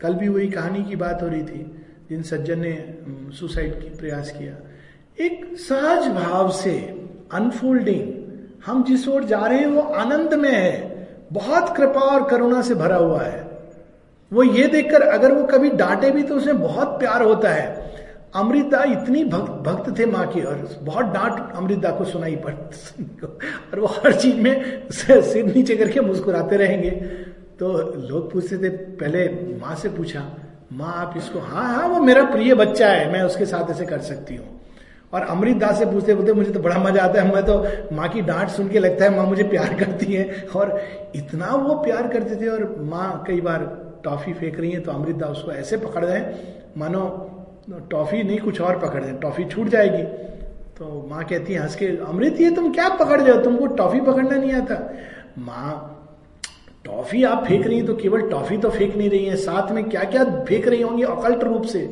कल 0.00 0.14
भी 0.14 0.28
वही 0.28 0.48
कहानी 0.48 0.82
की 0.84 0.96
बात 0.96 1.22
हो 1.22 1.28
रही 1.28 1.42
थी, 1.42 1.64
जिन 2.10 2.22
सज्जन 2.22 2.60
ने 2.60 2.76
सुसाइड 3.32 3.80
की 3.82 3.88
प्रयास 3.98 4.30
किया। 4.30 4.54
एक 5.18 5.56
सहज 5.58 6.08
भाव 6.12 6.50
से 6.50 6.76
अनफोल्डिंग 7.32 8.12
हम 8.66 8.84
जिस 8.84 9.08
ओर 9.08 9.24
जा 9.24 9.38
रहे 9.38 9.58
हैं, 9.58 9.66
वो 9.66 9.80
आनंद 9.80 10.34
में 10.34 10.50
है। 10.50 11.08
बहुत 11.32 11.76
कृपा 11.76 12.00
और 12.00 12.28
करुणा 12.28 12.62
से 12.62 12.74
भरा 12.74 12.96
हुआ 12.96 13.22
है। 13.22 13.44
वो 14.32 14.42
ये 14.42 14.66
देखकर 14.66 15.02
अगर 15.02 15.32
वो 15.32 15.42
कभी 15.46 15.70
डांटे 15.72 16.10
भी 16.10 16.22
तो 16.22 16.36
उसमें 16.36 16.60
बहुत 16.60 16.98
प्यार 17.00 17.22
होता 17.22 17.50
है। 17.50 17.84
अमृता 18.34 18.82
इतनी 18.84 19.24
भक्त 19.24 19.50
भक्त 19.64 19.98
थे 19.98 20.06
माँ 20.06 20.26
की, 20.26 20.40
और 20.40 20.68
बहुत 20.82 21.06
डांट 21.06 21.52
अमृता 21.56 21.90
को 21.90 22.04
सुनाई 22.04 22.34
पड़ 22.36 22.52
और 22.52 23.80
वो 23.80 23.86
हर 23.86 24.12
चीज़ 24.14 24.36
में 24.36 24.88
सिर 24.92 25.46
नीचे 25.46 25.76
करके 25.76 26.00
मुस्कुराते 26.00 26.56
रहेंगे। 26.56 26.90
तो 27.58 27.72
लोग 28.00 28.32
पूछते 28.32 28.56
थे, 28.58 28.68
पहले 28.68 29.28
माँ 29.60 29.74
से 29.74 29.88
पूछा, 29.88 30.22
माँ, 30.72 30.92
आप 30.96 31.14
इसको 31.16 31.38
हाँ 31.40 31.64
हाँ 31.66 31.88
वो 31.88 32.00
मेरा 32.00 32.24
प्रिय 32.24 32.54
बच्चा 32.54 32.88
है, 32.88 33.10
मैं 33.12 33.22
उसके 33.22 33.46
साथ 33.46 33.70
ऐसे 33.70 33.86
कर 33.86 34.00
सकती 34.02 34.36
हूँ। 34.36 34.60
और 35.12 35.22
अमृत 35.22 35.56
दास 35.56 35.78
से 35.78 35.86
पूछते 35.86 36.14
बोलते 36.14 36.32
मुझे 36.32 36.50
तो 36.50 36.60
बड़ा 36.60 36.78
मज़ा 36.78 37.02
आता 37.02 37.22
है, 37.22 37.32
मैं 37.34 37.44
तो 37.44 37.96
माँ 37.96 38.08
की 38.08 38.20
डांट 38.22 38.48
सुन 38.48 38.68
के 38.68 38.78
लगता 38.78 39.04
है, 39.04 39.16
माँ 39.16 39.26
मुझे 39.26 39.42
प्यार 39.44 39.74
करती 39.74 40.12
है। 40.12 40.46
और 40.56 40.78
इतना 41.16 41.54
वो 41.56 41.74
प्यार 41.82 42.08
करते 42.08 42.36
थे, 42.36 42.48
और 42.48 42.74
माँ 42.82 43.24
कई 43.28 43.40
बार 43.40 43.64
टॉफी 44.06 44.32
फेंक 44.34 44.60
रही 44.60 44.70
है 44.70 44.80
तो 44.80 44.92
अमृत 44.92 45.22
उसको 45.24 45.52
ऐसे 45.52 45.76
पकड़ 45.78 46.04
दें 46.04 46.20
मानो 46.76 47.02
टॉफी 47.90 48.22
नहीं, 48.22 48.38
कुछ 48.38 48.60
और 48.60 48.78
पकड़ 48.78 49.02
दें 49.04 49.16
टॉफी 49.18 49.44
छूट 49.46 49.68
जाएगी। 49.68 50.02
तो 50.76 51.06
माँ 51.10 51.24
कहती 51.24 51.52
है, 51.52 51.60
हंस 51.60 51.74
के, 51.76 51.86
अमृत, 52.04 52.40
ये 52.40 52.50
तुम 52.50 52.72
क्या 52.72 52.88
पकड़ 52.96 53.20
जाओ 53.20 53.42
तुमको 53.42 53.66
टॉफी 53.76 54.00
पकड़ना 54.02 54.36
नहीं 54.36 54.52
आता? 54.52 54.74
माँ, 55.38 55.92
टॉफी 56.84 57.22
आप 57.24 57.44
फेंक 57.44 57.66
रही 57.66 57.76
हैं 57.76 57.86
तो 57.86 57.94
केवल 57.96 58.28
टॉफी 58.30 58.56
तो 58.58 58.70
फेंक 58.70 58.96
नहीं 58.96 59.08
रही 59.10 59.24
है, 59.24 59.36
साथ 59.38 59.70
में 59.72 59.82
क्या 59.86 60.02
क्या 60.06 60.24
फेंक 60.42 60.68
रही 60.68 60.82
होंगी 60.82 61.02
अकल्ट 61.04 61.44
रूप 61.44 61.62
से? 61.64 61.82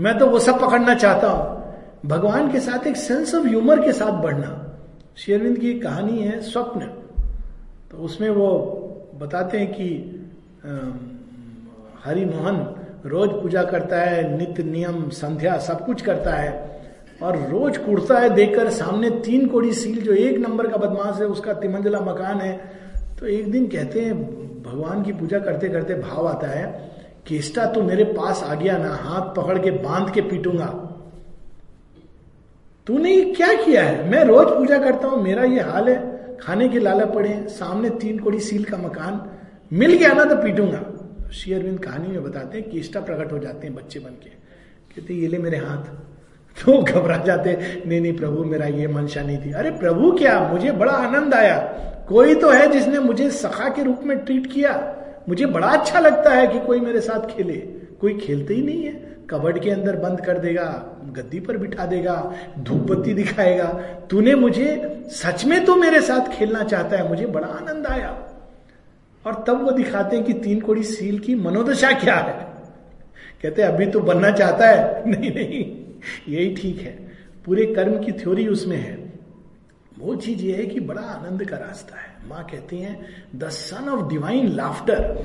मैं 0.00 0.18
तो 0.18 0.26
वो 0.26 0.38
सब 0.38 0.60
पकड़ना 0.60 0.94
चाहता 0.96 1.28
हूँ। 1.28 1.56
भगवान 2.06 2.50
के 2.52 2.60
साथ 2.60 2.86
एक 2.86 2.96
सेंस 2.96 3.34
ऑफ़ 3.34 3.46
ह्यूमर 3.46 3.84
के 3.84 3.92
साथ 3.92 4.22
बढ़ना, 4.22 4.50
शेरविंद 5.16 5.58
की 5.58 5.72
कहानी 5.80 6.18
है 6.18 6.40
स्वप्न। 6.42 6.80
तो 7.90 7.98
उसमें 7.98 8.28
वो 8.30 8.50
बताते 9.20 9.58
हैं 9.58 9.72
कि 9.72 9.88
हरि 12.04 12.24
मोहन 12.24 12.56
रोज 13.06 13.30
पूजा 13.32 13.62
करता 13.62 14.00
है 14.00 14.36
नित्य 14.38 14.62
नियम, 14.62 15.08
संध्या 15.08 15.58
सब 15.58 15.84
कुछ 15.86 16.02
करता 16.02 16.32
है 16.32 16.50
और 17.22 17.36
रोज 17.50 17.76
कुड़ता 17.76 18.18
है 18.18 18.28
देखकर 18.30 18.70
सामने 18.70 19.10
तीन 19.10 19.46
कोड़ी 19.46 19.72
सील 19.72 20.00
जो 20.02 20.12
एक 20.12 20.38
नंबर 20.38 20.66
का 20.66 20.76
बदमाश 20.76 21.20
है, 21.20 21.26
उसका 21.26 21.52
तिमंजला 21.52 22.00
मकान 22.00 22.40
है। 22.40 22.60
तो 23.20 23.26
एक 23.26 23.50
दिन 23.52 23.66
कहते 23.66 24.00
हैं, 24.00 24.14
भगवान 24.62 25.02
की 25.02 25.12
पूजा 25.12 25.38
करते 25.38 25.68
करते 25.68 25.94
भाव 25.94 26.28
आता 26.28 26.46
है, 26.46 26.66
केष्टा 27.26 27.64
तो 27.66 27.82
मेरे 27.82 28.04
पास 28.04 28.42
आ 28.42 28.54
गया 28.54 28.76
ना, 28.78 28.94
हाथ 28.94 29.34
पकड़ 29.34 29.58
के 29.58 29.70
बाँध 29.70 30.12
के 30.14 30.20
पीटूँगा। 30.20 30.66
तूने 32.86 33.20
क्या 33.20 33.52
किया 33.54 33.82
है? 33.82 34.10
मैं 34.10 34.24
रोज 34.24 34.46
पूजा 34.48 34.78
करता 34.78 35.08
हूँ, 35.08 35.22
मेरा 35.22 35.44
ये 35.44 35.60
हाल 35.60 35.88
है। 35.88 35.96
खाने 36.36 36.68
के 36.68 36.78
लाला 36.78 37.06
पड़े 37.06 37.46
सामने 37.48 37.90
तीन 37.90 38.18
कोड़ी 38.18 38.40
सील 38.40 38.64
का 38.64 38.76
मकान, 38.76 39.20
मिल 39.72 39.94
गया 39.94 40.12
ना 40.12 40.24
तो 40.24 40.36
पीटूँगा। 40.36 40.82
शेयरविंद 41.32 41.80
कहानी 41.80 42.08
में 42.08 42.22
बताते 42.22 42.58
हैं, 42.58 42.70
केष्टा 42.70 43.00
प्रकट 43.00 43.32
हो 43.32 43.38
जाते 43.38 43.66
हैं 43.66 43.76
बच्चे 43.76 44.00
बन 44.00 44.10
के। 44.10 44.28
कहते 44.28 45.14
ये 45.14 45.28
ले 45.28 45.38
मेरे 45.38 45.56
हाथ। 45.56 45.90
तो 46.64 46.82
घबरा 46.82 47.16
जाते 47.16 47.82
नहीं 47.86 48.00
नहीं, 48.00 48.16
प्रभु, 48.16 48.44
मेरा 48.44 48.66
ये 48.66 48.88
मंशा 48.88 49.22
नहीं 49.22 49.38
थी। 49.38 49.52
अरे, 49.52 49.70
प्रभु 49.70 50.12
क्या? 50.12 50.40
मुझे 50.40 50.72
बड़ा 50.72 50.92
आनंद 50.92 51.34
आया। 51.34 51.58
कोई 52.08 52.34
तो 52.34 52.50
है 52.50 52.68
जिसने 52.68 52.98
मुझे 52.98 53.30
सखा 53.30 53.68
के 53.68 53.82
रूप 53.82 54.00
में 54.04 54.18
ट्रीट 54.18 54.52
किया। 54.52 54.96
मुझे 55.28 55.46
बड़ा 55.46 55.68
अच्छा 55.68 56.00
लगता 56.00 56.30
है 56.30 56.46
कि 56.46 56.60
कोई 56.60 56.80
मेरे 56.80 57.00
साथ 57.00 57.36
खेले। 57.36 57.56
कोई 58.00 58.18
खेलते 58.18 58.54
ही 58.54 58.62
नहीं 58.62 58.84
है। 58.84 59.18
कबड 59.30 59.58
के 59.58 59.70
अंदर 59.70 59.96
बंद 59.96 60.20
कर 60.20 60.38
देगा, 60.38 60.96
गद्दी 61.12 61.40
पर 61.40 61.56
बिठा 61.56 61.86
देगा 61.86 62.34
धूप 62.58 62.78
बत्ती 62.78 63.14
दिखाएगा। 63.14 63.66
तूने 64.10 64.34
मुझे, 64.34 65.00
सच 65.06 65.44
में 65.44 65.64
तो 65.64 65.76
मेरे 65.76 66.00
साथ 66.00 66.30
खेलना 66.30 66.62
चाहता 66.62 66.96
है। 66.96 67.08
मुझे 67.08 67.26
बड़ा 67.26 67.46
आनंद 67.46 67.86
आया। 67.86 68.27
और 69.26 69.44
तब 69.46 69.64
वो 69.64 69.70
दिखाते 69.70 70.16
हैं 70.16 70.24
कि 70.24 70.32
तीन 70.32 70.60
कोड़ी 70.60 70.82
सील 70.82 71.18
की 71.18 71.34
मनोदशा 71.34 71.92
क्या 71.92 72.14
है। 72.14 72.48
कहते 73.42 73.62
हैं, 73.62 73.68
अभी 73.68 73.86
तो 73.86 74.00
बनना 74.00 74.30
चाहता 74.30 74.66
है। 74.66 75.08
नहीं 75.10 75.30
नहीं, 75.34 75.84
यही 76.28 76.54
ठीक 76.54 76.80
है। 76.80 77.08
पूरे 77.44 77.66
कर्म 77.66 78.04
की 78.04 78.12
थ्योरी 78.12 78.46
उसमें 78.46 78.76
है। 78.76 79.12
वो 79.98 80.16
चीज़ 80.16 80.40
ये 80.40 80.56
है 80.56 80.66
कि 80.66 80.80
बड़ा 80.80 81.02
आनंद 81.02 81.44
का 81.44 81.56
रास्ता 81.56 81.96
है। 81.96 82.28
माँ 82.28 82.44
कहती 82.44 82.78
हैं 82.78 83.06
the 83.36 83.48
sun 83.48 83.88
of 83.88 84.08
divine 84.08 84.48
laughter 84.48 85.18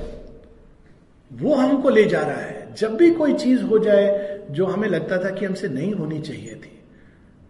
वो 1.32 1.54
हमको 1.54 1.90
ले 1.90 2.04
जा 2.04 2.20
रहा 2.20 2.36
है। 2.36 2.74
जब 2.74 2.96
भी 2.96 3.10
कोई 3.10 3.32
चीज़ 3.32 3.62
हो 3.62 3.78
जाए, 3.78 4.40
जो 4.50 4.66
हमें 4.66 4.88
लगता 4.88 5.24
था 5.24 5.30
कि 5.30 5.44
हमसे 5.44 5.68
नहीं 5.68 5.92
होनी 5.92 6.20
चाहिए 6.20 6.54
थी। 6.54 6.80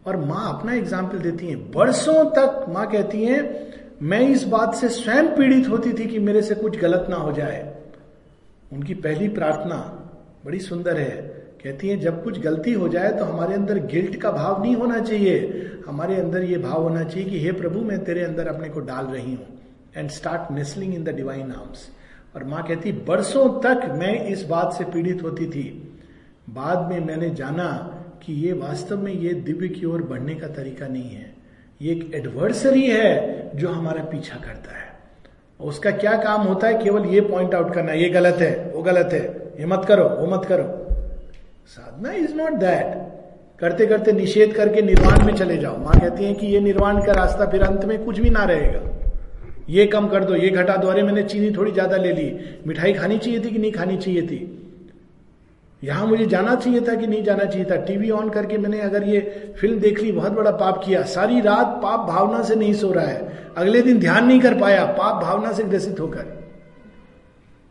और 0.07 0.17
माँ 0.17 0.59
अपना 0.59 0.75
एग्ज़ाम्पल 0.75 1.19
देती 1.19 1.47
है। 1.47 1.57
बरसों 1.57 2.25
तक, 2.25 2.67
माँ 2.69 2.91
कहती 2.91 3.25
हैं 3.25 3.74
मैं 4.03 4.21
इस 4.21 4.45
बात 4.45 4.75
से 4.75 4.89
स्वयं 4.89 5.29
पीड़ित 5.29 5.69
होती 5.69 5.93
थी 5.93 6.07
कि 6.07 6.19
मेरे 6.19 6.43
से 6.43 6.55
कुछ 6.55 6.79
गलत 6.79 7.07
ना 7.11 7.17
हो 7.17 7.33
जाए। 7.33 7.75
उनकी 8.73 8.95
पहली 8.95 9.29
प्रार्थना 9.29 9.77
बड़ी 10.45 10.59
सुंदर 10.59 10.97
है। 10.97 11.45
कहती 11.65 11.89
है, 11.89 11.97
जब 11.97 12.25
कुछ 12.25 12.41
गलती 12.41 12.73
हो 12.73 12.89
जाए 12.89 13.13
तो 13.13 13.25
हमारे 13.25 13.55
अंदर 13.55 13.79
गिल्ट 13.79 14.17
का 14.17 14.31
भाव 14.31 14.63
नहीं 14.63 14.77
होना 14.77 14.99
चाहिए। 14.99 15.71
हमारे 15.87 16.17
अंदर 16.17 16.43
ये 16.43 16.59
भाव 16.59 16.83
होना 16.83 17.05
चाहिए 17.05 17.31
कि, 17.31 17.41
हे 17.41 17.53
प्रभु, 17.53 17.81
मैं 17.81 18.05
तेरे 18.05 18.25
अंदर 18.25 18.47
अपने 18.47 18.69
को 18.69 18.81
डाल 18.81 19.07
रही 19.07 19.35
हूँ 19.35 19.47
and 19.97 20.11
start 20.11 20.53
nestling 20.53 20.95
in 20.95 21.05
the 21.05 21.09
divine 21.09 21.53
arms 21.53 21.89
और 22.37 22.45
माँ 22.45 22.63
कहती, 22.63 22.93
बरसों 22.93 23.61
तक 23.61 23.95
मैं 23.99 24.27
इस 24.27 24.43
बात 24.43 24.73
से 24.73 24.85
पीड़ित 24.85 25.23
होती 25.23 25.47
थी। 25.47 25.99
बाद 26.51 26.91
में 26.91 27.01
मैंने 27.01 27.31
जाना 27.31 28.01
कि 28.23 28.33
ये 28.33 28.53
वास्तव 28.53 28.99
में 28.99 29.13
ये 29.13 29.35
दिव्य 29.35 29.69
की 29.69 29.87
ओर 29.87 30.03
बढ़ने 30.03 30.35
का 30.35 30.49
तरीका 30.49 30.89
नहीं 30.89 31.11
है। 31.11 31.34
ये 31.81 31.93
एक 31.93 32.15
एडवर्सरी 32.15 32.87
है 32.87 33.51
जो 33.57 33.69
हमारा 33.69 34.03
पीछा 34.05 34.37
करता 34.37 34.77
है। 34.77 34.93
उसका 35.61 35.91
क्या 35.91 36.17
काम 36.17 36.43
होता 36.43 36.67
है? 36.67 36.79
केवल 36.79 37.07
ये 37.07 37.21
पॉइंट 37.21 37.55
आउट 37.55 37.73
करना 37.75 37.93
ये 37.93 38.09
गलत 38.09 38.41
है, 38.41 38.73
वो 38.75 38.83
गलत 38.83 39.13
है, 39.13 39.23
ये 39.61 39.67
मत 39.67 39.85
करो, 39.89 40.05
वो 40.11 40.27
मत 40.27 40.45
करो। 40.45 40.65
साधना 41.67 42.13
इज़ 42.13 42.35
नॉट 42.35 42.53
दैट 42.53 43.03
करते 43.61 43.87
करते 43.87 44.13
निषेध 44.13 44.53
करके 44.53 44.83
निर्वाण 44.83 45.25
में 45.27 45.35
चले 45.35 45.57
जाओ। 45.57 45.77
माँ 45.79 46.01
कहती 46.01 46.25
है 46.25 46.35
कि 46.35 46.47
ये 46.47 46.61
निर्वाण 46.61 47.05
का 47.07 47.13
रास्ता 47.13 47.47
फिर 47.47 47.63
अंत 47.63 47.85
में 47.85 48.05
कुछ 48.05 48.19
भी 48.21 48.31
ना 48.31 48.45
रहेगा। 48.45 48.81
ये 49.69 49.87
कम 49.87 50.09
कर 50.09 50.25
दो, 50.25 50.35
ये 50.35 50.49
घटा 50.51 50.77
दो। 50.77 50.89
अरे 50.89 51.03
मैंने 51.03 51.23
चीनी 51.23 51.51
थोड़ी 51.51 51.73
ज़्यादा 51.73 51.97
ले 51.97 52.13
ली। 52.13 52.27
मिठाई 52.67 52.93
खानी 52.93 53.19
चाहिए 53.19 53.41
थी 53.41 53.51
कि 53.51 53.59
नहीं 53.59 53.73
खानी 53.73 53.97
चाहिए 53.97 54.23
थी? 54.23 54.64
यहाँ 55.85 56.07
मुझे 56.07 56.27
जाना 56.27 56.55
चाहिए 56.55 56.81
था 56.81 56.95
कि 56.95 57.07
नहीं 57.07 57.23
जाना 57.25 57.45
चाहिए 57.45 57.65
था? 57.71 57.77
टीवी 57.77 58.11
ऑन 58.11 58.31
करके 58.31 58.59
मैंने 58.59 58.81
अगर 58.81 59.03
ये 59.03 59.21
फ़िल्म 59.61 59.79
देख 59.79 60.01
ली, 60.01 60.13
बहुत 60.13 60.33
बड़ा 60.33 60.51
पाप 60.51 60.83
किया। 60.85 61.03
सारी 61.03 61.41
रात 61.41 61.67
पाप 61.83 62.09
भावना 62.09 62.43
से 62.43 62.55
नहीं 62.55 62.75
सो 62.75 62.93
रहा 62.93 63.07
है। 63.07 63.53
अगले 63.57 63.83
दिन 63.83 63.99
ध्यान 63.99 64.27
नहीं 64.27 64.41
कर 64.41 64.61
पाया, 64.61 64.85
पाप 64.85 65.23
भावना 65.23 65.53
से 65.53 65.65
ग्रसित 65.65 66.01
होकर। 66.01 66.53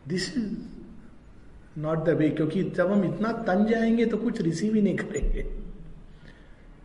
This 0.08 0.38
is 0.38 0.52
not 1.78 2.06
the 2.06 2.10
way 2.10 2.30
क्योंकि 2.30 2.64
जब 2.64 2.92
हम 2.92 3.04
इतना 3.06 3.32
तन 3.32 3.66
जाएँगे 3.66 4.06
तो 4.06 4.18
कुछ 4.18 4.42
रिसीव 4.42 4.76
ही 4.76 4.82
नहीं 4.82 4.96
करेंगे। 4.96 5.46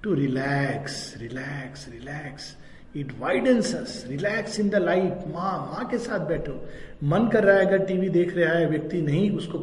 To 0.02 0.14
relax 0.14 1.14
relax 1.18 1.88
relax 1.88 2.56
it 2.96 3.12
widens 3.20 4.04
relax 4.08 4.60
in 4.60 4.68
the 4.68 4.74
light 4.74 5.24
माँ 5.34 5.52
माँ 5.72 5.88
के 5.90 5.98
साथ 5.98 6.20
बैठो। 6.20 6.68
मन 7.04 7.28
कर 7.28 7.44
रहा 7.44 7.56
है, 7.56 7.66
अगर 7.66 7.78
टीवी 7.78 8.08
देख 8.08 8.36
रहा 8.36 8.54
है, 8.54 8.66
व्यक्ति 8.66 9.00
नहीं, 9.02 9.30
उसको 9.30 9.58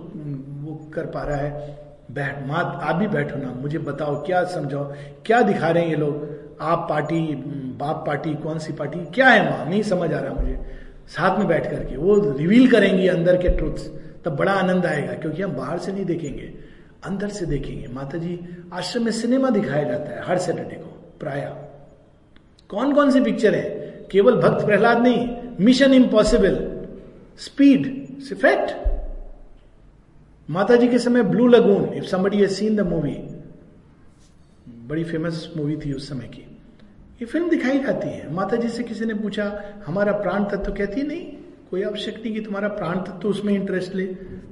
कर 0.96 1.06
पा 1.06 1.24
रहा 1.24 1.38
है। 1.38 1.78
बैठ 2.12 2.48
माँ 2.48 2.64
आप 2.82 2.96
भी 2.96 3.08
बैठो 3.08 3.38
ना, 3.38 3.52
मुझे 3.52 3.78
बताओ, 3.80 4.24
क्या 4.26 4.43
समझाओ, 4.46 4.84
क्या 5.26 5.41
दिखा 5.41 5.70
रहे 5.70 5.84
हैं 5.84 5.89
ये 5.89 5.96
लोग? 5.96 6.28
आप 6.62 6.86
पार्टी, 6.89 7.20
बाप 7.80 8.04
पार्टी, 8.08 8.34
कौन 8.34 8.60
सी 8.60 8.74
पार्टी, 8.74 9.00
क्या 9.14 9.30
है 9.30 9.50
माँ 9.50 9.66
नहीं 9.70 9.82
समझ 9.84 10.12
आ 10.14 10.20
रहा 10.20 10.34
मुझे। 10.34 10.60
साथ 11.08 11.38
में 11.39 11.48
बैठ 11.48 11.70
करके, 11.72 11.98
वो 11.98 12.16
रिवील 12.32 12.70
करेंगी 12.72 13.08
अंदर 13.08 13.38
के 13.38 13.50
ट्रुथ्स 13.50 13.89
तब 14.26 14.36
बड़ा 14.36 14.52
आनंद 14.52 14.86
आएगा, 14.86 15.14
क्योंकि 15.14 15.41
हम 15.41 15.52
बाहर 15.52 15.78
से 15.78 15.91
नहीं 15.91 16.06
देखेंगे, 16.06 16.54
अंदर 17.06 17.30
से 17.30 17.46
देखेंगे। 17.46 17.88
माता 17.88 18.18
जी 18.18 18.39
आश्रम 18.74 19.04
में 19.04 19.12
सिनेमा 19.12 19.50
दिखाया 19.50 19.84
जाता 19.84 20.12
है 20.12 20.24
हर 20.26 20.38
सैटरडे 20.38 20.76
को, 20.76 20.89
प्राय। 21.20 21.41
कौन 22.70 22.93
कौन 22.93 23.12
सी 23.12 23.22
पिक्चर 23.22 23.56
है? 23.56 23.64
केवल 24.12 24.36
भक्त 24.36 24.66
प्रहलाद 24.66 25.02
नहीं 25.02 25.28
मिशन 25.60 25.93
इम्पॉसिबल 25.93 26.56
स्पीड 27.38 27.93
फैक्ट 28.34 28.72
माता 30.50 30.76
जी 30.76 30.88
के 30.88 31.00
समय 31.00 31.24
blue 31.24 31.48
lagoon 31.48 31.93
if 31.93 32.04
somebody 32.04 32.38
has 32.38 32.52
seen 32.52 32.76
the 32.76 32.80
movie 32.80 33.16
बड़ी 34.88 35.04
फ़ेमस 35.04 35.54
मूवी 35.58 35.78
थी 35.78 35.93
उस 35.93 36.10
समय 36.10 36.28
की। 36.28 36.41
ये 37.22 37.26
फ़िल्म 37.26 37.50
दिखाई 37.50 37.80
जाती 37.80 38.08
है। 38.08 38.34
माता 38.34 38.56
जी 38.56 38.70
से 38.70 38.84
किसी 38.84 39.06
ने 39.06 39.14
पूछा, 39.14 39.64
हमारा 39.86 40.12
प्राण 40.12 40.43
तत्व 40.43 40.74
कहती 40.74 41.04
नहीं, 41.04 41.22
कोई 41.72 41.84
आवश्यक 41.84 42.16
नहीं 42.16 42.34
कि 42.34 42.41
तुम्हारा 42.41 42.68
प्राण 42.68 43.00
तत्व 43.00 43.30
उसमें 43.30 43.54
इंटरेस्ट 43.54 43.96
ले, 43.96 44.06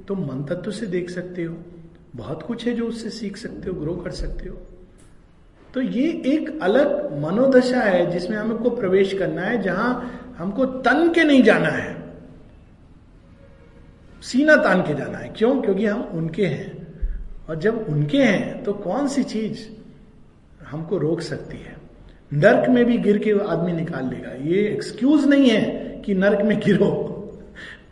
तुम 0.08 0.20
मन 0.20 0.44
तत्व 0.44 0.70
से 0.70 0.86
देख 0.86 1.10
सकते 1.10 1.44
हो। 1.44 1.56
बहुत 2.16 2.42
कुछ 2.42 2.66
है 2.66 2.72
जो 2.72 2.86
उससे 2.86 3.10
सीख 3.10 3.36
सकते 3.36 3.70
हो 3.70 3.80
ग्रो 3.80 3.96
कर 3.96 4.10
सकते 4.10 4.48
हो। 4.48 4.56
तो 5.74 5.80
ये 5.80 6.22
एक 6.26 6.62
अलग 6.62 7.18
मनोदशा 7.22 7.80
है 7.80 8.10
जिसमें 8.10 8.36
हमको 8.36 8.70
प्रवेश 8.70 9.12
करना 9.12 9.42
है, 9.42 9.62
जहाँ 9.62 10.20
हमको 10.38 10.66
तन 10.66 11.12
के 11.12 11.24
नहीं 11.24 11.42
जाना 11.42 11.68
है। 11.68 12.03
सीना 14.24 14.56
तान 14.56 14.82
के 14.82 14.94
जाना 14.94 15.18
है। 15.18 15.28
क्यों? 15.28 15.60
क्योंकि 15.62 15.86
हम 15.86 16.02
उनके 16.14 16.46
हैं। 16.46 16.72
और 17.48 17.58
जब 17.60 17.86
उनके 17.88 18.18
हैं 18.18 18.62
तो 18.64 18.72
कौन 18.74 19.08
सी 19.08 19.22
चीज़ 19.24 19.66
हमको 20.66 20.98
रोक 20.98 21.20
सकती 21.20 21.56
है? 21.56 21.76
नर्क 22.32 22.68
में 22.70 22.84
भी 22.84 22.96
गिर 22.98 23.18
के 23.18 23.32
आदमी 23.46 23.72
निकाल 23.72 24.08
लेगा। 24.10 24.32
ये 24.44 24.62
एक्सक्यूज 24.68 25.26
नहीं 25.26 25.50
है 25.50 26.00
कि 26.04 26.14
नर्क 26.14 26.44
में 26.44 26.58
गिरो, 26.60 26.90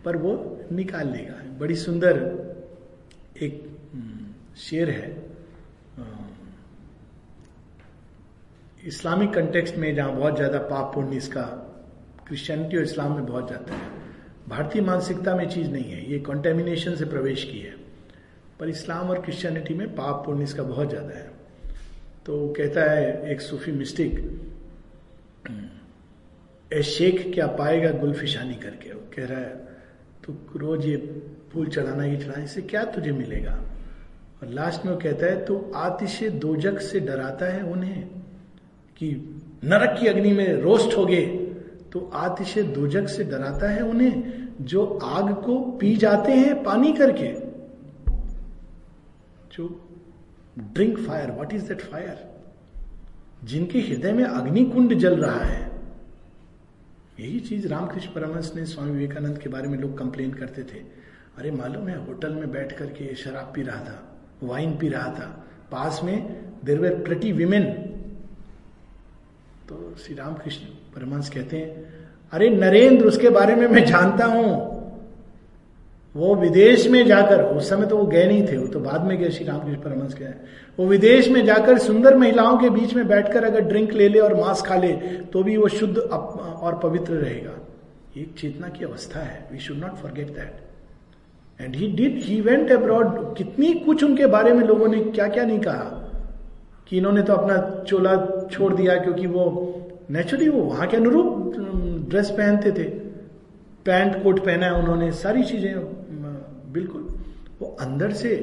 पर 0.05 0.17
वो 0.17 0.33
निकाल 0.73 1.09
लेगा। 1.09 1.35
बड़ी 1.59 1.75
सुंदर 1.77 2.19
एक 3.43 3.63
शेर 4.59 4.91
है। 4.91 5.11
इस्लामिक 8.87 9.33
कंटेक्स्ट 9.35 9.77
में 9.77 9.95
जहाँ 9.95 10.15
बहुत 10.17 10.37
ज़्यादा 10.37 10.59
पाप 10.61 10.95
पुण्य 10.95 11.17
इसका 11.17 11.43
क्रिश्चियनिटी 12.29 12.77
और 12.77 12.83
इस्लाम 12.83 13.13
में 13.13 13.27
बहुत 13.27 13.51
जाता 13.51 13.75
है। 13.75 14.02
भारतीय 14.49 14.83
मानसिकता 14.83 15.35
में 15.37 15.49
चीज़ 15.49 15.71
नहीं 15.71 15.91
है। 15.93 16.11
ये 16.11 16.19
कॉन्टेमिनेशन 16.21 16.95
से 16.95 17.05
प्रवेश 17.05 17.45
की 17.45 17.59
है। 17.59 17.75
पर 18.61 18.69
इस्लाम 18.69 19.11
और 19.11 19.21
क्रिश्चियनिटी 19.23 19.75
में 19.75 19.95
पाप 19.95 20.23
पुण्य 20.27 20.45
इसका 20.45 20.63
बहुत 20.63 20.89
ज़्यादा 20.89 21.19
है। 21.19 21.31
तो 22.27 22.49
कहता 22.57 22.91
है 22.91 23.31
एक 23.33 23.41
सूफी 23.41 23.73
मिस्टिक 23.73 24.19
ए 26.71 26.83
शेख 26.85 27.33
क्या 27.35 27.47
पाएगा 27.49 27.91
गुलफिशानी 27.93 28.55
करके? 28.55 28.93
वो 28.93 29.01
कह 29.17 29.27
रहा 29.27 29.39
है 29.39 29.61
तो 30.25 30.33
रोज 30.57 30.87
ये 30.87 30.97
फूल 31.53 31.67
चढ़ाना, 31.67 32.05
ये 32.05 32.17
चढ़ाना, 32.17 32.43
इससे 32.45 32.63
क्या 32.63 32.85
तुझे 32.87 33.13
मिलेगा? 33.13 33.53
और 34.43 34.49
लास्ट 34.49 34.85
में 34.85 34.93
वो 34.93 34.99
कहता 35.01 35.27
है 35.27 35.45
तो 35.45 35.73
आतिश 35.77 36.23
दोजक 36.41 36.81
से 36.81 37.01
डराता 37.01 37.47
है 37.47 37.63
उन्हें 37.63 38.03
कि 39.01 39.11
नरक 39.65 39.99
की 40.01 40.07
अग्नि 40.07 40.33
में 40.33 40.53
रोस्ट 40.61 40.97
हो 40.97 41.05
गए 41.07 41.25
तो 41.93 42.01
आतिश 42.15 42.59
दोजक 42.75 43.09
से 43.09 43.25
डराता 43.25 43.71
है 43.71 43.83
उन्हें, 43.83 44.49
जो 44.61 44.85
आग 45.05 45.33
को 45.45 45.59
पी 45.79 45.95
जाते 45.97 46.33
हैं 46.33 46.63
पानी 46.63 46.93
करके। 46.93 47.33
जो 49.53 49.69
drink 50.59 50.99
fire 50.99 51.31
what 51.31 51.53
is 51.55 51.69
that 51.69 51.81
fire 51.83 52.31
जिनके 53.45 53.81
हृदय 53.81 54.13
में 54.13 54.25
अग्नि 54.25 54.65
कुंड 54.65 54.95
जल 54.95 55.17
रहा 55.17 55.41
है। 55.41 55.71
यही 57.21 57.41
चीज़ 57.41 57.67
रामकृष्ण 57.69 58.13
परमहंस 58.13 58.53
ने 58.57 58.65
स्वामी 58.67 58.91
विवेकानंद 58.91 59.39
के 59.39 59.49
बारे 59.49 59.69
में 59.69 59.79
लोग 59.79 59.99
कंप्लेन 59.99 60.33
करते 60.33 60.63
थे। 60.65 60.79
अरे 61.39 61.51
मालूम 61.51 61.89
है, 61.89 61.97
होटल 62.07 62.35
में 62.35 62.51
बैठ 62.53 62.73
करके 62.79 63.15
शराब 63.15 63.53
पी 63.55 63.63
रहा 63.63 63.81
था 63.81 63.97
वाइन 64.43 64.77
पी 64.77 64.89
रहा 64.89 65.09
था, 65.09 65.27
पास 65.71 66.01
में 66.05 66.17
देर 66.65 66.81
वेर 66.81 66.95
प्रटी 67.05 67.33
विमेन 67.33 67.65
तो 69.69 69.95
श्री 69.97 70.15
रामकृष्ण 70.15 70.67
परमहंस 70.95 71.31
कहते 71.31 71.57
हैं, 71.57 71.85
अरे 72.33 72.49
नरेंद्र, 72.51 73.07
उसके 73.07 73.31
बारे 73.31 73.55
में 73.57 73.67
मैं 73.69 73.85
जानता 73.87 74.25
हूँ। 74.27 74.71
वो 76.15 76.35
विदेश 76.37 76.87
में 76.89 77.05
जाकर, 77.07 77.43
उस 77.43 77.69
समय 77.71 77.87
तो 77.87 77.97
वो 77.97 78.05
गए 78.07 78.25
नहीं 78.27 78.47
थे, 78.47 78.57
वो 78.57 78.67
तो 78.67 78.81
बाद 78.81 79.05
में 79.05 79.17
गए, 79.19 79.31
श्री 79.31 79.45
रामकृष्ण 79.47 79.81
परमहंस 79.83 80.15
गए। 80.15 80.35
वो 80.79 80.87
विदेश 80.87 81.29
में 81.29 81.45
जाकर 81.47 81.79
सुंदर 81.81 82.17
महिलाओं 82.17 82.59
के 82.59 82.71
बीच 82.71 82.95
में 82.95 83.07
बैठकर 83.09 83.45
अगर 83.45 83.61
ड्रिंक 83.63 83.93
ले 83.93 84.09
ले 84.09 84.19
और 84.21 84.35
मांस 84.37 84.63
खा 84.63 84.77
ले 84.77 84.93
तो 85.33 85.43
भी 85.43 85.57
वो 85.57 85.69
शुद्ध 85.71 85.97
और 85.97 86.79
पवित्र 86.83 87.13
रहेगा। 87.15 87.59
एक 88.17 88.35
चेतना 88.39 88.69
की 88.69 88.85
अवस्था 88.85 89.21
है। 89.21 89.49
We 89.53 89.59
should 89.59 89.77
not 89.79 89.97
forget 89.97 90.29
that 90.29 91.61
and 91.61 91.77
he 91.77 91.87
did 91.93 92.19
he 92.23 92.41
went 92.41 92.73
abroad 92.73 93.37
कितनी 93.37 93.73
कुछ 93.81 94.05
उनके 94.05 94.27
बारे 94.29 94.53
में 94.53 94.65
लोगों 94.65 94.89
ने 94.89 95.01
क्या 95.03 95.29
क्या 95.29 95.45
नहीं 95.45 95.61
कहा 95.61 95.85
कि 96.87 96.97
इन्होंने 96.99 97.23
तो 97.23 97.33
अपना 97.33 97.85
चोला 97.89 98.15
छोड़ 98.53 98.73
दिया, 98.75 98.97
क्योंकि 98.97 99.27
वो 99.27 99.72
नेचुरली 100.11 100.49
वो 100.49 100.61
वहाँ 100.61 100.87
के 100.89 100.97
अनुरूप 100.97 101.55
ड्रेस 102.11 102.31
पहनते 102.31 102.71
थे। 102.73 102.89
पैंट 103.87 104.23
कोट 104.23 104.45
पहना 104.45 104.67
है 104.67 104.73
उन्होंने, 104.73 105.11
सारी 105.13 105.43
चीज़ें 105.45 105.75
बिल्कुल। 106.73 107.09
वो 107.61 107.77
अंदर 107.81 108.13
से 108.13 108.35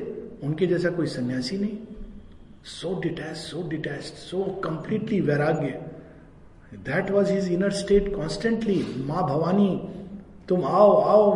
उनके 0.43 0.65
जैसा 0.65 0.89
कोई 0.89 1.07
सन्यासी 1.07 1.57
नहीं। 1.57 1.77
So 2.65 2.99
detach 3.01 3.35
so 3.37 3.67
detach 3.69 4.01
so 4.01 4.43
completely 4.63 5.19
वैराग्य। 5.21 5.79
That 6.85 7.11
was 7.11 7.31
his 7.31 7.51
inner 7.53 7.71
state 7.73 8.13
constantly 8.15 8.83
माँ 9.07 9.23
भवानी, 9.27 9.69
तुम 10.49 10.63
आओ 10.63 10.91
आओ, 10.93 11.31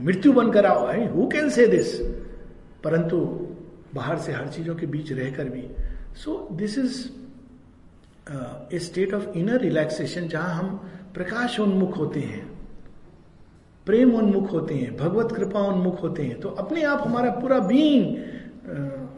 मृत्यु 0.00 0.32
बनकर 0.32 0.66
आओ। 0.66 0.86
है 0.86 1.12
हु 1.12 1.26
कैन 1.26 1.48
से 1.50 1.66
दिस 1.66 1.98
परंतु 2.84 3.18
बाहर 3.94 4.18
से 4.18 4.32
हर 4.32 4.48
चीज़ों 4.48 4.74
के 4.74 4.86
बीच 4.86 5.12
रहकर 5.12 5.48
भी। 5.48 5.64
So 6.16 6.48
this 6.52 6.78
is 6.78 6.96
a 8.26 8.78
state 8.78 9.14
of 9.14 9.28
inner 9.38 9.60
relaxation 9.60 10.28
जहाँ 10.28 10.54
हम 10.54 10.68
प्रकाश 11.14 11.58
उन्मुख 11.60 11.96
होते 11.98 12.20
हैं 12.20 12.50
प्रेम 13.86 14.14
उन्मुख 14.14 14.52
होते 14.52 14.74
हैं, 14.74 14.96
भगवत 14.96 15.32
कृपा 15.32 15.60
उन्मुख 15.62 16.02
होते 16.02 16.22
हैं 16.22 16.38
तो 16.40 16.48
अपने 16.48 16.82
आप 16.84 17.02
हमारा 17.06 17.30
पूरा 17.32 17.58
बीइंग 17.60 18.16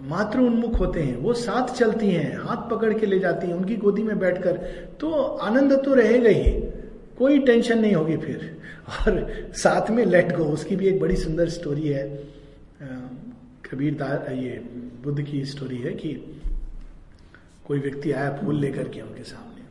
मातृ 0.09 0.41
उन्मुख 0.41 0.79
होते 0.81 1.03
हैं, 1.03 1.17
वो 1.17 1.33
साथ 1.35 1.75
चलती 1.75 2.09
हैं, 2.09 2.37
हाथ 2.39 2.69
पकड़ 2.71 2.93
के 2.95 3.07
ले 3.07 3.19
जाती 3.19 3.47
हैं, 3.47 3.55
उनकी 3.55 3.77
गोदी 3.77 4.03
में 4.03 4.19
बैठकर 4.19 4.57
तो 5.01 5.11
आनंद 5.13 5.73
तो 5.85 5.95
रहेगा 5.95 6.31
ही, 6.31 6.51
कोई 7.19 7.39
टेंशन 7.41 7.79
नहीं 7.79 7.95
होगी 7.95 8.17
फिर। 8.17 8.51
और 8.87 9.53
साथ 9.57 9.91
में 9.91 10.05
लेट 10.05 10.37
गो 10.37 10.45
उसकी 10.47 10.77
भी 10.77 10.87
एक 10.87 11.01
बड़ी 11.01 11.17
सुंदर 11.17 11.49
स्टोरी 11.51 11.89
है 11.89 12.07
कबीर 13.65 13.95
दार 13.95 14.33
ये 14.33 14.59
बुद्ध 15.05 15.21
की 15.23 15.45
स्टोरी 15.45 15.77
है 15.79 15.93
कि 15.95 16.11
कोई 17.65 17.79
व्यक्ति 17.81 18.13
आया 18.13 18.31
फूल 18.37 18.61
लेकर 18.61 18.89
के 18.89 19.01
उनके 19.01 19.23
सामने। 19.25 19.63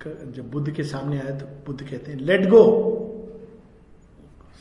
तो 0.00 0.32
जब 0.32 0.50
बुद्ध 0.50 0.70
के 0.70 0.82
सामने 0.84 1.20
आया 1.20 1.30
तो 1.38 1.46
बुद्ध 1.66 1.80
कहते 1.82 2.12
हैं 2.12 2.18
लेट 2.20 2.48
गो 2.50 2.62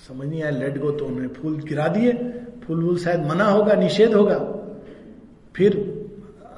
समझ 0.07 0.27
नहीं 0.27 0.41
आया 0.43 0.51
लेट 0.51 0.77
गो 0.77 0.91
तो 0.91 1.05
उन्होंने 1.05 1.27
फूल 1.33 1.59
गिरा 1.63 1.87
दिए। 1.89 2.11
फूल 2.61 2.83
वूल 2.83 2.97
शायद 2.97 3.25
मना 3.25 3.45
होगा, 3.45 3.73
निषेध 3.75 4.13
होगा। 4.13 4.37
फिर 5.55 5.75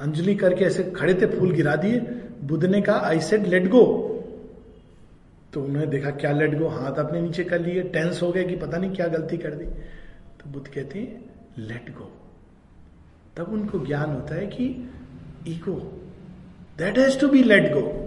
अंजलि 0.01 0.35
करके 0.35 0.65
ऐसे 0.65 0.83
खड़े 0.91 1.13
थे, 1.13 1.25
फूल 1.29 1.51
गिरा 1.51 1.75
दिए। 1.75 1.99
बुद्ध 2.43 2.65
ने 2.65 2.81
कहा 2.81 2.99
आई 2.99 3.19
सेड 3.21 3.47
लेट 3.47 3.67
गो 3.69 3.83
तो 5.53 5.61
उन्होंने 5.63 5.87
देखा, 5.87 6.09
क्या 6.11 6.31
लेट 6.31 6.57
गो 6.59 6.67
हाथ 6.69 6.99
अपने 6.99 7.21
नीचे 7.21 7.43
कर 7.43 7.59
लिए। 7.61 7.81
टेंस 7.85 8.21
हो 8.21 8.31
गए 8.31 8.43
कि 8.43 8.55
पता 8.57 8.77
नहीं 8.77 8.91
क्या 8.91 9.07
गलती 9.07 9.37
कर 9.37 9.53
दी। 9.53 9.65
तो 9.65 10.49
बुद्ध 10.51 10.67
कहते 10.67 10.99
हैं 10.99 11.65
लेट 11.67 11.89
गो 11.95 12.11
तब 13.38 13.49
उनको 13.49 13.79
ज्ञान 13.86 14.09
होता 14.09 14.36
है 14.36 14.47
कि 14.47 14.65
ego 15.47 15.75
that 16.77 16.97
has 16.97 17.19
to 17.19 17.27
be 17.27 17.43
let 17.43 17.73
go 17.73 17.99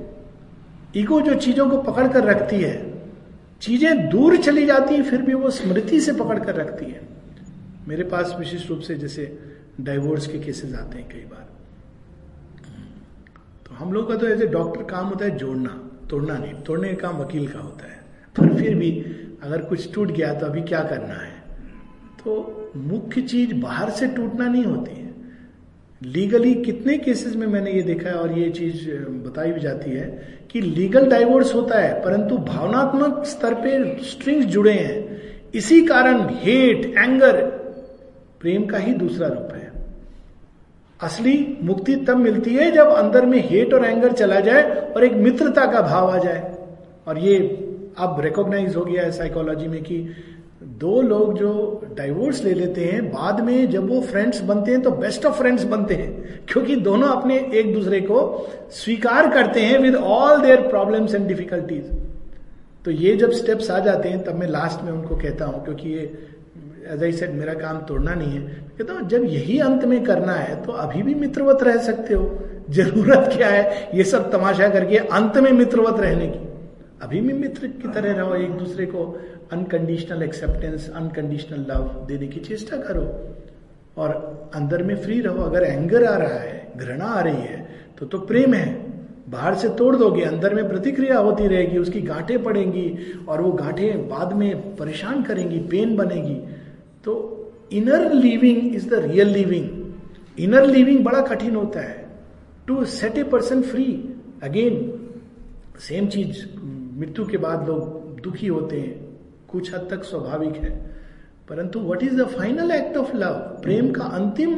ego 0.97 1.21
जो 1.21 1.35
चीज़ों 1.35 1.71
को 1.71 1.83
पकड़ 1.83 2.09
कर 2.09 2.25
रखती 2.25 2.57
है, 2.57 2.95
चीज़ें 3.61 4.09
दूर 4.09 4.37
चली 4.37 4.67
जाती 4.67 4.95
हैं, 4.95 5.03
फिर 5.03 5.23
भी 5.23 5.35
वो 5.35 5.51
स्मृति 5.51 6.01
से 6.01 6.13
पकड़ 6.13 6.39
कर 6.39 6.55
रखती 6.55 6.91
है। 6.91 7.09
मेरे 7.89 8.05
पास 8.05 8.35
विशिष्ट 8.39 8.71
रूप 8.71 8.81
से 8.81 8.95
जैसे 8.95 9.39
डाइवोर्स 9.81 10.27
के 10.27 10.39
केसेस 10.39 10.75
आते 10.75 10.99
हैं 10.99 11.09
कई 11.09 11.25
बार। 11.25 11.49
तो 13.67 13.75
हम 13.75 13.93
लोग 13.93 14.09
का 14.09 14.17
तो 14.17 14.29
ऐसे 14.29 14.47
डॉक्टर 14.47 14.83
काम 14.83 15.07
होता 15.07 15.25
है 15.25 15.37
जोड़ना, 15.39 15.91
तोड़ना 16.11 16.39
नहीं, 16.39 16.55
तोड़ने 16.55 16.95
का 16.95 17.09
काम 17.09 17.21
वकील 17.23 17.49
का 17.49 17.59
होता 17.59 17.87
है। 17.87 18.05
पर 18.37 18.55
फिर 18.55 18.75
भी 18.75 18.91
अगर 19.43 19.63
कुछ 19.63 19.95
टूट 19.95 20.11
गया 20.11 20.35
तो 20.35 20.47
अभी 20.47 20.63
क्या 20.63 20.83
करना 20.83 21.15
है? 21.15 21.35
तो 22.25 22.73
मुख्य 22.77 23.23
चीज़ 23.23 23.55
बाहर 23.55 23.91
से 23.91 24.07
टूटना 24.07 24.49
नहीं 24.49 24.65
होती 24.65 25.06
लीगली 26.01 26.55
कितने 26.55 26.97
केसेस 26.99 27.37
में 27.37 27.47
मैंने 27.47 27.71
ये 27.73 27.83
देखा 27.83 28.09
है 28.09 28.15
और 28.15 28.39
ये 28.39 28.49
चीज़ 28.51 28.89
बताई 29.25 29.53
भी 29.53 29.61
जाती 29.61 29.91
है 29.91 30.07
कि 30.51 30.61
लीगल 30.61 31.09
डाइवोर्स 31.11 31.55
होता 31.55 31.79
है, 31.79 31.93
परंतु 32.03 32.37
भावनात्मक 32.39 33.25
स्तर 33.27 33.55
पे 33.55 33.79
स्ट्रिंग्स 34.05 34.47
जुड़े 34.47 34.73
हैं। 34.73 35.51
इसी 35.55 35.81
कारण 35.87 36.21
हेट 36.35 36.85
एंगर 36.99 37.41
प्रेम 38.41 38.67
का 38.67 38.79
ही 38.79 38.93
दूसरा 38.95 39.29
रूप 39.29 39.55
है। 39.55 39.73
असली 41.01 41.37
मुक्ति 41.63 41.97
तब 42.07 42.17
मिलती 42.17 42.55
है 42.55 42.71
जब 42.73 42.87
अंदर 42.89 43.27
में 43.27 43.39
हेट 43.49 43.75
और 43.75 43.85
एंगर 43.85 44.13
चला 44.13 44.41
जाए 44.41 44.63
और 44.91 45.05
एक 45.05 45.13
मित्रता 45.15 45.67
का 45.73 45.81
भाव 45.83 46.11
आ 46.11 46.19
जाए। 46.19 46.55
और 47.07 47.19
ये 47.19 47.39
अब 47.99 48.21
रिकॉग्नाइज 48.21 48.77
हो 48.77 48.85
गया 48.85 49.03
है 49.03 49.11
साइकोलॉजी 49.13 49.69
में 49.69 49.83
कि 49.83 50.07
दो 50.61 51.01
लोग 51.03 51.39
जो 51.39 51.51
डाइवोर्स 51.97 52.43
ले 52.45 52.53
लेते 52.55 52.85
हैं, 52.85 53.05
बाद 53.07 53.41
में 53.41 53.71
जब 53.71 53.89
वो 53.91 54.01
फ्रेंड्स 54.03 54.41
बनते 54.43 54.71
हैं 54.71 54.81
तो 54.83 54.91
बेस्ट 54.93 55.27
ऑफ़ 55.27 55.39
फ्रेंड्स 55.39 55.65
बनते 55.65 55.95
हैं, 55.95 56.45
क्योंकि 56.49 56.77
दोनों 56.79 57.09
अपने 57.09 57.39
एक 57.55 57.73
दूसरे 57.75 58.01
को 58.01 58.21
स्वीकार 58.75 59.29
करते 59.33 59.61
हैं 59.61 59.79
with 59.79 59.95
all 59.97 60.41
their 60.43 60.61
problems 60.69 61.15
and 61.15 61.27
difficulties 61.29 61.91
तो 62.85 62.91
ये 62.93 63.15
जब 63.17 63.31
स्टेप्स 63.33 63.71
आ 63.71 63.79
जाते 63.81 64.09
हैं, 64.09 64.23
तब 64.25 64.35
मैं 64.35 64.49
लास्ट 64.49 64.83
में 64.85 64.91
उनको 64.93 65.17
कहता 65.17 65.45
हूँ, 65.45 65.65
क्योंकि 65.65 65.89
ये 65.89 66.03
एज 66.87 67.03
आई 67.03 67.13
सेड 67.13 67.35
मेरा 67.35 67.55
काम 67.55 67.79
तोड़ना 67.87 68.15
नहीं 68.15 68.33
है। 68.33 68.41
कहता 68.79 68.93
हूँ, 68.93 69.09
जब 69.09 69.25
यही 69.25 69.59
अंत 69.61 69.85
में 69.85 70.03
करना 70.05 70.33
है 70.35 70.63
तो 70.65 70.73
अभी 70.75 71.03
भी 71.03 71.15
मित्रवत 71.17 71.63
रह 71.63 71.77
सकते 71.85 72.15
हो। 72.15 72.39
ज़रूरत 72.71 73.31
क्या 73.33 73.49
है? 73.49 73.91
ये 73.95 74.05
सब 74.05 74.31
तमाशा 74.33 74.69
करके 74.69 74.97
अंत 74.99 75.37
में 75.39 75.51
मित्रवत 75.53 76.01
रहने 76.01 76.27
की। 76.27 76.46
अभी 77.03 77.21
भी 77.21 77.33
मित्र 77.33 77.67
की 77.67 77.89
तरह 77.89 78.13
रहो, 78.13 78.35
एक 78.35 78.51
दूसरे 78.51 78.87
को 78.87 79.03
अनकंडीशनल 79.53 80.23
एक्सेप्टेंस 80.23 80.91
अनकंडीशनल 80.91 81.67
लव 81.71 82.05
देने 82.09 82.27
की 82.27 82.41
चेष्टा 82.41 82.77
करो। 82.77 83.05
और 83.97 84.51
अंदर 84.55 84.83
में 84.83 84.97
फ्री 84.97 85.21
रहो। 85.21 85.43
अगर 85.43 85.63
एंगर 85.63 86.05
आ 86.05 86.17
रहा 86.17 86.39
है, 86.39 86.73
घृणा 86.77 87.05
आ 87.05 87.21
रही 87.21 87.37
है 87.37 87.65
तो 87.99 88.07
तो 88.07 88.19
प्रेम 88.19 88.55
है। 88.55 88.87
बाहर 89.31 89.55
से 89.55 89.69
तोड़ 89.69 89.95
दोगे, 89.97 90.23
अंदर 90.23 90.55
में 90.55 90.69
प्रतिक्रिया 90.69 91.19
होती 91.19 91.47
रहेगी, 91.47 91.79
उसकी 91.79 92.01
गांठें 92.01 92.43
पड़ेंगी, 92.43 92.97
और 93.29 93.41
वो 93.41 93.53
गांठें 93.53 94.09
बाद 94.09 94.33
में 94.33 94.77
परेशान 94.77 95.23
करेंगी 95.23 95.59
पेन 95.61 95.97
बनेगी। 95.97 96.35
तो 97.05 97.13
inner 97.73 98.13
living 98.13 98.75
is 98.75 98.89
the 98.91 98.95
real 98.95 99.29
living 99.29 99.93
inner 100.39 100.67
living 100.67 101.05
बड़ा 101.05 101.21
कठिन 101.21 101.55
होता 101.57 101.81
है। 101.81 102.07
To 102.67 102.85
set 102.85 103.19
a 103.19 103.23
person 103.25 103.63
free 103.63 103.87
again 104.43 104.75
same 105.79 106.07
चीज़ 106.07 106.45
मृत्यु 106.97 107.27
के 107.27 107.37
बाद 107.37 107.69
लोग 107.69 108.07
दुखी 108.21 108.47
होते 108.47 108.81
हैं। 108.81 109.19
कुछ 109.49 109.75
हद 109.75 109.89
तक 109.91 110.05
स्वाभाविक 110.05 110.57
है। 110.57 110.97
परंतु 111.49 111.81
what 111.81 112.03
is 112.03 112.23
the 112.23 112.27
final 112.27 112.71
act 112.71 112.97
of 112.97 113.17
love 113.17 113.33
प्रेम 113.35 113.91
का 113.91 114.05
अंतिम 114.05 114.53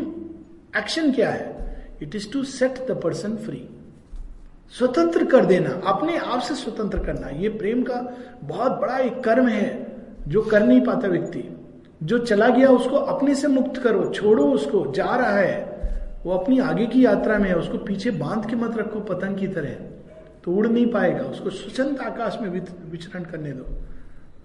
एक्शन 0.77 1.13
क्या 1.13 1.31
है? 1.31 1.59
It 2.03 2.15
is 2.15 2.33
to 2.33 2.43
set 2.45 2.89
the 2.89 3.01
person 3.05 3.37
free 3.37 3.69
स्वतंत्र 4.71 5.25
कर 5.25 5.47
देना। 5.47 5.83
अपने 5.87 6.19
आप 6.19 6.41
से 6.41 6.55
स्वतंत्र 6.55 6.99
करना। 6.99 7.29
ये 7.29 7.49
प्रेम 7.49 7.83
का 7.83 8.17
बहुत 8.45 8.73
बड़ा 8.73 8.99
एक 8.99 9.25
कर्म 9.25 9.47
है 9.49 9.97
जो 10.29 10.43
कर 10.43 10.63
नहीं 10.63 10.81
पाता 10.81 11.09
व्यक्ति। 11.09 11.57
जो 12.03 12.19
चला 12.19 12.49
गया, 12.49 12.69
उसको 12.69 12.97
अपने 12.97 13.35
से 13.35 13.49
मुक्त 13.49 13.77
करो, 13.77 14.05
छोड़ो 14.05 14.45
उसको। 14.45 14.93
जा 14.93 15.17
रहा 15.17 15.39
है। 15.39 15.79
वो 16.27 16.33
अपनी 16.33 16.59
आगे 16.59 16.87
की 16.87 17.05
यात्रा 17.05 17.39
में 17.39 17.49
है। 17.49 17.57
उसको 17.57 17.79
पीछे 17.79 18.11
बाँध 18.11 18.51
के 18.51 18.57
मत 18.57 18.79
रखो 18.79 19.01
पतंग 19.01 19.37
की 19.37 19.49
तरह। 19.49 19.98
तो 20.45 20.53
उड़ 20.53 20.67
नहीं 20.67 20.87
पाएगा, 20.87 21.21
उसको 21.21 21.51
स्वचंत 21.51 22.01
आकाश 22.01 22.39
में 22.43 22.49
विचरण 22.91 23.25
करने 23.25 23.53
दो। 23.53 23.65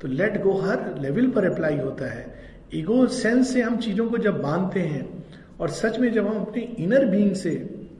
तो 0.02 0.08
लेट 0.08 0.42
गो 0.42 0.54
हर 0.54 1.00
लेवल 1.00 1.28
पर 1.28 1.46
अप्लाई 1.46 1.78
होता 1.78 2.06
है। 2.06 2.26
ईगो 2.74 3.06
सेंस 3.08 3.54
से 3.54 3.62
हम 3.62 3.78
चीज़ों 3.78 4.10
को 4.10 4.18
जब 4.18 4.42
बांधते 4.42 4.80
हैं, 4.80 5.24
और 5.60 5.70
सच 5.70 6.00
में 6.00 6.12
जब 6.14 6.28
हम 6.28 6.42
अपने 6.42 6.62
इनर 6.62 7.06
बीइंग 7.06 7.34
से 7.36 7.52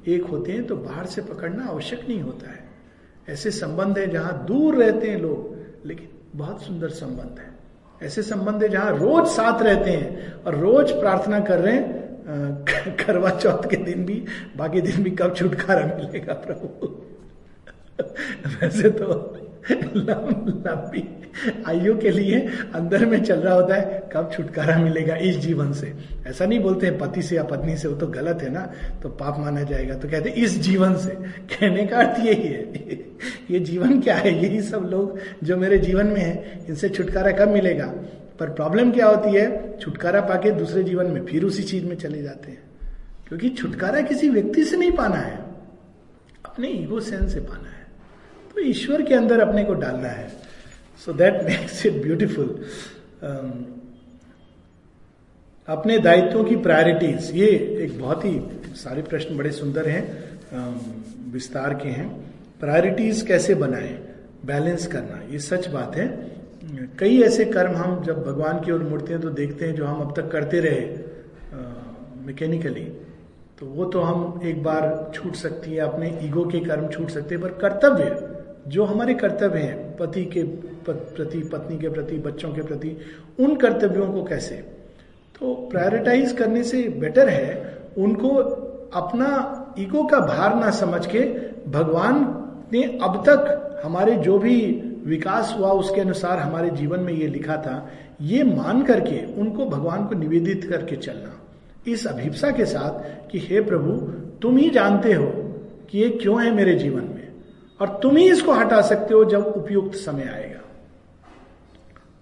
एक 0.08 0.24
होते 0.26 0.52
हैं 0.52 0.66
तो 0.68 0.76
बाहर 0.76 1.06
से 1.06 1.22
पकड़ना 1.22 1.66
आवश्यक 1.66 2.08
नहीं 2.10 2.22
होता 2.22 2.52
है। 2.52 2.62
ऐसे 3.30 3.52
संबंध 3.52 3.98
है 3.98 4.08
जहाँ 4.12 4.46
दूर 4.46 4.76
रहते 4.76 5.10
हैं 5.10 5.22
लोग, 5.22 5.58
लेकिन 5.86 6.10
बहुत 6.36 6.64
सुंदर 6.64 6.90
संबंध 6.90 7.40
है। 7.40 7.52
ऐसे 8.02 8.22
संबंध 8.22 8.64
है 8.64 8.70
जहाँ 8.70 8.98
रोज 8.98 9.28
साथ 9.28 9.62
रहते 9.62 9.92
हैं, 9.92 10.34
और 10.34 10.56
रोज 10.56 10.92
प्रार्थना 10.92 11.40
कर 11.40 11.60
रहे 11.60 11.74
हैं 11.74 12.02
करवा 12.98 13.30
चौथ 13.30 13.70
के 13.70 13.76
दिन 13.76 14.06
भी, 14.06 14.24
बाकी 14.58 14.82
दिन 14.82 15.04
भी 15.04 15.12
कब 15.12 15.36
छुटकारा 15.36 15.86
मिलेगा 15.96 16.34
प्रभु? 16.34 16.88
वैसे 18.48 18.90
तो 18.90 19.38
लंबी 19.96 21.10
आयु 21.68 22.00
के 22.00 22.10
लिए 22.10 22.50
अंदर 22.74 23.06
में 23.06 23.24
चल 23.24 23.36
रहा 23.36 23.54
होता 23.54 23.76
है, 23.76 24.10
कब 24.14 24.32
छुटकारा 24.34 24.78
मिलेगा 24.78 25.16
इस 25.16 25.38
जीवन 25.38 25.74
से? 25.74 25.94
ऐसा 26.28 26.46
नहीं 26.46 26.60
बोलते 26.60 26.88
हैं, 26.88 26.98
पति 26.98 27.22
से 27.22 27.36
या 27.36 27.44
पत्नी 27.44 27.78
से, 27.78 27.88
वो 27.88 27.96
तो 27.96 28.08
गलत 28.08 28.40
है 28.42 28.50
ना 28.50 28.72
तो 29.04 29.10
पाप 29.10 29.40
माना 29.40 29.64
जाएगा। 29.64 29.96
तो 29.96 30.10
कहते 30.10 30.30
इस 30.30 30.60
जीवन 30.60 30.96
से। 30.96 31.10
कहने 31.10 31.88
का 31.88 31.98
अर्थ 31.98 32.20
यही 32.20 32.44
है, 32.44 32.74
ये 33.52 33.60
जीवन 33.60 34.02
क्या 34.02 34.16
है? 34.16 34.44
यही 34.44 34.62
सब 34.62 34.88
लोग 34.92 35.20
जो 35.44 35.58
मेरे 35.58 35.78
जीवन 35.78 36.08
में 36.08 36.22
है, 36.22 36.66
इनसे 36.70 36.90
छुटकारा 36.90 37.32
कब 37.32 37.48
मिलेगा? 37.48 37.94
पर 38.40 38.50
प्रॉब्लम 38.50 38.92
क्या 38.92 39.08
होती 39.08 39.36
है? 39.36 39.78
छुटकारा 39.80 40.22
पाके 40.22 40.52
दूसरे 40.52 40.84
जीवन 40.84 41.06
में 41.06 41.26
फिर 41.26 41.44
उसी 41.44 41.64
चीज़ 41.64 41.86
में 41.86 41.96
चले 41.96 42.22
जाते 42.22 42.52
हैं। 42.52 42.64
क्योंकि 43.28 43.50
छुटकारा 43.50 44.02
किसी 44.02 44.30
व्यक्ति 44.30 44.64
से 44.64 44.78
नहीं 44.78 44.92
पाना 44.92 45.16
है, 45.16 45.36
अपने 46.46 46.68
ईगो 46.68 47.00
सेंस 47.00 47.34
से 47.34 47.40
पाना 47.40 47.70
है। 47.70 47.83
तो 48.56 48.62
ईश्वर 48.62 49.02
के 49.02 49.14
अंदर 49.16 49.40
अपने 49.40 49.64
को 49.64 49.74
डालना 49.74 50.10
है। 50.10 50.28
So 51.06 51.14
that 51.14 51.42
makes 51.44 51.86
it 51.86 52.02
beautiful 52.04 52.48
अपने 55.68 55.98
दायित्वों 56.00 56.44
की 56.44 56.56
प्रायोरिटीज 56.56 57.32
ये 57.36 57.48
एक 57.84 58.00
बहुत 58.00 58.26
ही 58.26 58.40
सारे 58.76 59.02
प्रश्न 59.02 59.38
बड़े 59.38 59.52
सुंदर 59.52 59.88
हैं 59.90 60.04
um, 60.50 60.78
विस्तार 61.34 61.74
के 61.74 61.90
हैं। 61.90 62.08
प्रायोरिटीज 62.60 63.22
कैसे 63.22 63.56
बनाए? 63.56 63.98
बैलेंस 64.46 64.88
करना 64.88 65.22
ये 65.32 65.40
सच 65.40 65.68
बात 65.68 65.96
है। 65.96 66.08
कई 67.00 67.22
ऐसे 67.22 67.46
कर्म 67.46 67.76
हम 67.76 68.04
जब 68.04 68.24
भगवान 68.24 68.60
की 68.60 68.72
ओर 68.72 68.84
मुड़ते 68.84 69.14
हैं 69.14 69.22
तो 69.22 69.30
देखते 69.30 69.66
हैं 69.66 69.76
जो 69.76 69.86
हम 69.86 70.02
अब 70.02 70.14
तक 70.18 70.30
करते 70.32 70.60
रहे 70.60 70.82
मैकेनिकली 72.26 72.86
uh, 72.86 72.92
तो 73.60 73.66
वो 73.66 73.86
तो 73.86 74.02
हम 74.02 74.40
एक 74.44 74.62
बार 74.64 75.12
छूट 75.16 75.36
सकती 75.36 75.72
है 75.72 75.80
अपने 75.80 76.08
ईगो 76.24 76.46
के 76.46 76.60
कर्म 76.60 76.88
छूट 76.88 77.10
सकते 77.10 77.36
हैं 77.36 77.44
पर 77.44 77.52
कर्तव्य 77.62 78.10
जो 78.68 78.84
हमारे 78.86 79.14
कर्तव्य 79.14 79.60
हैं, 79.60 79.98
पति 79.98 80.26
के 80.26 80.44
प्रति, 80.44 81.40
पत्नी 81.40 81.78
के 81.78 81.90
प्रति, 81.90 82.18
बच्चों 82.18 82.50
के 82.50 82.62
प्रति, 82.62 82.98
उन 83.40 83.56
कर्तव्यों 83.56 84.08
को 84.14 84.24
कैसे? 84.24 84.56
तो 85.40 85.54
प्रायोरिटाइज 85.72 86.32
करने 86.32 86.64
से 86.64 86.90
बेटर 86.90 87.30
है 87.30 87.78
उनको 87.98 88.30
अपना 88.94 89.30
ईगो 89.80 90.04
का 90.04 90.20
भार 90.20 90.56
ना 90.56 90.70
समझ 90.72 91.06
के 91.06 91.20
भगवान 91.72 92.16
ने 92.74 92.84
अब 92.84 93.24
तक 93.30 93.82
हमारे 93.86 94.16
जो 94.16 94.38
भी 94.40 94.56
विकास 95.06 95.56
हुआ 95.60 95.72
उसके 95.72 96.02
अनुसार 96.02 96.40
हमारे 96.40 96.70
जीवन 96.70 97.00
में 97.00 97.14
ये 97.14 97.28
लिखा 97.28 97.58
था, 97.58 97.90
ये 98.22 98.44
मान 98.44 98.84
करके 98.84 99.26
उनको 99.42 99.66
भगवान 99.66 100.06
को 100.06 100.16
निवेदित 100.16 100.64
करके 100.64 100.96
चलना। 100.96 101.40
इस 101.88 102.08
अभिप्सा 102.08 102.52
के 102.52 102.66
साथ 102.66 103.30
कि 103.32 103.40
हे 103.40 103.62
प्रभु, 103.62 103.92
तुम 104.42 104.58
ही 104.58 104.70
जानते 104.70 105.14
हो 105.14 105.28
कि 105.90 106.00
ये 106.00 106.10
क्यों 106.10 106.44
है 106.44 106.52
मेरे 106.52 106.76
जीवन 106.76 107.02
में। 107.02 107.23
और 107.84 107.98
तुम 108.04 108.18
ही 108.18 108.30
इसको 108.32 108.52
हटा 108.54 108.82
सकते 108.82 109.14
हो 109.14 109.24
जब 109.26 109.46
उपयुक्त 109.58 109.96
समय 109.98 110.24
आएगा। 110.26 110.60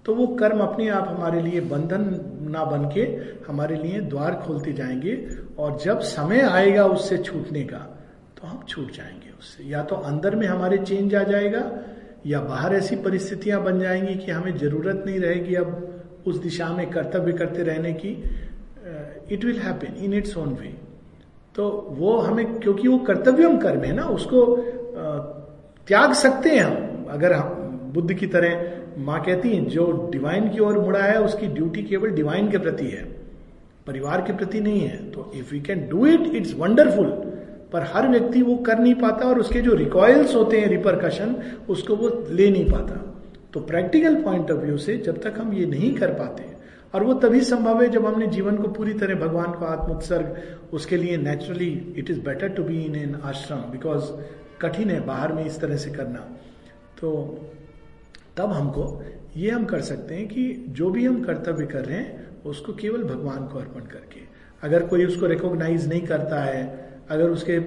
तो 0.05 0.14
वो 0.16 0.26
कर्म 0.36 0.59
अपने 0.59 0.88
आप 0.89 1.07
हमारे 1.07 1.41
लिए 1.41 1.62
बंधन 1.62 2.05
ना 2.51 2.64
बन 2.66 2.89
के 2.89 3.01
हमारे 3.47 3.76
लिए 3.76 3.99
द्वार 4.03 4.36
खोलते 4.45 4.74
जाएँगे 4.74 5.16
और 5.59 5.78
जब 5.80 5.99
समय 6.07 6.41
आएगा 6.41 6.86
उससे 6.88 7.18
छूटने 7.20 7.64
का 7.64 7.78
तो 8.38 8.47
हम 8.47 8.64
छूट 8.68 8.91
जाएँगे 8.91 9.30
उससे। 9.39 9.64
या 9.64 9.84
तो 9.84 9.95
अंदर 9.95 10.36
में 10.36 10.47
हमारे 10.47 10.78
चेंज 10.80 11.16
आ 11.16 11.24
जाएगा, 11.24 11.64
या 12.26 12.39
बाहर 12.41 12.76
ऐसी 12.76 12.95
परिस्थितियाँ 13.03 13.64
बन 13.64 13.80
जाएँगी 13.80 14.16
कि 14.16 14.32
हमें 14.32 14.57
ज़रूरत 14.57 15.03
नहीं 15.05 15.20
रहेगी 15.20 15.55
अब 15.55 16.24
उस 16.28 16.38
दिशा 16.39 16.70
में 16.70 16.89
कर्तव्य 16.91 17.34
करते 17.34 17.64
रहने 17.64 17.93
की। 17.95 18.09
It 19.32 19.45
will 19.45 19.59
happen 19.59 20.03
in 20.05 20.14
its 20.14 20.38
own 20.38 20.53
way 20.53 20.74
तो 21.55 21.70
वो 21.91 22.18
हमें, 22.20 22.59
क्योंकि 22.59 22.88
वो 22.88 22.97
कर्तव्यम 22.99 23.57
कर्म 23.57 23.84
है 23.84 23.93
ना, 23.93 24.03
उसको 24.09 24.45
त्याग 25.92 26.14
सकते 26.14 26.50
हैं 26.50 26.64
हम। 26.64 27.06
अगर 27.10 27.34
हम 27.34 27.89
बुद्ध 27.94 28.14
की 28.14 28.28
तरह 28.28 29.04
माँ 29.06 29.20
कहती 29.24 29.50
है, 29.50 29.66
जो 29.66 30.10
डिवाइन 30.12 30.48
की 30.50 30.60
ओर 30.60 30.80
मुड़ा 30.80 31.02
है, 31.02 31.20
उसकी 31.22 31.48
ड्यूटी 31.50 31.84
केवल 31.84 32.10
डिवाइन 32.12 32.50
के 32.52 32.58
प्रति 32.58 32.86
है, 32.86 33.04
परिवार 33.88 34.22
के 34.22 34.34
प्रति 34.34 34.60
नहीं 34.62 34.82
है। 34.82 34.98
तो 35.12 35.32
if 35.36 35.54
you 35.56 35.62
can 35.62 35.88
do 35.89 36.06
it 36.08 36.36
it's 36.36 36.54
wonderful 36.58 37.10
पर 37.74 37.84
हर 37.94 38.08
व्यक्ति 38.10 38.42
वो 38.42 38.56
कर 38.66 38.80
नहीं 38.80 38.96
पाता 38.96 39.28
और 39.28 39.39
उसके 39.39 39.62
जो 39.62 39.74
रिकॉयल्स 39.76 40.36
होते 40.36 40.60
हैं 40.60 40.68
रिपरकशन 40.68 41.36
उसको 41.70 41.96
वो 41.96 42.10
ले 42.30 42.50
नहीं 42.50 42.66
पाता। 42.72 42.96
तो 43.54 43.60
प्रैक्टिकल 43.62 44.16
पॉइंट 44.24 44.52
ऑफ़ 44.52 44.60
व्यू 44.60 44.78
से 44.78 44.98
जब 45.06 45.22
तक 45.22 45.39
हम 45.39 45.54
ये 45.54 45.66
नहीं 45.68 45.94
कर 45.96 46.14
पाते, 46.14 46.44
और 46.94 47.04
वो 47.04 47.14
तभी 47.20 47.42
संभव 47.46 47.82
है 47.82 47.89
जब 47.89 48.06
हमने 48.06 48.28
जीवन 48.30 48.58
को 48.58 48.68
पूरी 48.70 48.94
तरह 48.94 49.16
भगवान 49.20 49.52
को 49.52 49.66
आत्मोत्सर्ग, 49.68 50.36
उसके 50.74 50.98
लिए 50.98 51.18
naturally 51.20 51.72
it 51.98 52.10
is 52.10 52.20
better 52.22 52.50
to 52.50 52.64
be 52.64 52.82
in 52.84 52.96
an 52.96 53.16
ashram 53.26 53.72
because 53.72 54.12
कठिन 54.62 54.89
है 54.89 54.99
बाहर 55.05 55.34
में 55.34 55.43
इस 55.45 55.59
तरह 55.59 55.78
से 55.78 55.91
करना। 55.91 56.20
तो 56.99 57.12
तब 58.38 58.51
हमको 58.51 59.03
ये 59.38 59.49
हम 59.51 59.66
कर 59.66 59.82
सकते 59.82 60.16
हैं 60.16 60.28
कि 60.28 60.53
जो 60.70 60.89
भी 60.89 61.05
हम 61.05 61.24
कर्तव्य 61.24 61.66
कर 61.66 61.86
रहे 61.86 61.97
हैं, 61.97 62.41
उसको 62.43 62.74
केवल 62.74 63.03
भगवान 63.03 63.47
को 63.47 63.59
अर्पण 63.59 63.82
करके। 63.88 64.20
अगर 64.64 64.86
कोई 64.88 65.05
उसको 65.05 65.26
रिकॉग्नाइज 65.28 65.88
नहीं 65.89 66.01
करता 66.01 66.43
है, 66.43 66.64
अगर 67.09 67.30
उसके 67.30 67.57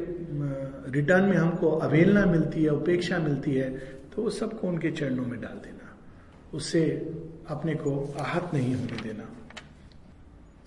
रिटर्न 0.92 1.24
में 1.24 1.36
हमको 1.36 1.70
अवेलना 1.70 2.24
मिलती 2.26 2.62
है, 2.64 2.70
उपेक्षा 2.70 3.18
मिलती 3.18 3.54
है 3.54 3.70
तो 4.14 4.22
वो 4.22 4.30
सबको 4.30 4.68
उनके 4.68 4.90
चरणों 4.92 5.26
में 5.26 5.40
डाल 5.40 5.56
देना। 5.58 5.96
उससे 6.54 6.82
अपने 7.50 7.74
को 7.74 7.92
आहत 8.20 8.50
नहीं 8.54 8.74
होने 8.74 9.02
देना। 9.02 9.28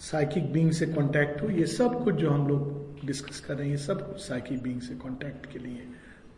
साइकिक 0.01 0.51
बींग 0.53 0.71
से 0.71 0.86
कांटेक्ट 0.88 1.41
हो, 1.41 1.49
ये 1.49 1.65
सब 1.67 2.03
कुछ 2.03 2.15
जो 2.15 2.30
हम 2.30 2.47
लोग 2.47 3.05
डिस्कस 3.05 3.39
कर 3.39 3.55
रहे 3.55 3.65
हैं, 3.65 3.71
ये 3.71 3.78
सब 3.78 4.07
कुछ 4.07 4.21
साइकिक 4.21 4.61
बींग 4.63 4.82
से 4.82 4.95
कांटेक्ट 4.95 5.51
के 5.53 5.59
लिए 5.59 5.88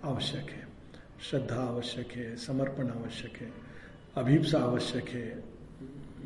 आवश्यक 0.03 0.49
है। 0.49 0.67
श्रद्धा 1.21 1.63
आवश्यक 1.63 2.11
है, 2.11 2.35
समर्पण 2.35 2.87
आवश्यक 2.87 3.41
है, 3.41 3.51
अभिप्सा 4.15 4.59
आवश्यक 4.59 5.09
है, 5.09 5.43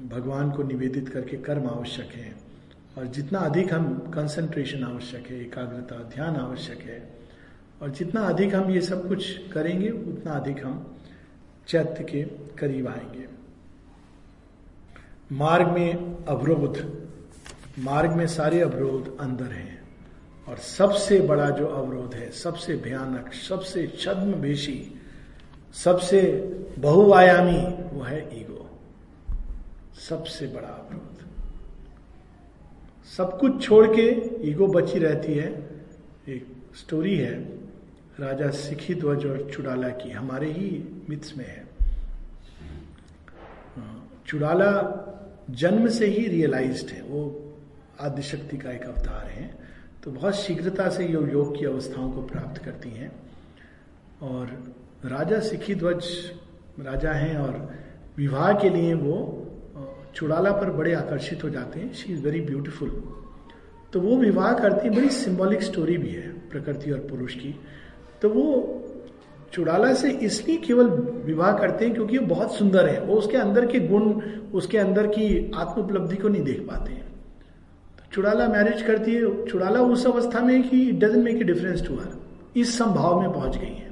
भगवान 0.10 0.52
को 0.52 0.64
निवेदित 0.64 1.10
करके 1.10 1.38
कर्म 1.38 1.68
आवश्यक 1.68 2.06
है, 2.06 2.36
और 2.98 3.06
जितना 3.06 3.40
अधिक 3.40 3.74
हम 3.74 3.98
कंसंट्रेशन 3.98 4.84
आवश्यक 4.84 5.28
है, 5.28 5.42
एकाग्रता, 5.42 5.96
ध्यान 5.96 6.36
आवश्यक 6.36 6.80
है, 6.80 7.20
और 7.82 7.90
जितना 7.90 8.22
अधिक 8.22 8.56
हम 8.56 8.72
ये 8.72 8.82
सब 8.82 9.08
कुछ 9.08 9.50
करेंगे, 9.50 9.90
उतना 9.90 10.32
अधिक 10.32 10.66
हम 10.66 10.98
चैत्य 11.68 12.04
के 12.04 12.24
करीब 12.58 12.88
आएँगे। 12.88 13.28
मार्ग 15.32 15.68
में 15.68 15.96
अवरोध, 16.26 17.08
मार्ग 17.80 18.12
में 18.12 18.28
सारे 18.28 18.62
अवरोध 18.62 19.20
अंदर 19.20 19.46
हैं। 19.46 19.83
और 20.48 20.58
सबसे 20.58 21.20
बड़ा 21.20 21.50
जो 21.50 21.68
अवरोध 21.68 22.14
है, 22.14 22.32
सबसे 22.32 22.76
भयानक, 22.76 23.34
सबसे 23.34 23.88
छद्म 23.88 24.34
भेषी 24.34 25.00
सबसे 25.74 26.22
बहुआयामी, 26.80 27.88
वो 27.98 28.04
है 28.04 28.42
ईगो। 28.42 28.80
सबसे 30.10 30.48
बड़ा 30.48 30.68
अवरोध। 30.68 31.26
सब 33.18 33.40
कुछ 33.40 33.64
छोड़ 33.64 33.88
के 33.88 34.32
ईगो 34.50 34.68
बची 34.68 35.00
रहती 35.00 35.34
है। 35.34 35.70
एक 36.30 36.48
स्टोरी 36.76 37.18
है, 37.18 37.40
राजा 38.20 38.50
सिखी 38.50 38.96
ध्वज 38.96 39.26
और 39.26 39.52
चुड़ाला 39.54 39.90
की, 39.90 40.12
हमारे 40.12 40.52
ही 40.52 40.84
मिथ्स 41.10 41.38
में 41.38 41.48
है। 41.48 41.68
चुड़ाला 44.28 45.00
जन्म 45.50 45.88
से 45.88 46.06
ही 46.06 46.28
रियलाइज्ड 46.28 46.90
है, 46.90 47.02
वो 47.02 47.54
आदिशक्ति 48.00 48.58
का 48.58 48.72
एक 48.72 48.84
अवतार 48.84 49.28
है। 49.28 49.63
तो 50.04 50.12
बहुत 50.12 50.36
शीघ्रता 50.36 50.90
से 50.90 51.06
ये 51.06 51.12
योग 51.12 51.58
की 51.60 51.66
अवस्थाओं 51.66 52.10
को 52.12 52.22
प्राप्त 52.22 52.64
करती 52.64 52.90
हैं। 52.90 53.12
और 54.22 54.48
राजा 55.06 55.40
सिखी 55.40 55.76
ध्वज 55.76 56.06
राजा 56.80 57.12
हैं 57.12 57.38
और 57.38 57.70
विवाह 58.18 58.52
के 58.54 58.70
लिए 58.70 58.94
वो 58.94 59.16
चुड़ाला 60.16 60.52
पर 60.52 60.72
बड़े 60.72 60.94
आकर्षित 60.94 61.44
हो 61.44 61.50
जाते 61.50 61.80
हैं। 61.80 61.94
शी 61.94 62.14
इज़ 62.14 62.24
वेरी 62.24 62.42
ब्यूटिफुल 62.42 62.90
तो 63.94 64.02
वो 64.02 64.16
विवाह 64.18 64.54
करती 64.54 64.88
है, 64.88 64.96
बड़ी 64.96 65.10
सिंबॉलिक 65.10 65.62
स्टोरी 65.64 65.98
भी 65.98 66.10
है 66.10 66.30
प्रकृति 66.50 66.92
और 66.92 67.00
पुरुष 67.00 67.36
की। 67.36 67.56
तो 68.22 68.30
वो 68.30 68.82
चुड़ाला 69.54 69.94
से 69.94 70.12
इसलिए 70.20 70.58
केवल 70.58 70.90
विवाह 71.26 71.58
करते 71.58 71.86
हैं 71.86 71.94
क्योंकि 71.94 72.18
वो 72.18 72.26
बहुत 72.26 72.56
सुंदर 72.56 72.88
है। 72.90 73.00
वो 73.02 73.16
उसके 73.16 73.38
अंदर 73.38 73.66
के 73.66 73.80
गुण, 73.80 74.12
उसके 74.54 74.78
अंदर 74.78 75.08
की 75.08 75.52
आत्म 75.56 75.82
उपलब्धि 75.82 76.16
को 76.16 76.28
नहीं 76.28 76.44
देख 76.44 76.62
पाते 76.68 76.94
हैं। 76.94 77.13
चुड़ाला 78.14 78.48
मैरिज 78.48 78.82
करती 78.82 79.16
है, 79.16 79.46
चुड़ाला 79.46 79.80
उस 79.80 80.08
अवस्था 80.08 80.40
में 80.40 80.70
कि 80.70 80.90
it 80.90 80.96
doesn't 80.96 81.24
make 81.24 81.36
a 81.36 81.44
difference 81.44 81.88
to 81.88 81.96
हर 81.96 82.60
इस 82.60 82.78
संभाव 82.78 83.22
में 83.22 83.34
पहुँच 83.34 83.58
गई 83.58 83.74
है। 83.74 83.92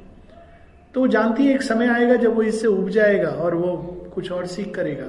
तो 0.94 1.02
वो 1.02 1.08
जानती 1.08 1.46
है, 1.46 1.54
एक 1.56 1.62
समय 1.62 1.88
आएगा 1.88 2.16
जब 2.16 2.36
वो 2.36 2.42
इससे 2.42 2.68
उब 2.68 2.90
जाएगा 2.90 3.30
और 3.30 3.56
वो 3.56 3.78
कुछ 4.14 4.32
और 4.32 4.46
सीख 4.46 4.76
करेगा। 4.76 5.06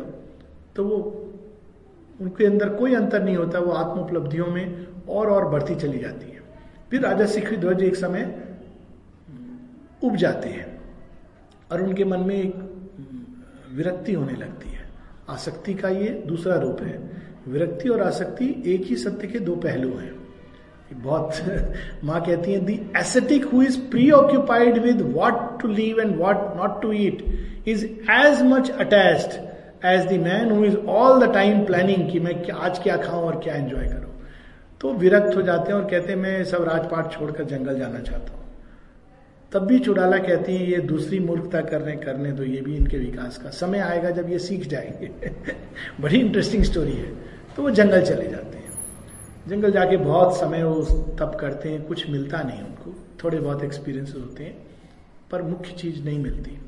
तो 0.77 0.85
वो, 0.85 0.97
उनके 2.21 2.47
अंदर 2.47 2.69
कोई 2.69 2.95
अंतर 2.95 3.23
नहीं 3.23 3.37
होता, 3.37 3.59
वो 3.59 3.73
आत्म 3.73 4.01
उपलब्धियों 4.01 4.47
में 4.47 4.87
और 5.09 5.31
और 5.31 5.49
बढ़ती 5.49 5.75
चली 5.75 5.99
जाती 5.99 6.31
है। 6.31 6.41
फिर 6.91 7.01
राजा 7.01 7.27
सिख 7.27 7.55
ध्वज 7.55 7.83
एक 7.83 7.97
समय 7.97 8.43
उब 10.05 10.17
जाते 10.17 10.49
हैं 10.49 10.81
और 11.73 11.83
उनके 11.83 12.05
मन 12.05 12.21
में 12.21 12.37
एक 12.37 12.55
विरक्ति 13.73 14.13
होने 14.13 14.33
लगती 14.33 14.69
है। 14.69 14.81
आसक्ति 15.29 15.75
का 15.75 15.89
ये 15.89 16.25
दूसरा 16.27 16.57
रूप 16.57 16.83
है। 16.83 17.22
विरक्ति 17.49 17.89
और 17.89 18.03
आसक्ति 18.03 18.63
एक 18.67 18.83
ही 18.83 18.97
सत्य 18.97 19.27
के 19.27 19.39
दो 19.39 19.57
पहलू 19.57 19.97
हैं। 19.99 20.13
बहुत 20.93 21.35
माँ 22.05 22.21
कहती 22.21 22.53
है 22.53 22.61
the 22.61 22.81
ascetic 22.97 23.45
who 23.45 23.63
is 23.63 23.81
preoccupied 24.11 24.79
with 24.79 25.03
what 25.03 25.63
to 25.63 25.69
leave 25.69 26.01
and 26.01 26.17
what 26.17 26.37
not 26.37 26.83
to 26.83 26.93
eat 26.93 27.25
is 27.69 27.87
as 28.11 28.43
much 28.43 28.71
attached 28.71 29.33
as 29.87 30.07
the 30.07 30.13
man 30.13 30.51
who 30.51 30.65
is 30.65 30.77
all 30.77 31.27
the 31.27 31.35
time 31.35 31.65
planning 31.65 32.13
कि 32.13 32.21
मैं 32.21 32.51
आज 32.51 32.79
क्या 32.79 32.97
खाऊं 32.97 33.25
और 33.25 33.41
क्या 33.45 33.55
एंजॉय 33.55 33.85
करूँ. 33.85 34.13
तो 34.81 34.93
विरक्त 34.93 35.37
हो 35.37 35.43
जाते 35.43 35.73
हैं 35.73 35.81
और 35.81 35.91
कहते 35.91 36.13
हैं, 36.13 36.19
मैं 36.19 36.45
सब 36.45 36.65
राजपाट 36.65 37.13
छोड़कर 37.13 37.45
जंगल 37.45 37.79
जाना 37.79 37.99
चाहता 37.99 38.33
हूँ। 38.33 38.43
तब 39.53 39.61
भी 39.61 39.79
चुड़ाला 39.79 40.19
कहती 40.19 40.57
है, 40.57 40.71
ये 40.71 40.79
दूसरी 40.79 41.19
मूर्खता 41.19 41.61
करने 41.61 41.93
करने 41.93 42.33
तो 42.33 42.45
ये 42.45 42.61
भी 42.61 42.77
इनके 42.77 42.99
विकास 42.99 43.39
का। 43.39 43.51
समय 43.51 43.79
आएगा 43.79 44.11
जब 44.11 44.31
ये 44.31 44.39
सीख 44.39 44.69
जाएँगे। 44.69 45.31
बड़ी 46.01 46.19
इंटरेस्टिंग 46.19 46.63
स्टोरी 46.63 46.93
है। 46.93 47.22
तो 47.57 47.63
वो 47.63 47.71
जंगल 47.71 48.03
चले 48.03 48.29
जाते 48.29 48.59
हैं। 48.59 48.71
जंगल 49.49 49.73
जाके 49.73 49.97
बहुत 49.97 50.37
समय 50.37 50.63
वो 50.65 50.83
तप 51.19 51.37
करते 51.41 51.69
हैं, 51.69 51.83
कुछ 51.83 52.09
मिलता 52.11 52.43
नहीं 52.43 52.63
उनको। 52.63 52.95
थोड़े 53.25 53.39
बहुत 53.39 53.65
एक्सपीरियंस 53.65 54.15
होते 54.15 54.45
हैं, 54.45 54.57
पर 55.31 55.43
मुख्य 55.43 55.73
चीज़ 55.73 56.03
नहीं 56.05 56.19
मिलती। 56.19 56.59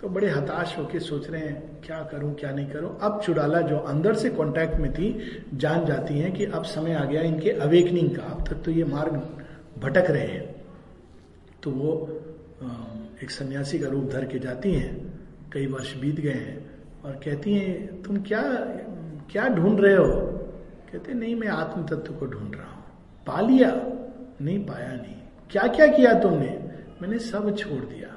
तो 0.00 0.08
बड़े 0.08 0.28
हताश 0.30 0.76
होके 0.78 1.00
सोच 1.00 1.28
रहे 1.30 1.40
हैं, 1.40 1.80
क्या 1.86 1.98
करूँ, 2.02 2.34
क्या 2.34 2.50
नहीं 2.50 2.66
करूँ? 2.66 2.96
अब 3.00 3.20
चुड़ाला 3.20 3.60
जो 3.60 3.78
अंदर 3.78 4.14
से 4.14 4.30
कांटेक्ट 4.30 4.74
में 4.74 4.92
थी, 4.92 5.08
जान 5.54 5.84
जाती 5.86 6.18
हैं 6.18 6.32
कि 6.32 6.44
अब 6.44 6.64
समय 6.64 6.94
आ 6.94 7.04
गया 7.04 7.22
इनके 7.22 7.50
अवेकनिंग 7.50 8.10
का। 8.16 8.22
अब 8.22 8.44
तक 8.48 8.62
तो 8.64 8.70
ये 8.70 8.84
मार्ग 8.84 9.16
भटक 9.78 10.10
रहे 10.10 10.26
हैं। 10.26 10.54
तो 11.62 11.70
वो 11.70 11.92
एक 13.22 13.30
सन्यासी 13.30 13.78
का 13.78 13.88
रूप 13.88 14.10
धर 14.10 14.24
के 14.24 14.38
जाती 14.38 14.72
हैं। 14.72 15.12
कई 15.52 15.66
वर्ष 15.66 15.94
बीत 15.96 16.20
गए 16.20 16.30
हैं 16.30 16.58
और 17.04 17.12
कहती 17.24 17.54
हैं, 17.54 18.02
तुम 18.02 18.16
क्या 18.22 18.42
क्या 19.30 19.48
ढूंढ 19.48 19.80
रहे 19.80 19.94
हो? 19.94 20.06
कहते, 20.92 21.14
नहीं, 21.14 21.34
मैं 21.34 21.48
आत्म 21.48 21.82
तत्व 21.82 22.12
को 22.12 22.26
ढूंढ 22.26 22.54
रहा 22.54 22.72
हूँ। 22.72 22.84
पा 23.26 23.40
लिया? 23.40 23.70
नहीं, 24.42 24.58
पाया 24.58 24.92
नहीं। 24.92 25.14
क्या 25.50 25.62
क्या 25.62 25.86
किया 25.86 26.12
तुमने? 26.12 26.58
मैंने 27.02 27.18
सब 27.18 27.56
छोड़ 27.56 27.84
दिया। 27.84 28.08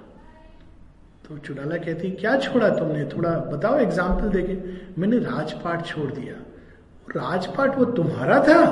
तो 1.30 1.38
चुड़ाला 1.38 1.78
कहती, 1.78 2.12
क्या 2.12 2.38
छोड़ा 2.38 2.70
तुमने? 2.70 3.06
थोड़ा 3.06 3.30
बताओ 3.30 3.80
एग्ज़ाम्पल 3.80 4.30
देके। 4.30 4.54
मैंने 5.02 5.18
राजपाट 5.18 5.86
छोड़ 5.86 6.12
दिया। 6.12 6.36
राजपाट 7.16 7.78
वो 7.78 7.86
तुम्हारा 7.86 8.40
था? 8.40 8.66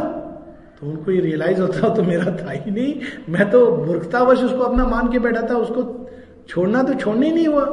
तो 0.80 0.88
उनको 0.88 1.12
ये 1.12 1.22
रियलाइज़ 1.22 1.62
होता 1.62 1.90
तो 1.90 2.04
मेरा 2.04 2.38
था 2.38 2.52
ही 2.52 2.72
नहीं। 2.72 3.02
मैं 3.30 3.50
तो 3.50 3.78
मूर्खतावश 3.78 4.44
उसको 4.44 4.60
अपना 4.60 4.86
मान 4.86 5.12
के 5.12 5.20
बैठा 5.20 5.42
था। 5.42 5.58
उसको 5.58 6.10
छोड़ना 6.48 6.84
तो 6.84 6.94
छोड़ने 6.94 7.32
नहीं 7.32 7.48
हुआ। 7.48 7.66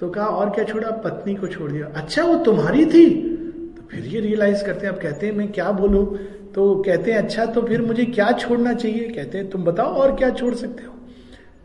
तो 0.00 0.10
कहा, 0.10 0.26
और 0.26 0.50
क्या 0.50 0.64
छोड़ा? 0.64 0.90
पत्नी 0.90 1.34
को 1.34 1.46
छोड़ 1.46 1.72
दिया। 1.72 1.86
अच्छा 1.86 2.24
वो 2.24 2.44
तुम्हारी 2.44 2.86
थी? 2.86 3.30
फिर 3.94 4.04
ये 4.04 4.20
रियलाइज़ 4.20 4.64
करते 4.64 4.86
हैं, 4.86 4.94
अब 4.94 5.00
कहते 5.00 5.26
हैं, 5.26 5.34
मैं 5.34 5.52
क्या 5.52 5.70
बोलूँ? 5.70 6.16
तो 6.54 6.74
कहते 6.86 7.12
हैं 7.12 7.18
अच्छा 7.18 7.44
तो 7.46 7.62
फिर 7.62 7.82
मुझे 7.82 8.04
क्या 8.04 8.32
छोड़ना 8.32 8.72
चाहिए? 8.72 9.08
कहते 9.08 9.38
हैं, 9.38 9.50
तुम 9.50 9.64
बताओ, 9.64 9.86
और 9.86 10.16
क्या 10.16 10.30
छोड़ 10.30 10.54
सकते 10.54 10.84
हो? 10.84 10.92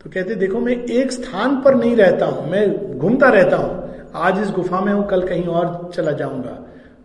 तो 0.03 0.09
कहते 0.09 0.35
देखो, 0.35 0.59
मैं 0.59 0.75
एक 0.75 1.11
स्थान 1.11 1.61
पर 1.61 1.75
नहीं 1.75 1.95
रहता 1.95 2.25
हूँ, 2.25 2.49
मैं 2.51 2.97
घूमता 2.97 3.29
रहता 3.29 3.57
हूँ। 3.57 4.07
आज 4.15 4.41
इस 4.41 4.49
गुफा 4.49 4.81
में 4.81 4.93
हूँ, 4.93 5.07
कल 5.07 5.27
कहीं 5.27 5.43
और 5.43 5.91
चला 5.95 6.11
जाऊँगा। 6.11 6.57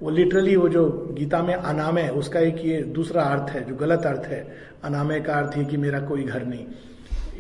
वो 0.03 0.11
लिटरली 0.11 0.57
वो 0.57 0.69
जो 0.69 1.15
गीता 1.19 1.43
में 1.43 1.55
अनामय 1.55 2.09
उसका 2.09 2.41
एक 2.41 2.65
ये 2.65 2.83
दूसरा 2.83 3.23
अर्थ 3.23 3.51
है, 3.51 3.65
जो 3.65 3.75
गलत 3.75 4.07
अर्थ 4.07 4.27
है। 4.27 4.47
अनामय 4.85 5.21
का 5.21 5.35
अर्थ 5.35 5.57
है 5.57 5.65
कि 5.65 5.77
मेरा 5.77 6.01
कोई 6.01 6.23
घर 6.23 6.45
नहीं। 6.45 6.67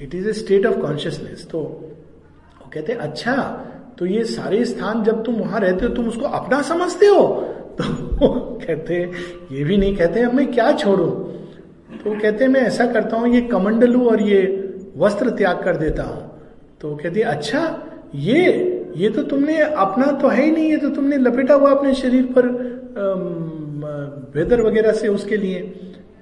It 0.00 0.14
is 0.14 0.28
a 0.28 0.32
state 0.32 0.66
of 0.66 0.76
consciousness 0.76 1.46
तो 1.50 1.58
वो 1.58 2.70
कहते 2.74 2.92
अच्छा 2.92 3.34
तो 3.98 4.06
ये 4.06 4.24
सारे 4.24 4.64
स्थान 4.64 5.02
जब 5.04 5.22
तुम 5.24 5.34
वहाँ 5.34 5.60
रहते 5.60 5.86
हो, 5.86 5.94
तुम 5.94 6.08
उसको 6.08 6.26
अपना 6.26 6.62
समझते 6.62 7.06
हो? 7.06 7.26
तो 7.78 8.58
कहते, 8.58 9.00
ये 9.52 9.64
भी 9.64 9.76
नहीं 9.76 9.96
कहते, 9.96 10.20
अब 10.20 10.34
मैं 10.34 10.50
क्या 10.52 10.72
छोड़ू? 10.74 11.06
तो 12.04 12.18
कहते, 12.20 12.48
मैं 12.48 12.60
ऐसा 12.60 12.86
करता 12.92 13.16
हूँ, 13.16 13.28
ये 13.28 13.40
कमंडलू 13.48 14.08
और 14.10 14.20
ये 14.22 14.42
वस्त्र 14.96 15.30
त्याग 15.30 15.62
कर 15.64 15.76
देता 15.76 16.02
हूँ। 16.02 16.22
तो 16.80 16.94
कहते 16.96 17.20
अच्छा 17.22 17.60
ये 18.14 18.70
ये 18.96 19.08
तो 19.10 19.22
तुमने 19.22 19.58
अपना 19.60 20.10
तो 20.12 20.28
है 20.28 20.44
ही 20.44 20.50
नहीं, 20.50 20.70
ये 20.70 20.76
तो 20.76 20.88
तुमने 20.90 21.16
लपेटा 21.18 21.54
हुआ 21.54 21.70
अपने 21.70 21.94
शरीर 21.94 22.24
पर 22.36 22.48
वेदर 24.34 24.60
वगैरह 24.62 24.92
से 24.92 25.08
उसके 25.08 25.36
लिए। 25.36 25.60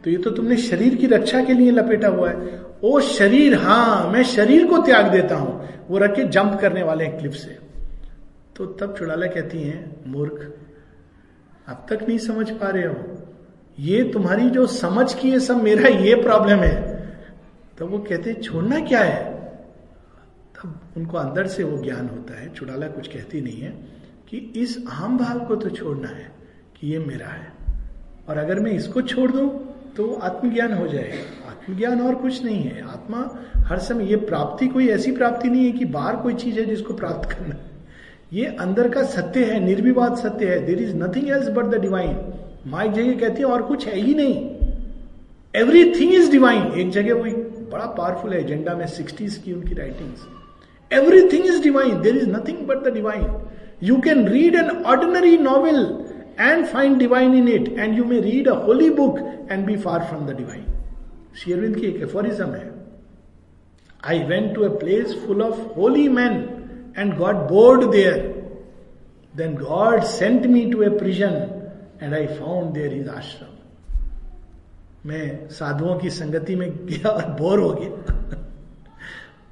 तो 0.05 0.11
ये 0.11 0.17
तो 0.17 0.31
तुमने 0.31 0.57
शरीर 0.59 0.95
की 0.95 1.07
रक्षा 1.07 1.43
के 1.45 1.53
लिए 1.53 1.71
लपेटा 1.71 2.09
हुआ 2.09 2.31
है। 2.31 2.61
ओ 2.85 3.01
शरीर 3.01 3.55
हाँ 3.55 4.11
मैं 4.13 4.23
शरीर 4.25 4.67
को 4.67 4.79
त्याग 4.79 5.11
देता 5.13 5.37
हूँ। 5.37 5.69
वो 5.91 5.99
रख 5.99 6.21
जंप 6.21 6.59
करने 6.61 6.83
वाले 6.83 7.05
हैं 7.05 7.19
क्लिप 7.19 7.33
से। 7.33 7.57
तो 8.57 8.67
तब 8.67 8.95
चुड़ाला 8.99 9.27
कहती 9.27 9.63
हैं, 9.63 10.03
मूर्ख 10.07 10.41
अब 11.69 11.87
तक 11.91 12.03
नहीं 12.09 12.19
समझ 12.19 12.51
पा 12.51 12.69
रहे 12.69 12.85
हो। 12.85 12.95
ये 13.79 14.03
तुम्हारी 14.13 14.51
जो 14.51 14.67
समझ 14.67 15.13
की 15.15 15.31
है 15.31 15.41
सब 15.41 15.63
मेरा 15.63 15.89
ये 15.89 16.15
प्रॉब्लम 16.15 16.59
है। 16.59 16.81
तब 17.79 17.91
वो 17.91 17.99
कहते 17.99 18.35
छोड़ना 18.35 18.81
क्या 18.81 19.01
है? 19.01 19.31
तब 20.57 20.81
उनको 20.97 21.19
अंदर 21.19 21.47
से 21.47 21.65
वो 21.65 21.83
ज्ञान 21.83 22.09
होता 22.09 22.41
है। 22.41 22.49
चुड़ाला 22.49 22.87
कुछ 22.87 23.09
कहती 23.09 23.41
नहीं 23.41 23.61
है 23.61 23.71
कि 24.29 24.39
इस 24.57 24.77
अहम 24.89 25.19
भाव 25.19 25.41
को 25.41 25.57
तो 25.57 25.71
छोड़ना 25.71 26.09
है 26.09 26.31
कि 26.81 26.89
ये 26.89 26.99
मेरा 26.99 27.27
है। 27.27 27.53
और 28.29 28.39
अगर 28.39 28.61
मैं 28.61 28.73
इसको 28.73 29.03
छोड़ 29.03 29.31
दूँ 29.31 29.49
तो 29.97 30.13
आत्मज्ञान 30.15 30.75
हो 30.75 30.87
जाएगा 30.89 31.51
आत्मज्ञान 31.51 32.01
और 32.01 32.15
कुछ 32.15 32.45
नहीं 32.45 32.63
है। 32.63 32.83
आत्मा 32.83 33.19
हर 33.57 33.79
समय, 33.79 34.05
ये 34.05 34.17
प्राप्ति 34.17 34.67
कोई 34.69 34.89
ऐसी 34.89 35.13
प्राप्ति 35.13 35.49
नहीं 35.49 35.65
है 35.65 35.73
कि 35.73 35.85
बाहर 35.85 36.17
कोई 36.17 36.35
चीज़ 36.35 36.61
है 36.61 36.65
जिसको 36.65 36.95
प्राप्त 36.95 37.31
करना 37.31 37.55
है। 37.55 37.72
ये 38.33 38.45
अंदर 38.61 38.89
का 38.89 39.03
सत्य 39.05 39.45
है, 39.45 39.59
निर्विवाद 39.61 40.17
सत्य 40.17 40.47
है। 40.47 40.59
There 40.67 40.79
is 40.83 40.95
nothing 40.97 41.29
else 41.31 41.49
but 41.49 41.65
the 41.67 41.81
divine 41.81 42.17
माँ 42.67 42.85
एक 42.85 42.93
जगह 42.93 43.19
कहती 43.21 43.43
है, 43.43 43.47
और 43.47 43.63
कुछ 43.63 43.87
है 43.87 43.97
ही 43.97 44.15
नहीं। 44.15 44.35
एवरीथिंग 45.55 46.15
इज़ 46.15 46.31
डिवाइन 46.31 46.81
एक 46.81 46.91
जगह 46.91 47.15
वो 47.15 47.25
बड़ा 47.73 47.87
पावरफुल 47.89 48.33
है 48.33 48.41
एजेंडा 48.41 48.75
में 48.75 48.87
सिक्सटीज 48.89 49.37
की 49.45 49.53
उनकी 49.53 49.75
writings 49.75 50.27
everything 50.91 51.47
is 51.47 51.63
divine 51.63 52.01
there 52.03 52.17
is 52.17 52.29
nothing 52.31 52.67
but 52.69 52.83
the 52.85 52.93
divine 52.95 53.27
you 53.83 53.97
can 54.01 54.27
read 54.29 54.55
an 54.55 54.71
ordinary 54.71 55.37
novel 55.39 55.81
and 56.41 56.65
find 56.67 56.99
divine 56.99 57.35
in 57.35 57.49
it 57.49 57.69
and 57.69 57.99
you 57.99 58.05
may 58.05 58.21
read 58.21 58.49
a 58.49 58.55
holy 58.65 58.91
book 58.93 59.19
and 59.51 59.67
be 59.67 59.77
far 59.79 60.05
from 60.09 60.27
the 60.27 60.37
divine 60.37 60.65
शेयरविंद 61.45 61.77
की 61.77 61.87
एक 61.87 62.03
aphorism 62.03 62.51
है। 62.51 62.71
I 64.09 64.19
went 64.27 64.55
to 64.55 64.63
a 64.63 64.69
place 64.79 65.15
full 65.27 65.43
of 65.43 65.61
holy 65.77 66.09
man 66.11 66.43
and 66.97 67.19
got 67.19 67.49
bored 67.49 67.93
there. 67.93 68.35
Then 69.35 69.55
God 69.55 70.05
sent 70.05 70.51
me 70.51 70.71
to 70.71 70.83
a 70.83 70.91
prison 70.91 71.63
and 72.01 72.15
I 72.15 72.27
found 72.27 72.75
there 72.75 72.91
his 72.91 73.09
ashram. 73.09 73.49
मैं 75.07 75.49
साधुओं 75.49 75.99
की 75.99 76.11
संगति 76.11 76.57
में 76.57 76.87
गया 76.87 77.09
और 77.09 77.31
बोर 77.31 77.61
हो 77.61 77.71
गया। 77.71 78.19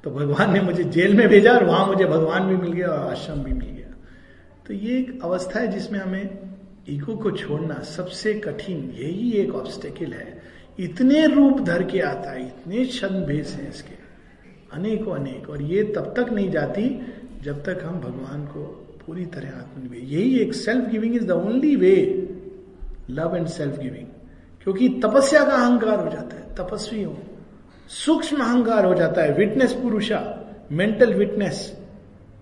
तो 0.03 0.11
भगवान 0.11 0.53
ने 0.53 0.61
मुझे 0.61 0.83
जेल 0.83 1.13
में 1.13 1.27
भेजा 1.29 1.53
और 1.53 1.63
वहाँ 1.63 1.87
मुझे 1.87 2.05
भगवान 2.05 2.47
भी 2.47 2.55
मिल 2.55 2.71
गया 2.71 2.87
और 2.87 3.11
आश्रम 3.11 3.39
भी 3.39 3.53
मिल 3.53 3.69
गया। 3.69 3.95
तो 4.67 4.73
ये 4.73 4.97
एक 4.97 5.23
अवस्था 5.23 5.59
है 5.59 5.67
जिसमें 5.67 5.99
हमें 5.99 6.39
ईगो 6.89 7.15
को 7.15 7.31
छोड़ना 7.31 7.79
सबसे 7.79 8.33
कठिन, 8.33 8.91
यही 8.99 9.31
एक 9.31 9.55
ऑब्स्टेकल 9.55 10.13
है। 10.13 10.41
इतने 10.79 11.25
रूप 11.27 11.59
धर 11.59 11.83
के 11.83 11.99
आता 11.99 12.31
है, 12.31 12.47
इतने 12.47 12.85
छंद 12.85 13.25
भेस 13.25 13.53
हैं 13.53 13.69
इसके। 13.69 13.95
अनेकों, 14.73 15.15
अनेक। 15.15 15.49
और 15.49 15.61
ये 15.61 15.83
तब 15.83 16.13
तक 16.17 16.31
नहीं 16.31 16.51
जाती 16.51 17.01
जब 17.41 17.63
तक 17.63 17.83
हम 17.83 17.99
भगवान 17.99 18.45
को 18.45 18.63
पूरी 19.05 19.25
तरह 19.25 19.49
आत्मनिवेश 19.49 20.03
यही 20.03 20.39
एक 20.39 20.53
self 20.53 20.89
giving 20.89 21.15
is 21.15 21.25
the 21.25 21.31
only 21.31 21.75
way 21.75 21.95
love 23.09 23.35
and 23.35 23.47
self 23.47 23.79
giving 23.79 24.07
क्योंकि 24.63 24.89
तपस्या 24.89 25.43
का 25.45 25.51
अहंकार 25.51 25.99
हो 25.99 26.11
जाता 26.11 26.35
है 26.35 26.55
तपस्वी 26.55 27.03
हो 27.03 27.17
सूक्ष्म 27.89 28.37
अहंकार 28.37 28.85
हो 28.85 28.93
जाता 28.93 29.21
है 29.21 29.33
विटनेस 29.33 29.73
पुरुषा 29.73 30.37
मेंटल 30.71 31.13
विटनेस 31.13 31.77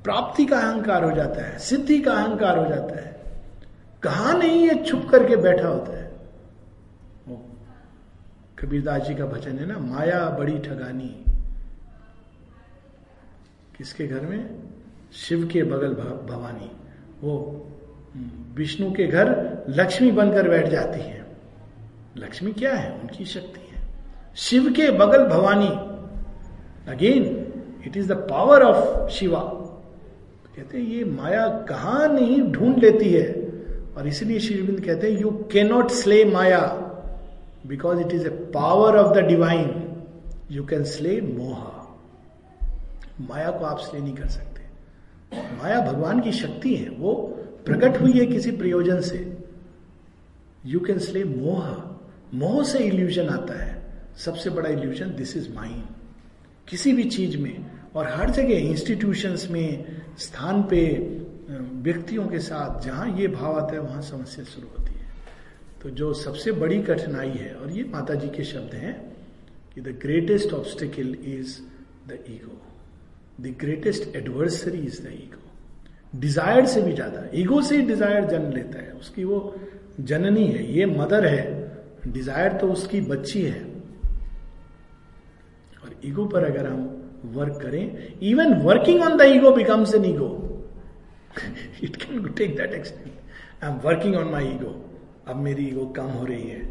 प्राप्ति 0.03 0.45
का 0.45 0.59
अहंकार 0.59 1.03
हो 1.03 1.11
जाता 1.11 1.41
है, 1.41 1.57
सिद्धि 1.59 2.01
का 2.01 2.11
अहंकार 2.11 2.57
हो 2.57 2.65
जाता 2.65 2.99
है। 2.99 3.21
कहा 4.03 4.33
नहीं 4.33 4.69
ये 4.69 4.83
छुप 4.83 5.07
करके 5.11 5.35
बैठा 5.35 5.67
होता 5.67 5.97
है? 5.97 6.11
कबीरदास 8.59 9.01
जी 9.01 9.15
का 9.15 9.25
भजन 9.25 9.59
है 9.59 9.65
ना, 9.65 9.77
माया 9.77 10.29
बड़ी 10.29 10.59
ठगानी। 10.59 11.23
किसके 13.77 14.07
घर 14.07 14.21
में? 14.21 14.68
शिव 15.13 15.49
के 15.53 15.63
बगल 15.63 15.93
भवानी। 16.29 16.71
वो 17.23 17.65
विष्णु 18.55 18.91
के 18.91 19.07
घर 19.07 19.57
लक्ष्मी 19.69 20.11
बनकर 20.11 20.49
बैठ 20.49 20.67
जाती 20.67 20.99
है। 20.99 21.25
लक्ष्मी 22.17 22.51
क्या 22.51 22.73
है? 22.73 22.91
उनकी 22.91 23.25
शक्ति 23.25 23.59
है। 23.59 23.83
शिव 24.35 24.73
के 24.73 24.91
बगल 24.91 25.25
Bhavani. 25.25 25.69
Again 26.91 27.23
it 27.85 27.97
is 27.97 28.13
the 28.13 28.15
power 28.15 28.63
of 28.63 29.09
Shiva 29.09 29.39
कहते 30.55 30.77
हैं, 30.77 30.85
ये 30.85 31.05
माया 31.05 31.47
कहा 31.47 32.07
नहीं 32.07 32.41
ढूंढ 32.51 32.77
लेती 32.77 33.13
है? 33.13 33.49
और 33.97 34.07
इसलिए 34.07 34.39
श्रीविंद 34.39 34.81
कहते 34.85 35.11
हैं 35.11 35.19
you 35.19 35.29
cannot 35.51 35.91
slay 35.91 36.25
Maya 36.25 36.61
because 37.67 37.99
it 37.99 38.11
is 38.13 38.27
a 38.27 38.29
power 38.29 38.97
of 38.97 39.15
the 39.15 39.17
divine 39.17 39.93
you 40.51 40.65
can 40.65 40.83
slay 40.83 41.21
मोहा। 41.21 41.99
माया 43.21 43.51
को 43.51 43.65
आप 43.65 43.79
स्ले 43.79 43.99
नहीं 43.99 44.15
कर 44.15 44.27
सकते। 44.27 44.48
माया 45.33 45.79
भगवान 45.81 46.19
की 46.21 46.31
शक्ति 46.31 46.75
है, 46.75 46.89
वो 46.89 47.13
प्रकट 47.65 48.01
हुई 48.01 48.11
है 48.11 48.25
किसी 48.25 48.51
प्रयोजन 48.51 49.01
से। 49.01 49.37
यू 50.65 50.79
कैन 50.79 50.99
स्ले 50.99 51.23
मोह 51.23 51.89
मोह 52.33 52.63
से 52.63 52.79
इल्यूजन 52.79 53.29
आता 53.29 53.63
है। 53.63 53.77
सबसे 54.17 54.49
बड़ा 54.49 54.69
इल्यूजन 54.69 55.15
दिस 55.15 55.37
इज़ 55.37 55.53
माइंड 55.53 55.83
किसी 56.67 56.93
भी 56.93 57.03
चीज़ 57.03 57.37
में 57.37 57.65
और 57.95 58.07
हर 58.07 58.29
जगह 58.29 58.57
इंस्टीट्यूशंस 58.57 59.47
में, 59.51 59.85
स्थान 60.17 60.63
पे, 60.63 60.85
व्यक्तियों 61.81 62.27
के 62.27 62.39
साथ, 62.39 62.81
जहाँ 62.85 63.17
ये 63.17 63.27
भाव 63.27 63.59
आता 63.59 63.73
है, 63.73 63.79
वहाँ 63.79 64.01
समस्या 64.01 64.45
शुरू 64.45 64.67
होती 64.67 64.93
है। 64.93 65.05
तो 65.81 65.89
जो 65.89 66.13
सबसे 66.13 66.51
बड़ी 66.51 66.81
कठिनाई 66.81 67.29
है, 67.29 67.53
और 67.53 67.71
ये 67.71 67.83
माता 67.83 68.13
जी 68.13 68.27
के 68.27 68.43
शब्द 68.43 68.75
हैं 68.75 69.15
कि 69.75 69.81
the 69.81 69.99
greatest 70.01 70.53
obstacle 70.53 71.15
is 71.25 71.57
the 72.07 72.19
ego 72.29 72.61
the 73.39 73.55
greatest 73.59 74.15
adversary 74.15 74.79
is 74.79 75.01
the 75.03 75.11
ego 75.13 75.47
desire 76.13 76.65
से 76.65 76.81
भी 76.81 76.93
ज़्यादा। 76.93 77.23
ईगो 77.39 77.61
से 77.61 77.75
ही 77.75 77.81
डिज़ायर 77.87 78.25
जन्म 78.25 78.51
लेता 78.51 78.79
है। 78.79 78.91
उसकी 78.91 79.23
वो 79.23 79.55
जननी 80.01 80.45
है। 80.47 80.63
ये 80.73 80.85
मदर 80.87 81.25
है। 81.25 81.43
डिज़ायर 82.07 82.53
तो 82.57 82.71
उसकी 82.71 83.01
बच्ची 83.01 83.41
है। 83.41 83.63
और 85.83 85.95
ईगो 86.05 86.25
पर 86.25 86.43
अगर 86.45 86.67
हम 86.67 86.81
वर्क 87.35 87.61
करें 87.61 88.17
even 88.23 88.53
working 88.63 89.01
on 89.03 89.17
the 89.17 89.21
ego 89.27 89.51
becomes 89.55 89.93
an 89.95 90.05
ego 90.05 90.29
it 91.83 91.95
can 91.95 92.27
take 92.37 92.55
that 92.57 92.73
extent 92.73 93.63
I 93.63 93.69
am 93.69 93.77
working 93.85 94.15
on 94.15 94.29
my 94.31 94.45
ego 94.47 94.75
अब 95.27 95.35
मेरी 95.37 95.67
ईगो 95.67 95.85
कम 95.95 96.07
हो 96.09 96.25
रही 96.25 96.49
है। 96.49 96.61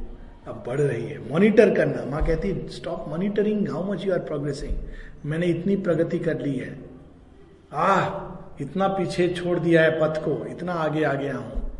अब 0.49 0.63
बढ़ 0.67 0.81
रही 0.81 1.07
है। 1.07 1.19
मॉनिटर 1.31 1.75
करना। 1.75 2.05
माँ 2.11 2.25
कहती 2.27 2.53
stop 2.73 3.05
monitoring 3.09 3.69
how 3.69 3.93
much 3.93 4.07
you 4.07 4.13
are 4.13 4.19
progressing 4.29 4.77
मैंने 5.27 5.47
इतनी 5.47 5.77
प्रगति 5.77 6.19
कर 6.19 6.41
ली 6.41 6.57
है। 6.57 6.79
आह, 7.73 8.29
इतना 8.63 8.89
पीछे 8.89 9.29
छोड़ 9.29 9.59
दिया 9.59 9.83
है 9.83 9.91
पथ 9.91 10.25
को, 10.25 10.47
इतना 10.47 10.73
आगे 10.73 11.05
आ 11.05 11.13
गया 11.13 11.37
हूँ। 11.37 11.73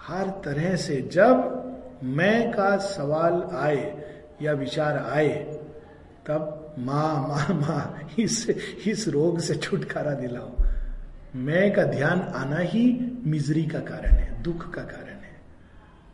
हर 0.00 0.28
तरह 0.28 0.76
से 0.76 1.08
जब 1.12 1.58
मैं 2.04 2.52
का 2.52 2.76
सवाल 2.76 3.42
आए 3.52 4.04
या 4.42 4.52
विचार 4.52 4.98
आए, 4.98 5.28
तब 6.26 6.74
माँ, 6.78 7.28
माँ 7.28 7.54
माँ, 7.54 8.08
इस 8.18 8.50
इस 8.86 9.08
रोग 9.08 9.38
से 9.38 9.54
छुटकारा 9.54 10.14
दिलाओ। 10.14 10.50
मैं 11.36 11.72
का 11.72 11.84
ध्यान 11.84 12.20
आना 12.20 12.58
ही 12.58 13.12
मिजरी 13.26 13.64
का 13.66 13.78
कारण 13.78 14.10
है, 14.10 14.42
दुख 14.42 14.74
का 14.74 14.82
कारण 14.82 15.14
है। 15.14 15.40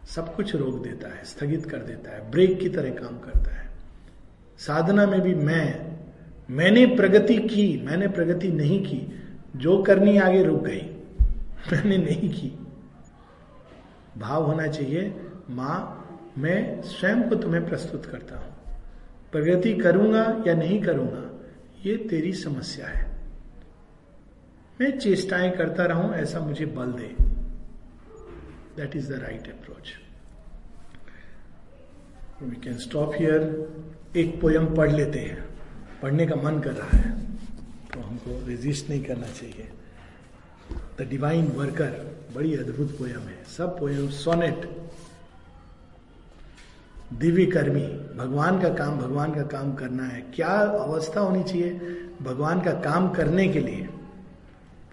सब 0.06 0.34
कुछ 0.34 0.54
रोक 0.54 0.82
देता 0.82 1.08
है, 1.08 1.24
स्थगित 1.24 1.66
कर 1.66 1.78
देता 1.78 2.10
है, 2.10 2.30
ब्रेक 2.30 2.60
की 2.60 2.68
तरह 2.68 2.90
काम 2.90 3.18
करता 3.18 3.50
है। 3.50 3.67
साधना 4.58 5.06
में 5.06 5.20
भी 5.20 5.34
मैं, 5.34 5.96
मैंने 6.50 6.86
प्रगति 6.86 7.36
की, 7.36 7.82
मैंने 7.86 8.08
प्रगति 8.08 8.48
नहीं 8.48 8.82
की, 8.82 9.22
जो 9.56 9.82
करनी 9.82 10.18
आगे 10.18 10.42
रुक 10.42 10.62
गई, 10.62 10.80
मैंने 11.72 11.98
नहीं 11.98 12.30
की। 12.30 12.58
भाव 14.18 14.44
होना 14.44 14.66
चाहिए, 14.66 15.14
माँ, 15.50 15.94
मैं 16.38 16.82
स्वयं 16.82 17.28
को 17.28 17.34
तुम्हें 17.34 17.68
प्रस्तुत 17.68 18.06
करता 18.06 18.36
हूँ। 18.36 18.54
प्रगति 19.32 19.74
करूँगा 19.74 20.44
या 20.46 20.54
नहीं 20.54 20.82
करूँगा, 20.82 21.40
ये 21.86 21.96
तेरी 21.96 22.32
समस्या 22.32 22.86
है। 22.86 23.06
मैं 24.80 24.98
चेष्टाएँ 24.98 25.50
करता 25.50 25.84
रहूँ, 25.84 26.14
ऐसा 26.14 26.40
मुझे 26.40 26.66
बल 26.66 26.92
दे। 26.92 27.14
That 28.76 28.96
is 28.96 29.12
the 29.12 29.22
right 29.22 29.48
approach 29.48 29.92
we 32.42 32.56
can 32.56 32.76
stop 32.78 33.12
here 33.16 33.40
एक 34.16 34.40
पोयम 34.40 34.74
पढ़ 34.74 34.92
लेते 34.92 35.18
हैं। 35.18 35.48
पढ़ने 36.02 36.26
का 36.26 36.34
मन 36.34 36.58
कर 36.58 36.72
रहा 36.72 36.98
है। 36.98 37.22
तो 37.94 38.00
हमको 38.00 38.46
रेजिस्ट 38.46 38.90
नहीं 38.90 39.04
करना 39.04 39.26
चाहिए। 39.26 39.68
द 40.98 41.02
डिवाइन 41.10 41.46
वर्कर 41.46 42.16
बड़ी 42.34 42.56
अद्भुत 42.56 42.98
पोयम 42.98 43.20
है। 43.20 43.44
सब 43.56 43.78
पोयम 43.78 44.08
सोनेट 44.08 44.70
दिव्य 47.12 47.46
कर्मी, 47.46 47.86
भगवान 48.16 48.60
का 48.62 48.68
काम, 48.68 48.98
भगवान 48.98 49.34
का 49.34 49.42
काम 49.42 49.74
करना 49.74 50.04
है। 50.04 50.20
क्या 50.34 50.48
अवस्था 50.48 51.20
होनी 51.20 51.44
चाहिए 51.44 51.70
भगवान 52.22 52.60
का 52.60 52.72
काम 52.72 53.10
करने 53.10 53.48
के 53.48 53.60
लिए? 53.60 53.88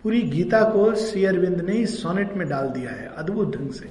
पूरी 0.04 0.22
गीता 0.22 0.64
को 0.64 0.96
श्री 0.96 1.26
अरविंद 1.26 1.62
ने 1.62 1.86
सोनेट 1.86 2.34
में 2.34 2.50
डाल 2.50 2.70
दिया 2.70 2.92
है, 2.92 3.08
अद्भुत 3.08 3.58
ढंग 3.58 3.72
से। 3.72 3.90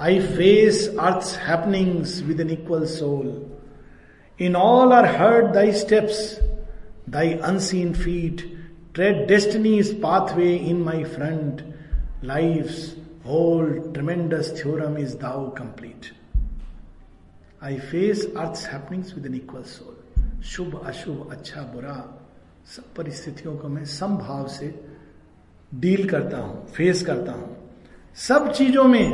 I 0.00 0.20
face 0.20 0.96
earth's 1.00 1.36
happenings 1.36 2.22
with 2.22 2.40
an 2.40 2.50
equal 2.50 2.86
soul 2.86 3.57
in 4.40 4.56
all 4.56 4.92
are 4.92 5.06
heard 5.16 5.52
thy 5.54 5.72
steps 5.72 6.20
thy 7.10 7.32
unseen 7.44 7.92
feet 7.94 8.42
tread 8.94 9.26
destiny's 9.28 9.94
pathway 10.02 10.54
in 10.54 10.82
my 10.82 11.04
front 11.04 11.62
life's 12.24 13.26
whole 13.26 13.78
tremendous 13.94 14.54
theorem 14.62 14.98
is 14.98 15.16
thou 15.16 15.48
complete 15.58 16.12
I 17.62 17.78
face 17.90 18.26
earth's 18.38 18.66
happenings 18.72 19.14
with 19.14 19.26
an 19.26 19.34
equal 19.34 19.62
soul 19.68 19.94
शुभ, 20.44 20.80
अशुभ 20.86 21.28
अच्छा 21.32 21.62
बुरा, 21.74 21.94
सब 22.76 22.94
परिस्थितियों 22.96 23.54
को 23.56 23.68
मैं 23.68 23.84
समभाव 23.84 24.46
से 24.48 24.66
डील 25.72 26.08
करता 26.08 26.38
हूँ 26.38 26.66
फेस 26.66 27.02
करता 27.06 27.32
हूँ। 27.32 27.56
सब 28.18 28.52
चीज़ों 28.52 28.84
में 28.84 29.08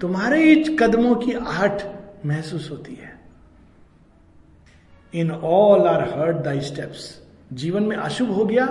तुम्हारे 0.00 0.42
ही 0.44 0.76
कदमों 0.76 1.14
की 1.14 1.32
आहट 1.32 1.82
महसूस 2.26 2.70
होती 2.70 2.94
है। 2.94 3.07
In 5.14 5.30
all 5.30 5.80
are 5.80 6.18
heard 6.18 6.36
thy 6.36 6.60
steps 6.60 7.22
जीवन 7.52 7.82
में 7.82 7.96
अशुभ 7.96 8.30
हो 8.30 8.44
गया, 8.44 8.66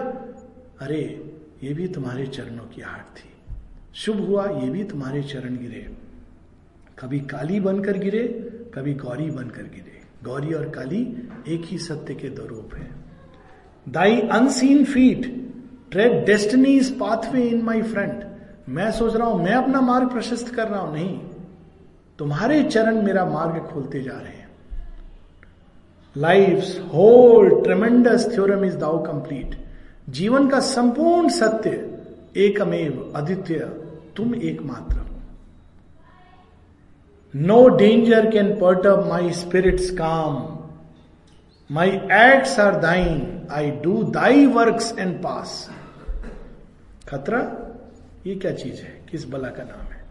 अरे, 0.79 1.33
ये 1.63 1.73
भी 1.73 1.87
तुम्हारे 1.87 2.27
चरणों 2.27 2.63
की 2.63 2.81
आहट 2.81 3.05
थी। 3.05 3.55
शुभ 3.93 4.17
हुआ, 4.17 4.45
ये 4.45 4.69
भी 4.69 4.83
तुम्हारे 4.83 5.23
चरण 5.23 5.57
गिरे। 5.57 5.97
कभी 6.99 7.19
काली 7.19 7.59
बनकर 7.59 7.97
गिरे, 7.97 8.27
कभी 8.73 8.93
गौरी 8.93 9.29
बनकर 9.29 9.61
गिरे। 9.61 10.01
गौरी 10.23 10.53
और 10.53 10.69
काली 10.69 11.29
एक 11.47 11.61
ही 11.65 11.77
सत्य 11.77 12.15
के 12.15 12.29
दो 12.29 12.45
रूप 12.47 12.75
है। 12.75 12.91
Thy 13.89 14.19
unseen 14.19 14.85
feet 14.85 15.47
tread 15.91 16.25
destiny's 16.25 16.99
pathway 16.99 17.41
in 17.41 17.61
my 17.61 17.81
front 17.81 18.27
मैं 18.69 18.91
सोच 18.91 19.15
रहा 19.15 19.27
हूँ, 19.27 19.43
मैं 19.43 19.53
अपना 19.53 19.81
मार्ग 19.81 20.09
प्रशस्त 20.09 20.55
कर 20.55 20.67
रहा 20.67 20.79
हूँ। 20.79 20.93
नहीं, 20.93 21.19
तुम्हारे 22.19 22.63
चरण 22.63 23.01
मेरा 23.01 23.25
मार्ग 23.25 23.63
खोलते 23.63 24.03
जा 24.03 24.11
रहे 24.11 24.31
हैं। 24.31 24.46
Life 26.17 26.63
whole 26.93 27.63
tremendous 27.63 28.29
theorem 28.33 28.65
is 28.65 28.77
thou 28.77 29.03
complete 29.03 29.65
जीवन 30.09 30.47
का 30.49 30.59
संपूर्ण 30.59 31.29
सत्य 31.29 31.99
एकमेव 32.37 33.13
अद्वितीय 33.15 33.59
तुम 34.15 34.35
एकमात्र 34.35 35.07
No 37.33 37.55
danger 37.55 38.31
can 38.31 38.47
perturb 38.59 39.07
my 39.07 39.31
spirit's 39.31 39.89
calm 39.89 40.59
my 41.71 41.89
acts 41.89 42.59
are 42.59 42.73
thine. 42.73 43.51
I 43.51 43.71
do 43.71 44.03
thy 44.03 44.47
works 44.47 44.91
and 44.91 45.11
pass 45.23 45.69
खतरा? 47.09 47.39
ये 48.27 48.35
क्या 48.35 48.51
चीज़ 48.51 48.81
है? 48.81 49.01
किस 49.11 49.29
बला 49.29 49.47
का 49.47 49.63
नाम 49.63 49.91
है? 49.91 50.05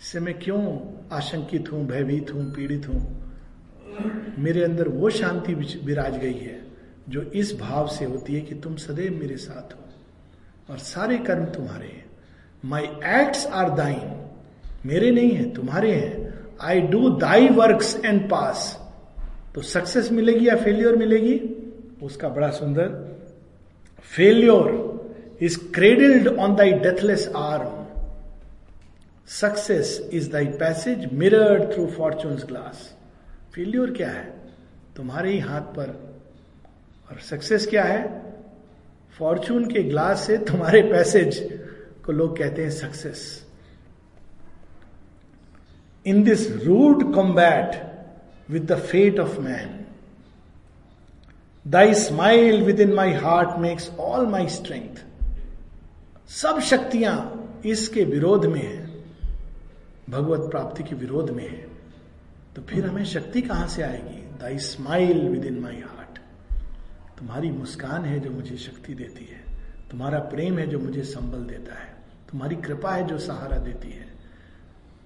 इससे 0.00 0.20
मैं 0.20 0.38
क्यों 0.38 0.78
आशंकित 1.12 1.72
हूँ, 1.72 1.86
भयभीत 1.86 2.34
हूँ, 2.34 2.52
पीड़ित 2.52 2.88
हूँ? 2.88 3.23
मेरे 4.38 4.62
अंदर 4.64 4.88
वो 4.88 5.10
शांति 5.10 5.54
विराज 5.54 6.16
गई 6.18 6.32
है, 6.32 6.60
जो 7.08 7.22
इस 7.22 7.54
भाव 7.60 7.88
से 7.88 8.04
होती 8.04 8.34
है 8.34 8.40
कि 8.40 8.54
तुम 8.54 8.76
सदैव 8.76 9.18
मेरे 9.20 9.36
साथ 9.36 9.72
हो, 9.74 9.80
और 10.70 10.78
सारे 10.78 11.18
कर्म 11.18 11.44
तुम्हारे 11.54 11.86
हैं। 11.86 12.04
माई 12.64 12.82
एक्ट्स 13.14 13.46
आर 13.46 13.70
दाइन 13.70 14.12
मेरे 14.86 15.10
नहीं 15.10 15.30
है, 15.30 15.52
तुम्हारे 15.54 15.92
हैं। 15.92 16.32
I 16.60 16.80
do 16.80 17.08
thy 17.18 17.48
work 17.50 17.82
and 18.04 18.28
pass 18.30 18.80
तो 19.54 19.62
सक्सेस 19.62 20.10
मिलेगी 20.12 20.48
या 20.48 20.56
फेल्योर 20.56 20.96
मिलेगी? 20.96 21.38
उसका 22.02 22.28
बड़ा 22.28 22.50
सुंदर। 22.50 22.88
Failure 24.12 25.38
is 25.42 25.58
cradled 25.74 26.28
on 26.28 26.54
thy 26.56 26.72
deathless 26.80 27.28
arm 27.36 27.82
success 29.32 30.10
is 30.12 30.30
thy 30.30 30.46
passage 30.58 31.08
mirrored 31.12 31.72
through 31.72 31.86
fortune 31.86 32.34
glass 32.48 32.92
failure 33.54 33.90
क्या 33.90 34.10
है? 34.10 34.40
तुम्हारे 34.96 35.32
ही 35.32 35.38
हाथ 35.38 35.60
पर। 35.60 36.16
और 37.10 37.20
सक्सेस 37.20 37.66
क्या 37.66 37.84
है? 37.84 38.24
फॉर्चून 39.18 39.70
के 39.70 39.82
ग्लास 39.82 40.26
से 40.26 40.38
तुम्हारे 40.38 40.82
पैसेज 40.82 41.60
को 42.06 42.12
लोग 42.12 42.38
कहते 42.38 42.62
हैं 42.62 42.70
success 42.70 43.46
in 46.06 46.22
this 46.22 46.50
this 46.50 47.14
combat 47.14 47.92
with 48.50 48.72
the 48.72 48.78
fate 48.78 49.20
of 49.20 49.40
man 49.40 49.84
thy 51.66 51.94
smile 51.94 52.62
within 52.80 52.92
my 52.92 53.12
heart 53.12 53.58
makes 53.58 53.90
all 53.90 54.26
my 54.26 54.48
strength 54.48 55.04
सब 56.28 56.60
शक्तियाँ 56.60 57.40
इसके 57.66 58.04
विरोध 58.04 58.46
में 58.46 58.62
है। 58.62 59.04
भगवत 60.10 60.50
प्राप्ति 60.50 60.82
के 60.82 60.94
विरोध 60.94 61.30
में 61.30 61.50
है। 61.50 61.83
तो 62.56 62.62
फिर 62.62 62.86
हमें 62.86 63.04
शक्ति 63.04 63.40
कहाँ 63.42 63.66
से 63.66 63.82
आएगी? 63.82 64.20
Thy 64.40 64.58
smile 64.58 65.28
within 65.44 65.58
my 65.58 65.76
heart 65.76 66.18
तुम्हारी 67.18 67.50
मुस्कान 67.50 68.04
है 68.04 68.20
जो 68.20 68.30
मुझे 68.30 68.56
शक्ति 68.56 68.94
देती 68.94 69.24
है। 69.24 69.40
तुम्हारा 69.90 70.18
प्रेम 70.18 70.58
है 70.58 70.66
जो 70.66 70.78
मुझे 70.78 71.02
संबल 71.02 71.38
देता 71.38 71.74
है। 71.74 71.94
तुम्हारी 72.30 72.56
कृपा 72.56 72.94
है 72.94 73.06
जो 73.06 73.18
सहारा 73.18 73.58
देती 73.58 73.90
है। 73.90 74.06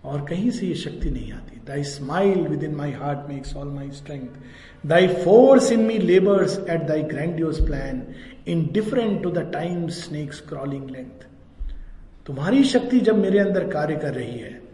और 0.05 0.24
कहीं 0.24 0.51
से 0.51 0.66
ये 0.66 0.74
शक्ति 0.74 1.11
नहीं 1.11 1.32
आती। 1.32 1.61
Thy 1.66 1.82
smile 1.82 2.38
within 2.62 2.74
my 2.74 2.92
heart 2.92 3.28
makes 3.28 3.57
all 3.57 3.68
my 3.68 3.90
strength 3.90 4.86
thy 4.86 5.09
force 5.09 5.72
in 5.72 5.80
me 5.80 5.99
labours 5.99 6.59
at 6.59 6.82
thy 6.82 7.03
grandiose 7.03 7.61
plan 7.61 8.03
indifferent 8.72 9.22
to 9.22 9.30
the 9.30 9.38
time 9.38 9.88
snake's 9.88 10.40
crawling 10.40 10.90
length 10.90 11.26
तुम्हारी 12.26 12.64
शक्ति 12.64 13.01
जब 13.01 13.18
मेरे 13.18 13.38
अंदर 13.38 13.68
कार्य 13.68 13.96
कर 13.96 14.14
रही 14.14 14.38
है 14.38 14.67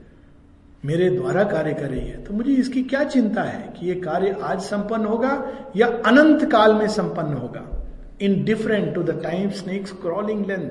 मेरे 0.85 1.11
द्वारा 1.11 1.45
कार्य 1.45 1.75
कर 1.75 1.91
रही 1.91 2.09
है। 2.09 2.25
तो 2.25 2.35
मुझे 2.35 2.53
इसकी 2.53 2.83
क्या 2.83 3.05
चिंता 3.05 3.43
है 3.43 3.73
कि 3.73 3.87
ये 3.87 3.95
कार्य 3.95 4.37
आज 4.43 4.61
संपन्न 4.61 5.05
होगा 5.05 5.49
या 5.77 5.87
अनंत 5.87 6.53
काल 6.53 6.75
में 6.75 6.89
संपन्न 6.89 7.35
होगा? 7.35 7.87
Indifferent 8.45 8.95
to 8.95 9.03
the 9.03 9.21
time 9.23 9.51
snake's 9.51 9.93
crawling 9.93 10.47
length 10.47 10.71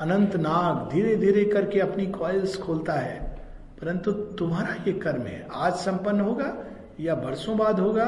अनंत 0.00 0.36
नाग 0.36 0.94
धीरे 0.94 1.16
धीरे 1.16 1.44
करके 1.44 1.80
अपनी 1.80 2.06
कॉइल्स 2.06 2.56
खोलता 2.56 2.92
है। 2.92 3.32
परंतु 3.80 4.12
तुम्हारा 4.12 4.74
ये 4.86 4.92
कर्म 4.92 5.22
है, 5.22 5.46
आज 5.54 5.72
संपन्न 5.72 6.20
होगा 6.20 6.66
या 7.00 7.14
बरसों 7.14 7.58
बाद 7.58 7.80
होगा, 7.80 8.04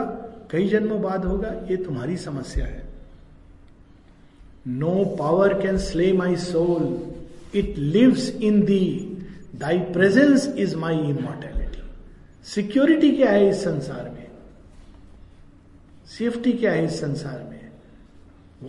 कई 0.50 0.68
जन्मों 0.68 1.02
बाद 1.02 1.24
होगा, 1.24 1.48
ये 1.48 1.76
तुम्हारी 1.76 2.16
समस्या 2.16 2.66
है। 2.66 2.84
No 4.68 5.16
power 5.18 5.54
can 5.54 5.78
slay 5.78 6.12
my 6.12 6.36
soul 6.36 7.12
it 7.58 7.74
lives 7.78 8.36
in 8.42 8.60
the 8.60 9.13
thy 9.54 9.78
presence 9.78 10.54
is 10.58 10.76
my 10.76 10.94
immortality 10.94 11.82
security 12.44 13.16
क्या 13.16 13.30
है 13.30 13.48
इस 13.48 13.64
संसार 13.64 14.10
में 14.10 14.26
सेफ्टी 16.06 16.52
क्या 16.52 16.72
है 16.72 16.84
इस 16.84 17.00
संसार 17.00 17.42
में 17.50 17.70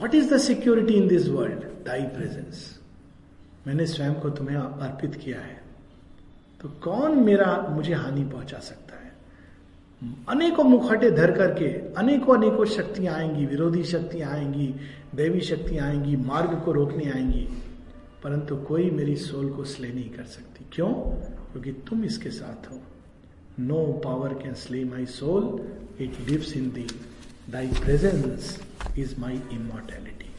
what 0.01 0.15
is 0.15 0.33
the 0.33 0.37
security 0.37 0.93
in 0.93 1.07
this 1.07 1.27
world 1.27 1.63
thy 1.85 2.01
presence 2.01 2.79
मैंने 3.67 3.85
स्वयं 3.85 4.13
को 4.13 4.29
तुम्हें 4.29 4.55
अर्पित 4.55 5.15
किया 5.15 5.39
है। 5.39 5.61
तो 6.61 6.69
कौन 6.69 7.17
मेरा, 7.17 7.67
मुझे 7.69 7.93
हानि 7.93 8.23
पहुँचा 8.23 8.57
सकता 8.57 8.95
है? 8.95 9.11
अनेकों 10.29 10.63
मुखटे 10.63 11.11
धर 11.11 11.31
करके 11.31 11.65
अनेकों 11.93 12.37
अनेकों 12.37 12.65
शक्तियाँ 12.65 13.15
आएँगी, 13.15 13.45
विरोधी 13.45 13.83
शक्तियाँ 13.83 14.31
आएँगी, 14.31 14.75
दैवी 15.15 15.41
शक्तियाँ 15.41 15.87
आएँगी, 15.87 16.15
मार्ग 16.15 16.61
को 16.65 16.71
रोकने 16.71 17.09
आएँगी। 17.11 17.47
परंतु 18.25 18.55
कोई 18.57 18.89
मेरी 18.89 19.15
सोल 19.15 19.53
को 19.53 19.65
स्ले 19.65 19.93
नहीं 19.93 20.09
कर 20.09 20.23
सकती। 20.23 20.65
क्यों? 20.71 20.93
क्योंकि 21.51 21.71
तुम 21.71 22.03
इसके 22.03 22.29
साथ 22.29 22.71
हो। 22.71 22.81
No 23.59 24.01
power 24.03 24.33
can 24.33 24.53
slay 24.53 24.85
my 24.85 25.05
soul 25.05 25.77
it 25.99 26.19
lives 26.29 26.53
in 26.53 26.71
the 26.71 26.87
thy 27.49 27.67
presence 27.67 28.63
is 28.97 29.19
my 29.19 29.41
immortality 29.51 30.31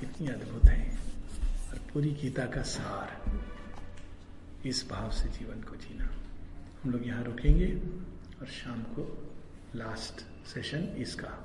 कितनी 0.00 0.28
अद्भुत 0.28 0.64
है। 0.64 0.98
और 1.68 1.78
पूरी 1.92 2.10
गीता 2.10 2.46
का 2.46 2.62
सार 2.62 3.32
इस 4.68 4.86
भाव 4.90 5.10
से 5.10 5.28
जीवन 5.28 5.60
को 5.60 5.76
जीना। 5.76 6.10
हम 6.84 6.90
लोग 6.90 7.06
यहाँ 7.06 7.24
रुकेंगे 7.24 7.82
और 8.40 8.46
शाम 8.46 8.82
को 8.82 9.32
लास्ट 9.76 10.48
सेशन 10.54 10.80
इसका 10.80 11.43